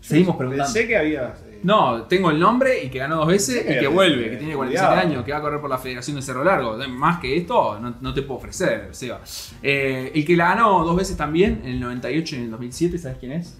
Seguimos 0.00 0.36
preguntando. 0.36 0.72
Pensé 0.72 0.88
que 0.88 0.96
había. 0.96 1.34
No, 1.62 2.04
tengo 2.04 2.30
el 2.30 2.40
nombre 2.40 2.82
y 2.84 2.88
que 2.88 2.98
ganó 3.00 3.16
dos 3.16 3.26
veces 3.26 3.64
Sí, 3.66 3.72
y 3.74 3.78
que 3.78 3.86
vuelve, 3.86 4.30
que 4.30 4.36
tiene 4.38 4.54
47 4.54 4.88
cuidado. 4.88 5.08
años, 5.08 5.24
que 5.24 5.32
va 5.32 5.38
a 5.38 5.40
correr 5.42 5.60
por 5.60 5.68
la 5.68 5.76
Federación 5.76 6.16
de 6.16 6.22
Cerro 6.22 6.42
Largo. 6.42 6.78
Más 6.88 7.20
que 7.20 7.36
esto, 7.36 7.78
no, 7.78 7.96
no 8.00 8.14
te 8.14 8.22
puedo 8.22 8.38
ofrecer, 8.38 8.88
Seba. 8.92 9.20
Eh, 9.62 10.10
el 10.14 10.24
que 10.24 10.36
la 10.36 10.48
ganó 10.54 10.82
dos 10.84 10.96
veces 10.96 11.18
también, 11.18 11.60
en 11.62 11.72
el 11.72 11.80
98 11.80 12.34
y 12.34 12.38
en 12.38 12.44
el 12.46 12.50
2007, 12.52 12.98
¿sabes 12.98 13.18
quién 13.18 13.32
es? 13.32 13.58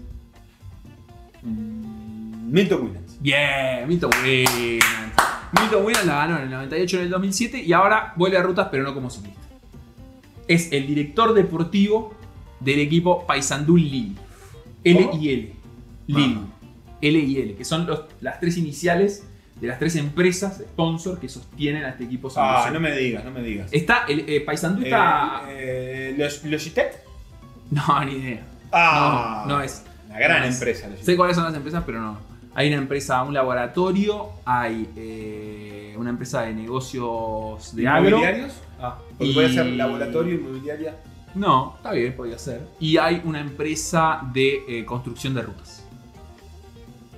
mm, 1.42 2.50
Milton 2.53 2.83
Williams. 2.85 3.18
Bien, 3.20 3.87
Milton 3.87 4.11
Williams. 4.22 4.85
Milton 5.61 5.85
Williams 5.85 6.07
la 6.07 6.14
ganó 6.14 6.37
en 6.38 6.42
el 6.44 6.50
98 6.50 6.96
y 6.96 6.98
en 7.00 7.05
el 7.05 7.11
2007 7.11 7.62
y 7.62 7.72
ahora 7.72 8.14
vuelve 8.16 8.38
a 8.38 8.42
rutas, 8.42 8.68
pero 8.70 8.83
no 8.83 8.94
como 8.94 9.11
ciclista. 9.11 9.40
Es 10.48 10.72
el 10.72 10.87
director 10.87 11.35
deportivo 11.35 12.14
del 12.61 12.81
equipo 12.81 13.26
Paysandú 13.26 13.76
Lille. 13.76 14.14
L 14.83 15.11
y 15.20 15.29
L. 15.29 15.53
Lille. 16.12 16.40
L 17.03 17.18
y 17.18 17.38
L, 17.38 17.55
que 17.55 17.64
son 17.64 17.87
los- 17.87 18.05
las 18.20 18.38
tres 18.40 18.57
iniciales 18.59 19.25
de 19.61 19.66
las 19.68 19.79
tres 19.79 19.96
empresas 19.96 20.59
sponsor 20.59 21.18
que 21.20 21.29
sostienen 21.29 21.85
a 21.85 21.90
este 21.90 22.05
equipo 22.05 22.31
Ah, 22.37 22.70
no 22.73 22.81
me 22.81 22.94
digas, 22.96 23.25
no 23.25 23.31
me 23.31 23.42
digas. 23.42 23.68
Está, 23.73 24.05
el 24.09 24.25
eh, 24.29 24.40
Paysandú 24.40 24.83
está. 24.85 25.42
Eh, 25.49 26.14
eh, 26.14 26.14
¿Log- 26.18 26.44
¿Logitech? 26.51 26.92
No, 27.70 28.05
ni 28.05 28.12
idea. 28.12 28.46
Ah, 28.73 29.44
no, 29.46 29.57
no 29.57 29.62
es. 29.62 29.85
Una 30.09 30.18
gran 30.18 30.40
no 30.40 30.46
es. 30.49 30.55
empresa. 30.55 30.87
Logitech. 30.88 31.05
Sé 31.07 31.16
cuáles 31.16 31.37
son 31.37 31.44
las 31.44 31.55
empresas, 31.55 31.83
pero 31.87 32.01
no. 32.01 32.18
Hay 32.55 32.68
una 32.68 32.79
empresa, 32.79 33.23
un 33.23 33.33
laboratorio, 33.33 34.31
hay 34.44 34.88
eh, 34.96 35.94
una 35.96 36.11
empresa 36.11 36.42
de 36.42 36.53
negocios 36.55 37.75
de 37.77 37.87
agro. 37.87 38.09
¿Inmobiliarios? 38.09 38.53
Ah, 38.81 38.99
porque 39.11 39.25
Y- 39.27 39.35
puede 39.35 39.53
ser 39.53 39.66
laboratorio, 39.66 40.35
inmobiliaria. 40.35 40.96
No, 41.35 41.75
está 41.77 41.92
bien, 41.92 42.12
podría 42.16 42.38
ser. 42.38 42.66
Y 42.81 42.96
hay 42.96 43.23
una 43.25 43.40
empresa 43.40 44.20
de 44.33 44.62
eh, 44.68 44.85
construcción 44.85 45.33
de 45.35 45.42
rutas. 45.42 45.80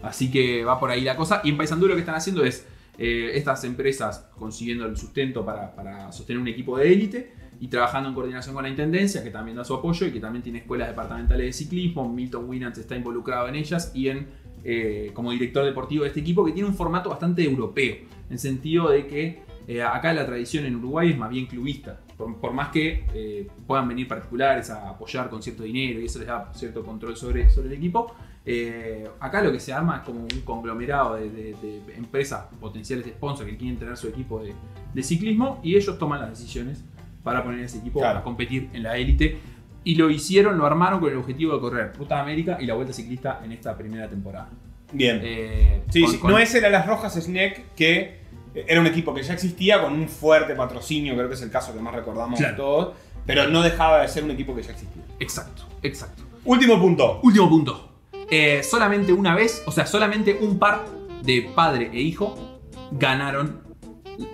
Así 0.02 0.30
que 0.30 0.64
va 0.64 0.78
por 0.78 0.90
ahí 0.90 1.02
la 1.02 1.16
cosa. 1.16 1.40
Y 1.44 1.50
en 1.50 1.56
Paysandú 1.56 1.86
lo 1.86 1.94
que 1.94 2.00
están 2.00 2.16
haciendo 2.16 2.44
es 2.44 2.66
eh, 2.98 3.30
estas 3.34 3.64
empresas 3.64 4.28
consiguiendo 4.38 4.84
el 4.84 4.96
sustento 4.96 5.44
para, 5.44 5.74
para 5.74 6.12
sostener 6.12 6.40
un 6.40 6.48
equipo 6.48 6.76
de 6.76 6.92
élite 6.92 7.32
y 7.58 7.68
trabajando 7.68 8.08
en 8.08 8.14
coordinación 8.14 8.54
con 8.54 8.64
la 8.64 8.68
intendencia, 8.68 9.22
que 9.22 9.30
también 9.30 9.56
da 9.56 9.64
su 9.64 9.72
apoyo 9.72 10.06
y 10.06 10.12
que 10.12 10.20
también 10.20 10.42
tiene 10.42 10.58
escuelas 10.58 10.88
departamentales 10.88 11.46
de 11.46 11.52
ciclismo. 11.52 12.12
Milton 12.12 12.48
Winans 12.48 12.76
está 12.76 12.96
involucrado 12.96 13.48
en 13.48 13.54
ellas 13.54 13.92
y 13.94 14.08
en 14.08 14.26
eh, 14.64 15.10
como 15.14 15.30
director 15.32 15.64
deportivo 15.64 16.02
de 16.02 16.08
este 16.08 16.20
equipo 16.20 16.44
que 16.44 16.52
tiene 16.52 16.68
un 16.68 16.74
formato 16.74 17.08
bastante 17.08 17.42
europeo, 17.42 17.96
en 18.28 18.38
sentido 18.38 18.90
de 18.90 19.06
que 19.06 19.42
eh, 19.68 19.82
acá 19.82 20.12
la 20.12 20.26
tradición 20.26 20.66
en 20.66 20.76
Uruguay 20.76 21.10
es 21.12 21.18
más 21.18 21.30
bien 21.30 21.46
clubista. 21.46 22.00
Por, 22.16 22.52
más 22.52 22.68
que 22.68 23.48
puedan 23.66 23.88
venir 23.88 24.06
particulares 24.06 24.70
a 24.70 24.90
apoyar 24.90 25.28
con 25.28 25.42
cierto 25.42 25.64
dinero 25.64 26.00
y 26.00 26.04
eso 26.04 26.20
les 26.20 26.28
da 26.28 26.52
cierto 26.54 26.84
control 26.84 27.16
sobre, 27.16 27.50
sobre 27.50 27.68
el 27.68 27.74
equipo, 27.74 28.14
eh, 28.44 29.09
acá 29.20 29.40
lo 29.42 29.52
que 29.52 29.61
se 29.61 29.72
arma 29.72 29.98
es 29.98 30.02
como 30.02 30.20
un 30.22 30.40
conglomerado 30.44 31.14
de, 31.14 31.31
de- 31.31 31.55
de 31.55 31.94
empresas 31.96 32.46
potenciales 32.61 33.07
sponsors 33.07 33.48
que 33.48 33.57
quieren 33.57 33.78
tener 33.78 33.96
su 33.96 34.09
equipo 34.09 34.40
de, 34.42 34.52
de 34.92 35.02
ciclismo 35.02 35.61
y 35.62 35.76
ellos 35.76 35.98
toman 35.98 36.20
las 36.20 36.31
decisiones 36.31 36.85
para 37.22 37.44
poner 37.44 37.61
ese 37.61 37.78
equipo 37.78 38.00
Claro. 38.00 38.18
a 38.18 38.22
competir 38.24 38.68
en 38.72 38.83
la 38.83 38.96
élite. 38.96 39.38
Y 39.85 39.94
lo 39.96 40.11
hicieron, 40.11 40.59
lo 40.59 40.66
armaron 40.66 41.00
con 41.00 41.11
el 41.11 41.16
objetivo 41.18 41.55
de 41.55 41.61
correr 41.61 41.92
Ruta 41.96 42.16
de 42.16 42.20
América 42.22 42.59
y 42.61 42.66
la 42.66 42.74
Vuelta 42.74 42.92
Ciclista 42.92 43.40
en 43.44 43.52
esta 43.52 43.76
primera 43.76 44.09
temporada. 44.09 44.48
Bien. 44.92 45.20
Eh, 45.22 45.83
Sí, 45.90 46.02
con- 46.02 46.11
sí, 46.12 46.18
con- 46.18 46.31
no 46.33 46.38
es 46.38 46.55
el 46.55 46.64
Alas 46.64 46.87
Rojas 46.87 47.14
Snack 47.14 47.74
que 47.76 48.20
era 48.55 48.81
un 48.81 48.87
equipo 48.87 49.14
que 49.14 49.22
ya 49.22 49.33
existía 49.35 49.81
con 49.83 49.92
un 49.94 50.09
fuerte 50.09 50.55
patrocinio, 50.55 51.14
creo 51.14 51.28
que 51.28 51.35
es 51.35 51.42
el 51.42 51.50
caso 51.50 51.72
que 51.74 51.81
más 51.81 51.94
recordamos 51.94 52.38
Claro. 52.38 52.52
de 52.52 52.57
todos, 52.57 52.94
pero 53.24 53.48
no 53.48 53.62
dejaba 53.62 54.02
de 54.02 54.09
ser 54.09 54.24
un 54.24 54.31
equipo 54.33 54.55
que 54.55 54.62
ya 54.62 54.72
existía. 54.72 55.02
Exacto, 55.20 55.62
exacto. 55.83 56.24
Último 56.44 56.78
punto. 56.81 57.20
Último 57.22 57.48
punto. 57.48 57.91
Eh, 58.34 58.62
solamente 58.62 59.12
una 59.12 59.34
vez, 59.34 59.62
o 59.66 59.70
sea, 59.72 59.84
solamente 59.86 60.38
un 60.40 60.58
par 60.58 60.86
de 61.22 61.50
padre 61.54 61.90
e 61.92 62.00
hijo 62.00 62.58
ganaron 62.92 63.60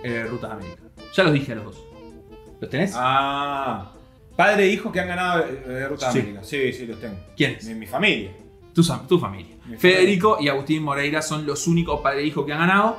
eh, 0.05 0.25
Ruta 0.29 0.47
de 0.47 0.53
América. 0.53 0.81
Ya 1.13 1.23
los 1.25 1.33
dije 1.33 1.51
a 1.51 1.55
los 1.55 1.65
dos. 1.65 1.83
¿Los 2.61 2.69
tenés? 2.69 2.93
Ah, 2.95 3.91
padre 4.37 4.63
e 4.63 4.67
hijo 4.69 4.89
que 4.89 5.01
han 5.01 5.07
ganado 5.09 5.43
eh, 5.45 5.85
Ruta 5.89 6.11
Sí. 6.13 6.17
de 6.19 6.23
América. 6.23 6.43
Sí, 6.45 6.71
sí, 6.71 6.85
los 6.85 6.97
tengo. 7.01 7.15
¿Quiénes? 7.35 7.65
Mi, 7.67 7.73
mi 7.75 7.87
familia. 7.87 8.31
Tu, 8.73 8.81
tu 9.05 9.19
familia. 9.19 9.55
Mi 9.65 9.75
Federico 9.75 10.37
y 10.39 10.47
Agustín 10.47 10.81
Moreira 10.83 11.21
son 11.21 11.45
los 11.45 11.67
únicos 11.67 11.99
padre 11.99 12.21
e 12.21 12.25
hijo 12.25 12.45
que 12.45 12.53
han 12.53 12.59
ganado. 12.59 12.97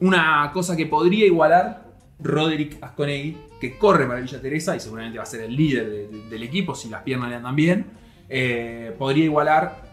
Una 0.00 0.50
cosa 0.54 0.74
que 0.76 0.86
podría 0.86 1.26
igualar 1.26 1.84
Roderick 2.20 2.82
Asconegui, 2.82 3.36
que 3.60 3.76
corre 3.78 4.06
para 4.06 4.20
Villa 4.20 4.40
Teresa 4.40 4.74
y 4.74 4.80
seguramente 4.80 5.18
va 5.18 5.24
a 5.24 5.26
ser 5.26 5.42
el 5.42 5.54
líder 5.54 5.90
de- 5.90 6.08
de- 6.08 6.28
del 6.30 6.42
equipo 6.42 6.74
si 6.74 6.88
las 6.88 7.02
piernas 7.02 7.28
le 7.28 7.36
andan 7.36 7.54
bien. 7.56 7.86
Eh, 8.36 8.92
podría 8.98 9.24
igualar 9.26 9.84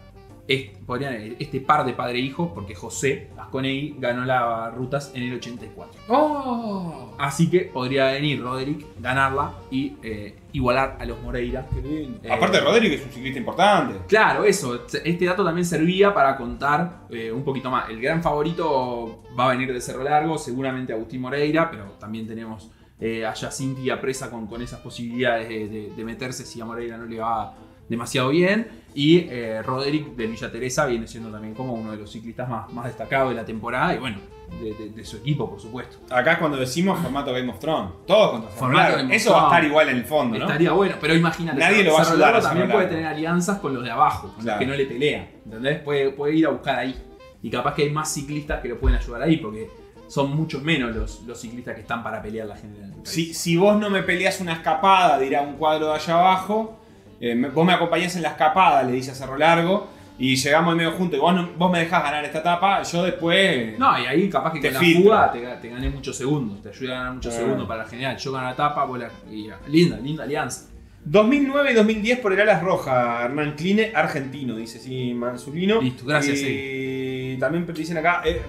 es- 0.48 0.70
podrían- 0.84 1.36
este 1.38 1.60
par 1.60 1.86
de 1.86 1.92
padre 1.92 2.18
e 2.18 2.22
hijo, 2.22 2.52
porque 2.52 2.74
José 2.74 3.28
Asconegui 3.38 3.94
ganó 4.00 4.24
las 4.24 4.74
rutas 4.74 5.12
en 5.14 5.22
el 5.22 5.34
84. 5.36 6.00
¡Oh! 6.08 7.14
Así 7.18 7.48
que 7.48 7.60
podría 7.60 8.06
venir 8.06 8.42
Roderick, 8.42 8.84
ganarla 9.00 9.52
y 9.70 9.94
eh, 10.02 10.34
igualar 10.52 10.96
a 10.98 11.04
los 11.04 11.22
Moreira. 11.22 11.66
Qué 11.72 11.80
lindo. 11.80 12.18
Eh, 12.24 12.32
Aparte, 12.32 12.60
Roderick 12.60 12.94
es 12.94 13.04
un 13.04 13.12
ciclista 13.12 13.38
importante. 13.38 14.00
Claro, 14.08 14.42
eso. 14.44 14.84
Este 15.04 15.24
dato 15.24 15.44
también 15.44 15.64
servía 15.64 16.12
para 16.12 16.36
contar 16.36 17.02
eh, 17.10 17.30
un 17.30 17.44
poquito 17.44 17.70
más. 17.70 17.88
El 17.88 18.00
gran 18.00 18.20
favorito 18.20 19.22
va 19.38 19.46
a 19.46 19.50
venir 19.52 19.72
de 19.72 19.80
Cerro 19.80 20.02
Largo, 20.02 20.36
seguramente 20.38 20.92
Agustín 20.92 21.20
Moreira, 21.20 21.70
pero 21.70 21.84
también 22.00 22.26
tenemos 22.26 22.68
eh, 23.00 23.24
a 23.24 23.32
Yacinti 23.32 23.82
y 23.82 23.90
a 23.90 24.00
Presa 24.00 24.28
con, 24.30 24.46
con 24.48 24.60
esas 24.60 24.80
posibilidades 24.80 25.48
de, 25.48 25.68
de- 25.68 25.90
de 25.94 26.04
meterse 26.04 26.44
si 26.44 26.60
a 26.60 26.64
Moreira 26.64 26.96
no 26.98 27.06
le 27.06 27.18
va 27.18 27.54
demasiado 27.92 28.30
bien. 28.30 28.82
Y 28.94 29.20
eh, 29.30 29.62
Roderick 29.62 30.16
de 30.16 30.26
Villa 30.26 30.50
Teresa 30.52 30.84
viene 30.86 31.06
siendo 31.06 31.30
también 31.30 31.54
como 31.54 31.72
uno 31.74 31.92
de 31.92 31.96
los 31.98 32.10
ciclistas 32.10 32.48
más, 32.48 32.70
más 32.72 32.84
destacados 32.86 33.30
de 33.30 33.36
la 33.36 33.44
temporada 33.44 33.94
y 33.94 33.98
bueno, 33.98 34.18
de, 34.60 34.74
de- 34.74 34.90
de 34.90 35.04
su 35.04 35.16
equipo, 35.18 35.48
por 35.48 35.58
supuesto. 35.60 35.96
Acá 36.14 36.32
es 36.32 36.38
cuando 36.38 36.58
decimos 36.58 36.98
formato 37.00 37.32
Game 37.32 37.48
of 37.50 37.58
Thrones. 37.58 37.90
Todos 38.06 38.32
contra 38.32 38.50
Formato. 38.50 38.96
Game 38.96 39.04
of 39.08 39.12
Eso 39.12 39.32
va 39.32 39.44
a 39.44 39.46
estar 39.46 39.64
igual 39.64 39.88
en 39.88 39.96
el 39.96 40.04
fondo, 40.04 40.36
¿no? 40.38 40.44
Estaría 40.44 40.72
bueno, 40.72 40.96
pero 41.00 41.14
imagínate. 41.14 41.58
Nadie 41.58 41.84
lo 41.84 41.94
va 41.94 42.00
a 42.02 42.10
ayudar 42.10 42.36
a 42.36 42.40
también 42.42 42.70
puede 42.70 42.86
tener 42.88 43.06
alianzas 43.06 43.58
con 43.60 43.72
los 43.74 43.82
de 43.82 43.90
abajo, 43.90 44.28
con 44.34 44.42
Claro. 44.42 44.58
los 44.60 44.66
que 44.66 44.66
no 44.70 44.76
le 44.76 44.86
pelean. 44.86 45.26
¿Entendés? 45.46 45.78
Puede, 45.80 46.10
puede 46.10 46.34
ir 46.36 46.46
a 46.46 46.50
buscar 46.50 46.78
ahí. 46.78 46.94
Y 47.42 47.48
capaz 47.50 47.74
que 47.74 47.84
hay 47.84 47.90
más 47.90 48.12
ciclistas 48.12 48.60
que 48.60 48.68
lo 48.68 48.78
pueden 48.78 48.98
ayudar 48.98 49.22
ahí, 49.22 49.38
porque 49.38 49.70
son 50.06 50.36
muchos 50.36 50.62
menos 50.62 50.94
los, 50.94 51.22
los 51.22 51.40
ciclistas 51.40 51.74
que 51.74 51.80
están 51.80 52.02
para 52.02 52.20
pelear 52.20 52.46
la 52.46 52.56
general. 52.56 52.92
Si, 53.04 53.32
si 53.32 53.56
vos 53.56 53.78
no 53.80 53.88
me 53.88 54.02
peleas 54.02 54.38
una 54.42 54.52
escapada, 54.52 55.18
dirá 55.18 55.40
un 55.40 55.54
cuadro 55.54 55.88
de 55.88 55.94
allá 55.94 56.18
abajo. 56.18 56.78
Eh, 57.22 57.50
vos 57.54 57.64
me 57.64 57.72
acompañás 57.72 58.14
en 58.16 58.22
la 58.22 58.28
escapada, 58.30 58.82
le 58.82 58.92
dice 58.92 59.12
a 59.12 59.14
Cerro 59.14 59.38
Largo. 59.38 59.88
Y 60.18 60.36
llegamos 60.36 60.70
al 60.72 60.76
medio 60.76 60.92
juntos. 60.92 61.16
Y 61.16 61.20
vos, 61.20 61.34
no- 61.34 61.48
vos 61.56 61.72
me 61.72 61.78
dejás 61.80 62.02
ganar 62.02 62.22
esta 62.24 62.40
etapa. 62.40 62.82
Yo 62.82 63.02
después. 63.02 63.76
No, 63.78 63.98
y 63.98 64.04
ahí 64.06 64.28
capaz 64.28 64.52
que 64.52 64.60
Te 64.60 64.70
con 64.70 64.74
la 64.74 64.80
fuga 65.02 65.32
te, 65.32 65.40
ga- 65.42 65.58
te 65.60 65.68
gané 65.70 65.88
muchos 65.88 66.14
segundos. 66.16 66.62
Te 66.62 66.68
ayuda 66.68 66.92
a 66.92 66.98
ganar 66.98 67.14
muchos 67.14 67.34
Ah. 67.34 67.38
segundos 67.38 67.66
para 67.66 67.82
la 67.84 67.88
general. 67.88 68.16
Yo 68.18 68.30
gano 68.30 68.44
la 68.46 68.52
etapa, 68.52 68.84
vos 68.84 68.98
la. 68.98 69.10
y 69.30 69.48
linda, 69.68 69.96
linda 69.96 70.22
alianza. 70.24 70.68
2009 71.04 71.72
y 71.72 71.74
2010 71.74 72.20
por 72.20 72.32
el 72.32 72.40
Alas 72.40 72.62
Roja, 72.62 73.24
Hernán 73.24 73.54
Kline, 73.56 73.90
argentino, 73.94 74.54
dice 74.54 74.78
sí 74.78 75.14
Mansulino. 75.14 75.80
Listo, 75.80 76.04
gracias, 76.06 76.38
Y 76.40 77.36
también 77.40 77.66
dicen 77.74 77.96
acá, 77.96 78.22
eh, 78.24 78.40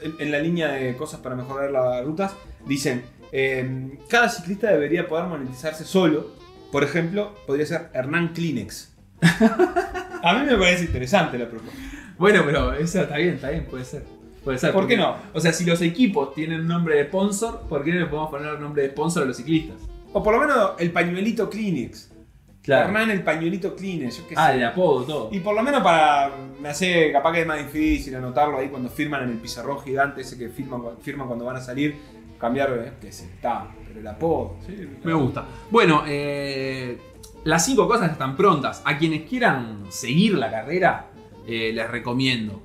en- 0.00 0.14
en 0.18 0.32
la 0.32 0.38
línea 0.38 0.68
de 0.68 0.96
cosas 0.96 1.20
para 1.20 1.34
mejorar 1.34 1.70
las 1.70 2.02
rutas, 2.04 2.34
dicen, 2.66 3.02
eh, 3.32 3.98
cada 4.08 4.28
ciclista 4.30 4.68
debería 4.70 5.06
poder 5.06 5.26
monetizarse 5.26 5.84
solo. 5.84 6.40
Por 6.72 6.82
ejemplo, 6.82 7.34
podría 7.46 7.66
ser 7.66 7.90
Hernán 7.94 8.32
Kleenex. 8.32 8.92
A 10.24 10.34
mí 10.34 10.46
me 10.50 10.56
parece 10.56 10.84
interesante 10.86 11.38
la 11.38 11.48
propuesta. 11.48 11.78
Bueno, 12.18 12.42
pero 12.44 12.72
eso 12.74 13.02
está 13.02 13.16
bien, 13.16 13.34
está 13.34 13.50
bien, 13.50 13.66
puede 13.66 13.84
ser. 13.84 14.04
Puede 14.42 14.58
ser. 14.58 14.72
¿Por 14.72 14.86
qué 14.88 14.96
no? 14.96 15.16
O 15.34 15.40
sea, 15.40 15.52
si 15.52 15.64
los 15.64 15.80
equipos 15.82 16.34
tienen 16.34 16.66
nombre 16.66 16.96
de 16.96 17.04
sponsor, 17.04 17.60
¿por 17.68 17.84
qué 17.84 17.92
no 17.92 18.00
le 18.00 18.06
podemos 18.06 18.30
poner 18.30 18.58
nombre 18.58 18.82
de 18.82 18.88
sponsor 18.90 19.22
a 19.22 19.26
los 19.26 19.36
ciclistas? 19.36 19.76
O 20.12 20.22
por 20.22 20.34
lo 20.34 20.40
menos 20.40 20.72
el 20.78 20.90
pañuelito 20.90 21.48
Kleenex. 21.48 22.10
Hernán 22.64 23.10
el 23.10 23.22
pañuelito 23.24 23.74
Kleenex, 23.74 24.18
yo 24.18 24.28
qué 24.28 24.34
Ah, 24.36 24.52
sé. 24.52 24.58
de 24.58 24.64
apodo, 24.64 25.04
todo. 25.04 25.28
Y 25.32 25.40
por 25.40 25.54
lo 25.54 25.62
menos 25.62 25.82
para. 25.82 26.30
Me 26.60 26.68
hace 26.68 27.10
capaz 27.12 27.32
que 27.32 27.40
es 27.40 27.46
más 27.46 27.58
difícil 27.58 28.14
anotarlo 28.14 28.58
ahí 28.58 28.68
cuando 28.68 28.88
firman 28.88 29.24
en 29.24 29.30
el 29.30 29.38
pizarrón 29.38 29.80
gigante 29.82 30.20
ese 30.20 30.38
que 30.38 30.48
firman, 30.48 30.82
firman 31.02 31.26
cuando 31.26 31.44
van 31.44 31.56
a 31.56 31.60
salir. 31.60 31.96
Cambiar, 32.38 32.70
eh, 32.72 32.92
qué 33.00 33.10
sé, 33.12 33.24
está. 33.26 33.68
Pero 33.92 34.00
el 34.00 34.06
apodo. 34.08 34.56
sí, 34.66 34.76
Me 35.04 35.12
gusta. 35.14 35.44
Bueno, 35.70 36.02
eh, 36.06 36.98
las 37.44 37.64
cinco 37.64 37.86
cosas 37.88 38.12
están 38.12 38.36
prontas. 38.36 38.82
A 38.84 38.96
quienes 38.98 39.28
quieran 39.28 39.84
seguir 39.90 40.34
la 40.34 40.50
carrera, 40.50 41.06
eh, 41.46 41.72
les 41.74 41.90
recomiendo 41.90 42.62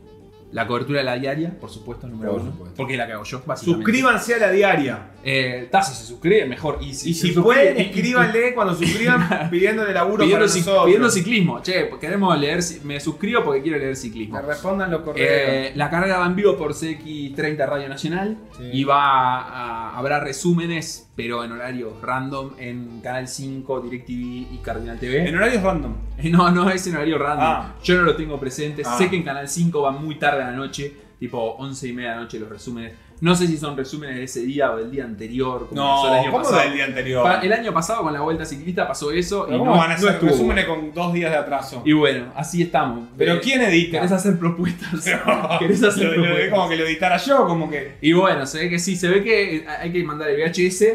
la 0.50 0.66
cobertura 0.66 1.00
de 1.00 1.04
la 1.06 1.20
diaria, 1.20 1.54
por 1.60 1.70
supuesto, 1.70 2.08
número 2.08 2.32
Por 2.32 2.42
uno. 2.42 2.52
supuesto. 2.52 2.76
Porque 2.78 2.94
es 2.94 2.98
la 3.00 3.06
que 3.06 3.12
hago 3.14 3.24
yo, 3.26 3.42
básicamente. 3.46 3.84
Suscríbanse 3.86 4.36
a 4.36 4.38
la 4.38 4.50
diaria. 4.52 5.12
Eh, 5.22 5.68
ta, 5.70 5.82
si 5.82 5.94
se 5.94 6.06
suscribe, 6.06 6.46
mejor. 6.46 6.78
Y 6.80 6.94
si, 6.94 7.10
Y 7.10 7.14
si 7.14 7.34
se 7.34 7.42
pueden, 7.42 7.76
suscribe- 7.76 7.82
escríbanle 7.90 8.54
cuando 8.54 8.74
suscriban 8.74 9.50
pidiéndole 9.52 9.94
laburo 9.94 10.24
pidiendo, 10.24 10.46
para 10.46 10.58
nosotros. 10.58 10.86
pidiendo 10.86 11.10
ciclismo. 11.10 11.62
Che, 11.62 11.90
queremos 12.00 12.40
leer. 12.40 12.60
Me 12.86 12.98
suscribo 13.02 13.44
porque 13.44 13.62
quiero 13.62 13.78
leer 13.78 13.98
ciclismo. 13.98 14.40
Que 14.40 14.46
respondan 14.46 14.90
los 14.90 15.02
correos. 15.02 15.28
Eh, 15.30 15.72
la 15.76 15.90
carrera 15.90 16.20
va 16.20 16.28
en 16.28 16.36
vivo 16.38 16.56
por 16.56 16.74
CX30 16.74 17.68
Radio 17.68 17.90
Nacional 17.90 18.38
Sí. 18.58 18.70
y 18.72 18.84
va 18.86 19.42
a, 19.42 19.98
habrá 19.98 20.22
resúmenes, 20.22 21.07
pero 21.18 21.44
en 21.44 21.52
horario 21.52 21.98
random 22.00 22.52
en 22.60 23.02
Canal 23.02 23.28
5, 23.28 23.82
DirecTV 23.82 24.54
y 24.54 24.60
Cardinal 24.64 25.00
TV. 25.00 25.28
en 25.28 25.36
horarios 25.36 25.64
random. 25.64 25.96
No, 26.32 26.52
no 26.52 26.70
es 26.70 26.86
en 26.86 26.96
horario 26.96 27.18
random. 27.18 27.46
Ah. 27.46 27.76
Yo 27.84 27.96
no 27.98 28.04
lo 28.04 28.16
tengo 28.16 28.40
presente. 28.40 28.84
Ah. 28.86 28.96
Sé 28.98 29.10
que 29.10 29.16
en 29.16 29.24
Canal 29.24 29.50
5 29.50 29.82
va 29.82 29.92
muy 29.92 30.20
tarde 30.20 30.44
a 30.44 30.52
la 30.52 30.56
noche, 30.56 30.94
tipo 31.20 31.40
11 31.58 31.88
y 31.88 31.94
media 31.94 32.10
de 32.12 32.16
la 32.18 32.22
noche 32.22 32.40
los 32.40 32.50
resúmenes. 32.50 32.94
No 33.20 33.36
sé 33.36 33.48
si 33.48 33.58
son 33.58 33.76
resúmenes 33.76 34.16
de 34.18 34.24
ese 34.26 34.42
día 34.42 34.72
o 34.72 34.78
del 34.78 34.92
día 34.92 35.04
anterior. 35.04 35.68
Como 35.70 35.82
No, 35.82 35.88
pasó 35.96 36.08
el 36.14 36.20
año 36.20 36.32
¿cómo 36.32 36.44
pasado. 36.44 36.62
del 36.62 36.74
día 36.74 36.86
anterior? 36.86 37.24
Pa- 37.24 37.40
el 37.42 37.52
año 37.54 37.74
pasado 37.74 38.04
con 38.04 38.14
la 38.14 38.22
vuelta 38.22 38.46
ciclista 38.46 38.88
pasó 38.88 39.12
eso 39.12 39.46
y 39.48 39.52
Pero 39.52 39.58
no, 39.58 39.66
¿Cómo 39.66 39.72
van 39.78 39.86
a 39.86 39.88
no 39.88 39.94
hacer 39.96 40.10
estuvo 40.12 40.30
resúmenes 40.30 40.66
con 40.66 40.94
dos 40.94 41.14
días 41.14 41.32
de 41.32 41.38
atraso? 41.38 41.82
Y 41.84 41.94
bueno, 41.94 42.32
así 42.36 42.62
estamos. 42.62 43.10
Pero 43.18 43.34
Eh, 43.36 43.40
¿quién 43.42 43.62
edita? 43.62 43.98
¿Querés 43.98 44.12
hacer 44.12 44.38
propuestas? 44.38 45.02
Pero- 45.04 45.24
¿Querés 45.60 45.84
hacer 45.84 46.04
lo- 46.04 46.10
lo- 46.10 46.16
propuestas? 46.16 46.46
es 46.46 46.54
como 46.54 46.70
que 46.70 46.76
lo 46.78 46.86
editara 46.86 47.18
yo, 47.18 47.48
como 47.48 47.70
que. 47.70 47.96
Y 48.02 48.14
bueno, 48.14 48.46
se 48.46 48.60
ve 48.60 48.70
que 48.70 48.78
sí, 48.80 48.96
se 48.96 49.08
ve 49.08 49.24
que 49.24 49.66
hay 49.68 49.92
que 49.92 50.04
mandar 50.04 50.30
el 50.30 50.38
VHS 50.40 50.86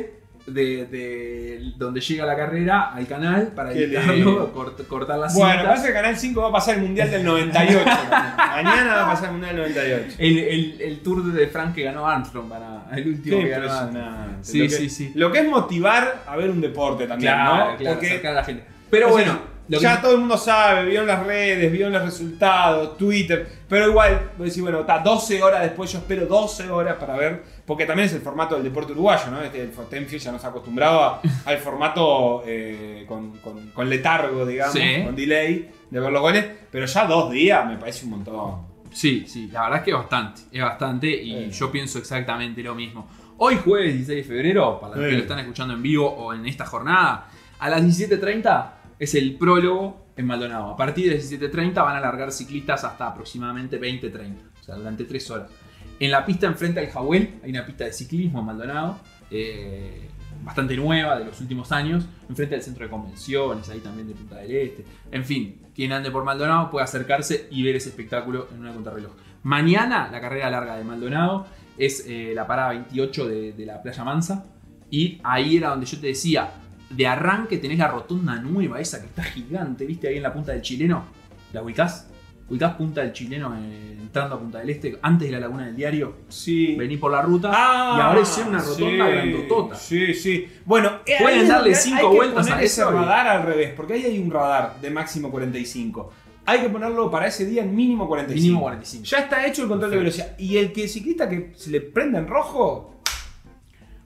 de, 0.46 0.87
de 0.87 1.72
donde 1.76 2.00
llega 2.00 2.26
la 2.26 2.37
carrera 2.37 2.92
al 2.92 3.07
canal 3.07 3.48
para 3.55 3.72
editarlo, 3.72 4.52
cort- 4.52 4.87
cortar 4.87 5.18
la 5.18 5.28
cinta. 5.28 5.46
Bueno, 5.46 5.64
parece 5.68 5.87
que 5.88 5.92
Canal 5.92 6.16
5 6.16 6.40
va 6.42 6.48
a 6.48 6.52
pasar 6.52 6.74
el 6.76 6.83
Mundial 6.83 7.11
del 7.11 7.24
98. 7.24 7.78
Mañana 8.37 8.94
va 8.96 9.02
a 9.02 9.07
pasar 9.12 9.26
el 9.26 9.33
Mundial 9.33 9.57
del 9.57 9.74
98. 9.74 10.16
el, 10.18 10.38
el, 10.38 10.81
el 10.81 10.98
tour 11.00 11.24
de 11.33 11.46
Frank 11.48 11.74
que 11.74 11.83
ganó 11.85 12.07
Armstrong 12.09 12.48
para 12.48 12.87
el 12.96 13.09
último 13.09 13.38
Qué 13.38 13.44
que 13.44 13.50
ganó 13.50 13.72
Armstrong. 13.72 14.37
Sí, 14.42 14.59
lo 14.59 14.64
que, 14.64 14.70
sí, 14.70 14.88
sí. 14.90 15.12
Lo 15.14 15.33
que 15.33 15.38
es 15.40 15.48
motivar 15.48 16.24
a 16.26 16.37
ver 16.37 16.50
un 16.50 16.61
deporte 16.61 17.07
también, 17.07 17.33
Claro, 17.33 17.70
¿no? 17.72 17.76
claro, 17.76 17.94
Porque 17.96 18.07
acercar 18.09 18.33
a 18.33 18.35
la 18.35 18.44
gente. 18.44 18.64
Pero 18.90 19.14
o 19.14 19.18
sea, 19.18 19.38
que- 19.68 19.79
ya 19.79 20.01
todo 20.01 20.12
el 20.12 20.18
mundo 20.18 20.37
sabe, 20.37 20.85
vieron 20.87 21.07
las 21.07 21.25
redes, 21.27 21.70
vieron 21.72 21.92
los 21.92 22.03
resultados, 22.05 22.96
Twitter, 22.98 23.46
pero 23.68 23.88
igual, 23.88 24.31
voy 24.37 24.46
a 24.46 24.48
decir, 24.48 24.62
bueno, 24.62 24.81
está 24.81 24.98
12 24.98 25.42
horas 25.42 25.62
después, 25.62 25.90
yo 25.92 25.98
espero 25.98 26.27
12 26.27 26.70
horas 26.70 26.96
para 26.96 27.16
ver, 27.16 27.42
porque 27.66 27.87
también 27.87 28.07
es 28.07 28.14
el 28.14 28.20
formato 28.22 28.55
del 28.55 28.64
deporte 28.64 28.92
uruguayo, 28.92 29.31
¿no? 29.31 29.40
Este, 29.42 29.62
el 29.62 29.70
Tenfield 29.70 30.22
ya 30.22 30.33
nos 30.33 30.44
ha 30.44 30.48
acostumbrado 30.48 31.01
a- 31.03 31.20
al 31.46 31.59
formato 31.59 32.42
eh, 32.46 33.05
con, 33.09 33.38
con- 33.38 33.70
con 33.70 33.88
letargo, 33.88 34.44
digamos, 34.46 34.75
Sí. 34.75 35.03
con 35.05 35.14
delay 35.16 35.70
de 35.90 36.01
ver 36.01 36.11
los 36.12 36.20
goles, 36.22 36.44
pero 36.70 36.87
ya 36.87 37.07
dos 37.07 37.31
días 37.31 37.66
me 37.66 37.77
parece 37.77 38.05
un 38.05 38.11
montón. 38.12 38.72
Sí, 38.92 39.25
sí, 39.27 39.48
la 39.51 39.62
verdad 39.62 39.79
es 39.79 39.85
que 39.85 39.90
es 39.92 39.96
bastante, 39.96 40.42
es 40.53 40.62
bastante 40.62 41.07
y 41.09 41.35
Eh. 41.35 41.51
yo 41.51 41.72
pienso 41.72 41.98
exactamente 41.98 42.62
lo 42.62 42.75
mismo. 42.75 43.09
Hoy 43.38 43.57
jueves 43.64 43.94
16 43.94 44.18
de 44.29 44.35
febrero, 44.35 44.79
para 44.79 44.96
los 44.96 45.07
que 45.07 45.12
lo 45.12 45.18
están 45.22 45.38
escuchando 45.38 45.72
en 45.75 45.83
vivo 45.83 46.07
o 46.09 46.35
en 46.35 46.46
esta 46.46 46.66
jornada, 46.66 47.27
a 47.59 47.68
las 47.70 47.81
17.30 47.83 48.81
es 48.98 49.14
el 49.14 49.37
prólogo 49.37 50.07
en 50.16 50.26
Maldonado. 50.26 50.70
A 50.70 50.76
partir 50.76 51.11
de 51.11 51.18
17.30 51.20 51.74
van 51.74 51.96
a 51.96 52.00
largar 52.00 52.33
ciclistas 52.33 52.85
hasta 52.85 53.09
aproximadamente 53.09 53.81
20.30, 53.81 54.35
o 54.61 54.62
sea, 54.62 54.76
durante 54.76 55.05
3 55.05 55.31
horas. 55.31 55.50
En 55.98 56.11
la 56.11 56.24
pista 56.24 56.46
enfrente 56.46 56.81
al 56.81 56.88
Jahuel 56.88 57.40
hay 57.42 57.50
una 57.50 57.64
pista 57.64 57.85
de 57.85 57.92
ciclismo 57.92 58.40
en 58.40 58.46
Maldonado, 58.46 58.98
eh, 59.31 60.09
bastante 60.42 60.76
nueva 60.76 61.18
de 61.18 61.24
los 61.24 61.40
últimos 61.40 61.70
años, 61.72 62.05
enfrente 62.28 62.57
del 62.57 62.64
centro 62.64 62.85
de 62.85 62.90
convenciones, 62.90 63.68
ahí 63.68 63.78
también 63.78 64.09
de 64.09 64.14
Punta 64.14 64.37
del 64.37 64.50
Este. 64.50 64.85
En 65.11 65.24
fin, 65.24 65.62
quien 65.74 65.92
ande 65.92 66.11
por 66.11 66.24
Maldonado 66.24 66.70
puede 66.70 66.85
acercarse 66.85 67.48
y 67.50 67.62
ver 67.62 67.76
ese 67.76 67.90
espectáculo 67.90 68.48
en 68.52 68.61
una 68.61 68.72
contrarreloj. 68.72 69.12
Mañana 69.44 70.09
la 70.11 70.20
carrera 70.20 70.50
larga 70.50 70.76
de 70.76 70.85
Maldonado 70.85 71.46
es 71.78 72.05
eh, 72.07 72.33
la 72.35 72.46
parada 72.46 72.70
28 72.70 73.28
de, 73.28 73.52
de 73.52 73.66
la 73.66 73.83
Playa 73.83 74.05
Mansa 74.05 74.44
y 74.90 75.20
ahí 75.24 75.57
era 75.57 75.70
donde 75.70 75.87
yo 75.87 75.98
te 76.00 76.09
decía, 76.09 76.50
de 76.94 77.07
arranque 77.07 77.59
tenés 77.59 77.78
la 77.78 77.88
rotonda 77.88 78.37
nueva, 78.37 78.81
esa 78.81 79.00
que 79.00 79.07
está 79.07 79.22
gigante, 79.22 79.87
viste 79.87 80.09
ahí 80.09 80.16
en 80.16 80.22
la 80.22 80.33
punta 80.33 80.52
del 80.52 80.62
chileno, 80.62 81.05
¿la 81.52 81.62
ubicás? 81.62 82.09
¿Ubicás 82.48 82.74
punta 82.74 83.00
del 83.00 83.12
chileno 83.12 83.55
eh, 83.57 83.96
entrando 83.98 84.35
a 84.35 84.38
Punta 84.38 84.59
del 84.59 84.68
Este 84.68 84.98
antes 85.00 85.26
de 85.26 85.33
la 85.33 85.40
laguna 85.40 85.64
del 85.66 85.76
diario? 85.76 86.16
Sí. 86.28 86.74
Vení 86.76 86.98
por 86.98 87.11
la 87.11 87.22
ruta 87.22 87.50
Ah, 87.50 87.94
y 87.96 88.00
ahora 88.02 88.20
es 88.20 88.44
una 88.46 88.59
rotonda 88.59 89.07
sí, 89.07 89.12
grandotota. 89.12 89.74
Sí, 89.74 90.12
sí. 90.12 90.48
Bueno, 90.66 90.98
eh, 91.07 91.14
Pueden 91.18 91.48
darle 91.48 91.74
cinco 91.74 91.96
hay 91.96 92.11
que 92.11 92.16
vueltas 92.16 92.46
poner 92.46 92.59
a 92.59 92.62
ese 92.62 92.85
radar 92.85 93.26
al 93.26 93.42
revés, 93.44 93.72
porque 93.74 93.94
ahí 93.94 94.05
hay 94.05 94.18
un 94.18 94.31
radar 94.31 94.78
de 94.83 94.90
máximo 94.90 95.31
45. 95.31 96.12
Hay 96.44 96.61
que 96.61 96.68
ponerlo 96.68 97.11
para 97.11 97.28
ese 97.28 97.46
día 97.46 97.62
en 97.62 97.74
mínimo 97.74 98.07
45. 98.07 98.42
Mínimo 98.42 98.61
45. 98.61 99.05
Ya 99.05 99.18
está 99.20 99.46
hecho 99.46 99.62
el 99.62 99.68
control 99.68 99.90
de 99.92 99.96
velocidad. 99.96 100.38
Y 100.38 100.59
el 100.59 100.72
que 100.72 100.88
ciclista 100.88 101.28
que 101.31 101.52
se 101.57 101.70
le 101.70 101.81
prende 101.81 102.18
en 102.18 102.26
rojo, 102.26 102.91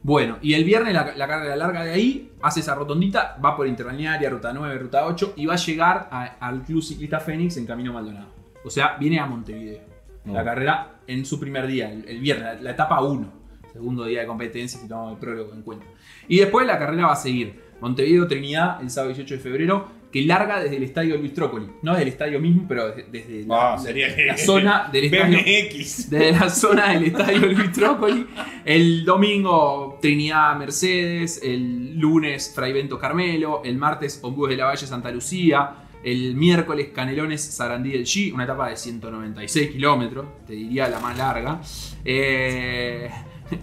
Bueno, 0.07 0.39
y 0.41 0.55
el 0.55 0.63
viernes 0.63 0.95
la, 0.95 1.17
la 1.17 1.27
carrera 1.27 1.57
larga 1.57 1.83
de 1.83 1.91
ahí 1.91 2.31
hace 2.41 2.61
esa 2.61 2.77
rotondita, 2.77 3.37
va 3.45 3.57
por 3.57 3.67
Interbalnearia, 3.67 4.31
ruta 4.31 4.53
9, 4.53 4.79
ruta 4.79 5.05
8 5.05 5.33
y 5.35 5.47
va 5.47 5.55
a 5.55 5.57
llegar 5.57 6.09
a- 6.13 6.37
al 6.39 6.63
Club 6.63 6.81
Ciclista 6.81 7.19
Fénix 7.19 7.57
en 7.57 7.67
Camino 7.67 7.93
Maldonado. 7.93 8.29
O 8.65 8.71
sea, 8.71 8.97
viene 9.01 9.19
a 9.19 9.27
Montevideo. 9.27 9.81
No. 10.25 10.33
La 10.33 10.45
carrera 10.45 11.01
en 11.09 11.25
su 11.27 11.41
primer 11.41 11.67
día, 11.67 11.91
el, 11.91 12.07
el 12.09 12.21
viernes, 12.21 12.45
la, 12.45 12.55
la 12.63 12.71
etapa 12.71 13.01
1, 13.03 13.33
segundo 13.73 14.05
día 14.05 14.21
de 14.21 14.27
competencia 14.29 14.79
si 14.81 14.87
tomamos 14.87 15.15
el 15.15 15.19
prólogo 15.19 15.53
en 15.53 15.63
cuenta. 15.63 15.87
Y 16.29 16.39
después 16.39 16.65
la 16.69 16.79
carrera 16.79 17.07
va 17.07 17.13
a 17.13 17.17
seguir. 17.17 17.65
Montevideo 17.81 18.29
Trinidad 18.29 18.81
el 18.81 18.91
sábado 18.91 19.09
18 19.13 19.35
de 19.35 19.41
febrero, 19.41 19.89
que 20.21 20.27
larga 20.27 20.61
desde 20.63 20.77
el 20.77 20.83
estadio 20.85 21.17
Luis 21.19 21.35
Trócoli. 21.35 21.67
No 21.83 21.91
desde 21.93 22.03
el 22.05 22.09
estadio 22.09 22.41
mismo, 22.41 22.65
pero 22.67 22.89
desde, 22.89 23.11
desde 23.11 23.45
la, 23.47 23.75
Ah, 23.75 23.79
sería 23.79 24.09
la- 24.09 24.25
la 24.27 24.37
zona 24.39 24.89
del 24.93 25.05
estadio. 25.05 25.39
BMX. 25.39 26.11
Desde 26.11 26.33
la 26.33 26.49
zona 26.51 26.93
del 26.93 27.05
estadio 27.05 27.39
Luis 27.53 27.73
Trócoli. 27.73 28.27
El 28.65 29.05
domingo 29.05 29.99
Trinidad 30.01 30.57
Mercedes. 30.57 31.41
El 31.43 31.99
lunes 31.99 32.53
Fray 32.55 32.73
Bento 32.73 32.99
Carmelo. 32.99 33.61
El 33.65 33.77
martes 33.77 34.19
Ombúes 34.23 34.51
de 34.51 34.57
la 34.57 34.67
Valle 34.67 34.87
Santa 34.87 35.11
Lucía. 35.11 35.83
El 36.03 36.35
miércoles 36.37 36.89
Canelones 36.95 37.43
Sarandí 37.43 37.91
del 37.91 38.05
G. 38.05 38.33
Una 38.33 38.45
etapa 38.45 38.69
de 38.71 38.77
196 38.77 39.71
kilómetros. 39.73 40.25
Te 40.47 40.53
diría 40.55 40.89
la 40.89 41.01
más 41.01 41.19
larga. 41.19 41.61
Eh, 42.05 43.11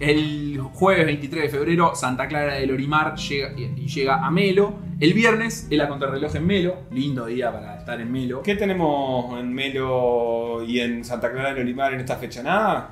el 0.00 0.58
jueves 0.72 1.06
23 1.06 1.42
de 1.44 1.48
febrero 1.48 1.94
Santa 1.94 2.26
Clara 2.28 2.54
del 2.54 2.70
Orimar 2.72 3.14
llega, 3.16 3.52
y 3.58 3.86
llega 3.86 4.24
a 4.24 4.30
Melo. 4.30 4.74
El 5.00 5.12
viernes 5.14 5.66
es 5.70 5.76
la 5.78 5.88
contrarreloj 5.88 6.34
en 6.36 6.46
Melo. 6.46 6.76
Lindo 6.90 7.26
día 7.26 7.52
para 7.52 7.78
estar 7.78 8.00
en 8.00 8.10
Melo. 8.10 8.42
¿Qué 8.42 8.54
tenemos 8.56 9.38
en 9.38 9.52
Melo 9.52 10.62
y 10.66 10.80
en 10.80 11.04
Santa 11.04 11.30
Clara 11.32 11.52
del 11.52 11.62
Olimar 11.62 11.94
en 11.94 12.00
esta 12.00 12.16
fecha? 12.16 12.42
Nada. 12.42 12.90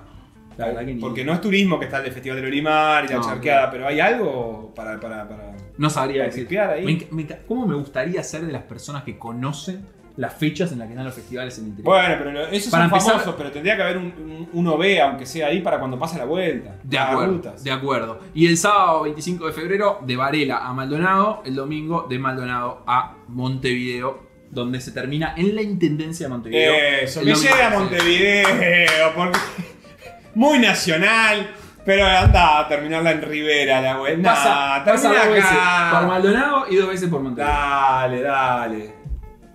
La 0.58 0.66
verdad 0.66 0.84
que 0.84 0.94
ni- 0.94 1.00
Porque 1.00 1.24
no 1.24 1.32
es 1.32 1.40
turismo 1.40 1.78
que 1.78 1.86
está 1.86 2.04
el 2.04 2.12
Festival 2.12 2.36
del 2.36 2.46
Olimar 2.46 3.04
y 3.06 3.08
la 3.08 3.14
No, 3.16 3.22
charqueada, 3.22 3.70
pero 3.70 3.86
hay 3.86 4.00
algo 4.00 4.72
para, 4.74 5.00
para, 5.00 5.26
para, 5.26 5.56
No 5.78 5.88
sabría 5.88 6.24
para 6.24 6.34
decir. 6.34 6.58
ahí. 6.60 6.84
Me 7.10 7.24
me 7.24 7.26
¿Cómo 7.48 7.66
me 7.66 7.74
gustaría 7.74 8.22
ser 8.22 8.44
de 8.44 8.52
las 8.52 8.62
personas 8.64 9.02
que 9.04 9.16
conocen 9.18 9.86
las 10.16 10.34
fechas 10.34 10.70
en 10.72 10.78
las 10.78 10.86
que 10.88 10.92
están 10.92 11.04
los 11.06 11.14
festivales 11.14 11.56
en 11.58 11.64
el 11.64 11.70
interior? 11.70 11.94
Bueno, 11.94 12.14
pero 12.18 12.32
lo- 12.32 12.46
esos 12.48 12.70
Para 12.70 12.84
son 12.84 12.92
empezar- 12.92 13.12
famosos, 13.12 13.34
pero 13.38 13.50
tendría 13.50 13.76
que 13.76 13.82
haber 13.82 13.96
un, 13.98 14.04
un, 14.04 14.48
un 14.52 14.66
OB, 14.68 15.00
aunque 15.02 15.24
sea 15.26 15.46
ahí, 15.48 15.60
para 15.60 15.78
cuando 15.78 15.98
pase 15.98 16.18
la 16.18 16.24
vuelta. 16.24 16.76
de 16.82 16.98
acuerdo, 16.98 17.54
de 17.62 17.70
acuerdo. 17.70 18.20
Y 18.34 18.46
el 18.46 18.56
sábado 18.58 19.02
25 19.04 19.46
de 19.46 19.52
febrero, 19.52 19.98
de 20.02 20.16
Varela 20.16 20.58
a 20.66 20.72
Maldonado. 20.72 21.42
El 21.46 21.54
domingo, 21.54 22.06
de 22.08 22.18
Maldonado 22.18 22.82
a 22.86 23.16
Montevideo, 23.28 24.30
donde 24.50 24.80
se 24.80 24.92
termina 24.92 25.34
en 25.36 25.54
la 25.54 25.62
Intendencia 25.62 26.26
de 26.26 26.30
Montevideo. 26.30 26.74
Eso, 27.02 27.20
domingo. 27.20 27.40
llegue 27.40 27.62
a 27.62 27.70
Montevideo, 27.70 29.12
porque 29.16 29.38
muy 30.34 30.58
nacional, 30.58 31.50
pero 31.84 32.04
anda 32.06 32.58
a 32.60 32.68
terminarla 32.68 33.12
en 33.12 33.22
Rivera 33.22 33.80
la 33.80 33.96
vuelta. 33.98 34.30
Pasa, 34.34 34.78
Nah, 34.78 34.84
pasa 34.84 35.08
dos 35.08 35.28
veces 35.32 35.50
por 35.90 36.06
Maldonado 36.06 36.64
y 36.70 36.76
dos 36.76 36.88
veces 36.88 37.08
por 37.08 37.20
Montevideo. 37.22 37.54
Dale, 37.54 38.20
dale. 38.22 39.01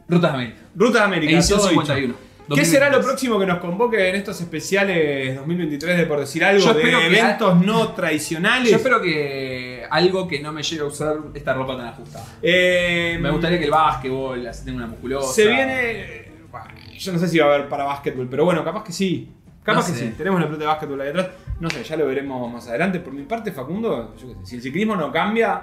Rutas 0.10 0.32
de 0.32 0.38
América. 0.38 0.58
Ruta 0.76 1.00
de 1.00 1.06
América. 1.06 1.34
Edición 1.34 1.60
todo 1.60 1.70
dicho. 1.70 1.82
51. 1.86 2.28
¿Qué 2.56 2.64
será 2.64 2.86
lo 2.90 2.98
2023? 3.00 3.06
próximo 3.06 3.40
que 3.40 3.46
nos 3.46 3.58
convoque 3.60 4.10
en 4.10 4.16
estos 4.16 4.40
especiales 4.40 5.36
2023 5.36 5.98
de 5.98 6.06
por 6.06 6.20
decir 6.22 6.46
algo 6.46 6.64
Yo 6.66 6.74
de 6.74 7.06
eventos 7.08 7.60
no 7.66 7.90
tradicionales? 7.92 8.70
Yo 8.70 8.78
espero 8.78 9.02
que 9.02 9.86
algo 9.90 10.28
que 10.30 10.40
no 10.40 10.54
me 10.54 10.64
llegue 10.64 10.82
a 10.82 10.86
usar 10.86 11.18
esta 11.34 11.54
ropa 11.54 11.76
tan 11.76 11.88
ajustada. 11.88 12.26
Eh, 12.42 13.18
Me 13.20 13.32
gustaría 13.32 13.60
que 13.60 13.66
el 13.66 13.72
básquetbol 13.72 14.48
así 14.48 14.64
tenga 14.64 14.78
una 14.78 14.88
musculosa. 14.88 15.34
Se 15.34 15.46
viene. 15.46 16.32
bueno, 16.50 16.68
Yo 16.98 17.12
no 17.12 17.20
sé 17.20 17.28
si 17.28 17.38
va 17.40 17.48
a 17.48 17.56
haber 17.56 17.68
para 17.68 17.84
básquetbol, 17.84 18.28
pero 18.30 18.46
bueno, 18.46 18.64
capaz 18.64 18.84
que 18.86 18.94
sí. 18.94 19.30
Capaz 19.62 19.90
No 19.90 19.94
que 19.94 20.00
sí. 20.00 20.14
Tenemos 20.18 20.40
la 20.40 20.46
pelota 20.46 20.64
de 20.64 20.68
básquetbol 20.68 21.02
ahí 21.02 21.10
atrás. 21.10 21.28
No 21.60 21.70
sé, 21.70 21.84
ya 21.84 21.98
lo 21.98 22.06
veremos 22.08 22.50
más 22.54 22.66
adelante. 22.70 23.02
Por 23.02 23.12
mi 23.12 23.24
parte, 23.24 23.52
Facundo, 23.52 24.16
yo 24.16 24.28
qué 24.30 24.34
sé, 24.36 24.40
si 24.46 24.56
el 24.56 24.62
ciclismo 24.62 24.96
no 24.96 25.12
cambia, 25.12 25.62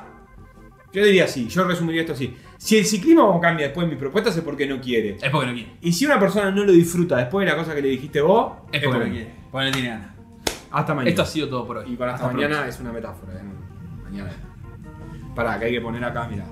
yo 0.94 1.04
diría 1.04 1.26
sí. 1.28 1.48
Yo 1.48 1.64
resumiría 1.64 2.02
esto 2.02 2.12
así. 2.14 2.34
Si 2.56 2.78
el 2.78 2.86
ciclismo 2.86 3.38
cambia 3.40 3.66
después 3.66 3.86
de 3.86 3.94
mi 3.94 3.98
propuesta, 4.00 4.30
es 4.30 4.40
porque 4.40 4.66
no 4.66 4.80
quiere. 4.80 5.16
Es 5.20 5.30
porque 5.30 5.46
no 5.48 5.52
quiere. 5.52 5.72
Y 5.82 5.92
si 5.92 6.06
una 6.06 6.18
persona 6.18 6.50
no 6.50 6.64
lo 6.64 6.72
disfruta 6.72 7.16
después 7.16 7.44
de 7.44 7.52
la 7.52 7.58
cosa 7.58 7.74
que 7.74 7.82
le 7.82 7.88
dijiste 7.88 8.20
vos, 8.20 8.52
Es 8.72 8.82
porque 8.82 8.98
no 9.04 9.10
quiere. 9.12 9.34
Porque 9.50 9.66
no 9.66 9.72
tiene 9.72 9.88
ganas. 9.88 10.08
Hasta 10.70 10.94
mañana. 10.94 11.10
Esto 11.10 11.22
ha 11.22 11.26
sido 11.26 11.48
todo 11.48 11.66
por 11.66 11.76
hoy. 11.78 11.92
Y 11.92 11.96
para 11.96 12.14
hasta, 12.14 12.26
Hasta 12.26 12.36
mañana 12.36 12.54
pronto. 12.56 12.74
es 12.74 12.80
una 12.80 12.92
metáfora. 12.92 13.32
¿eh? 13.34 13.42
Ni 14.10 14.20
a 14.20 14.24
ver. 14.24 14.32
Pará, 15.34 15.58
que 15.58 15.64
hay 15.66 15.72
que 15.72 15.80
poner 15.80 16.02
acá, 16.04 16.26
mira. 16.30 16.44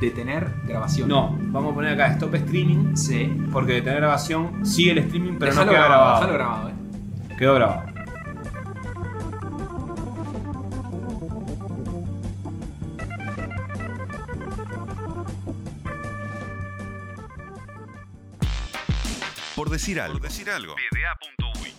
Detener 0.00 0.48
grabación. 0.66 1.08
No, 1.08 1.36
vamos 1.40 1.72
a 1.72 1.74
poner 1.74 1.92
acá 1.94 2.08
stop 2.12 2.34
streaming. 2.34 2.96
Sí. 2.96 3.32
Porque 3.52 3.74
detener 3.74 4.00
grabación 4.00 4.64
sigue 4.66 4.90
el 4.92 4.98
streaming, 4.98 5.34
pero 5.38 5.52
Dejalo 5.52 5.66
no 5.66 5.72
queda 5.72 5.84
grabado, 5.86 6.04
grabado. 6.04 6.20
dejalo 6.20 6.34
grabado, 6.34 6.68
eh. 7.30 7.36
Quedó 7.38 7.54
grabado. 7.54 7.93
Por 19.54 19.70
decir 19.70 20.00
algo. 20.00 20.18
Por 20.18 20.28
decir 20.28 20.50
algo. 20.50 20.74
PDA. 20.74 21.73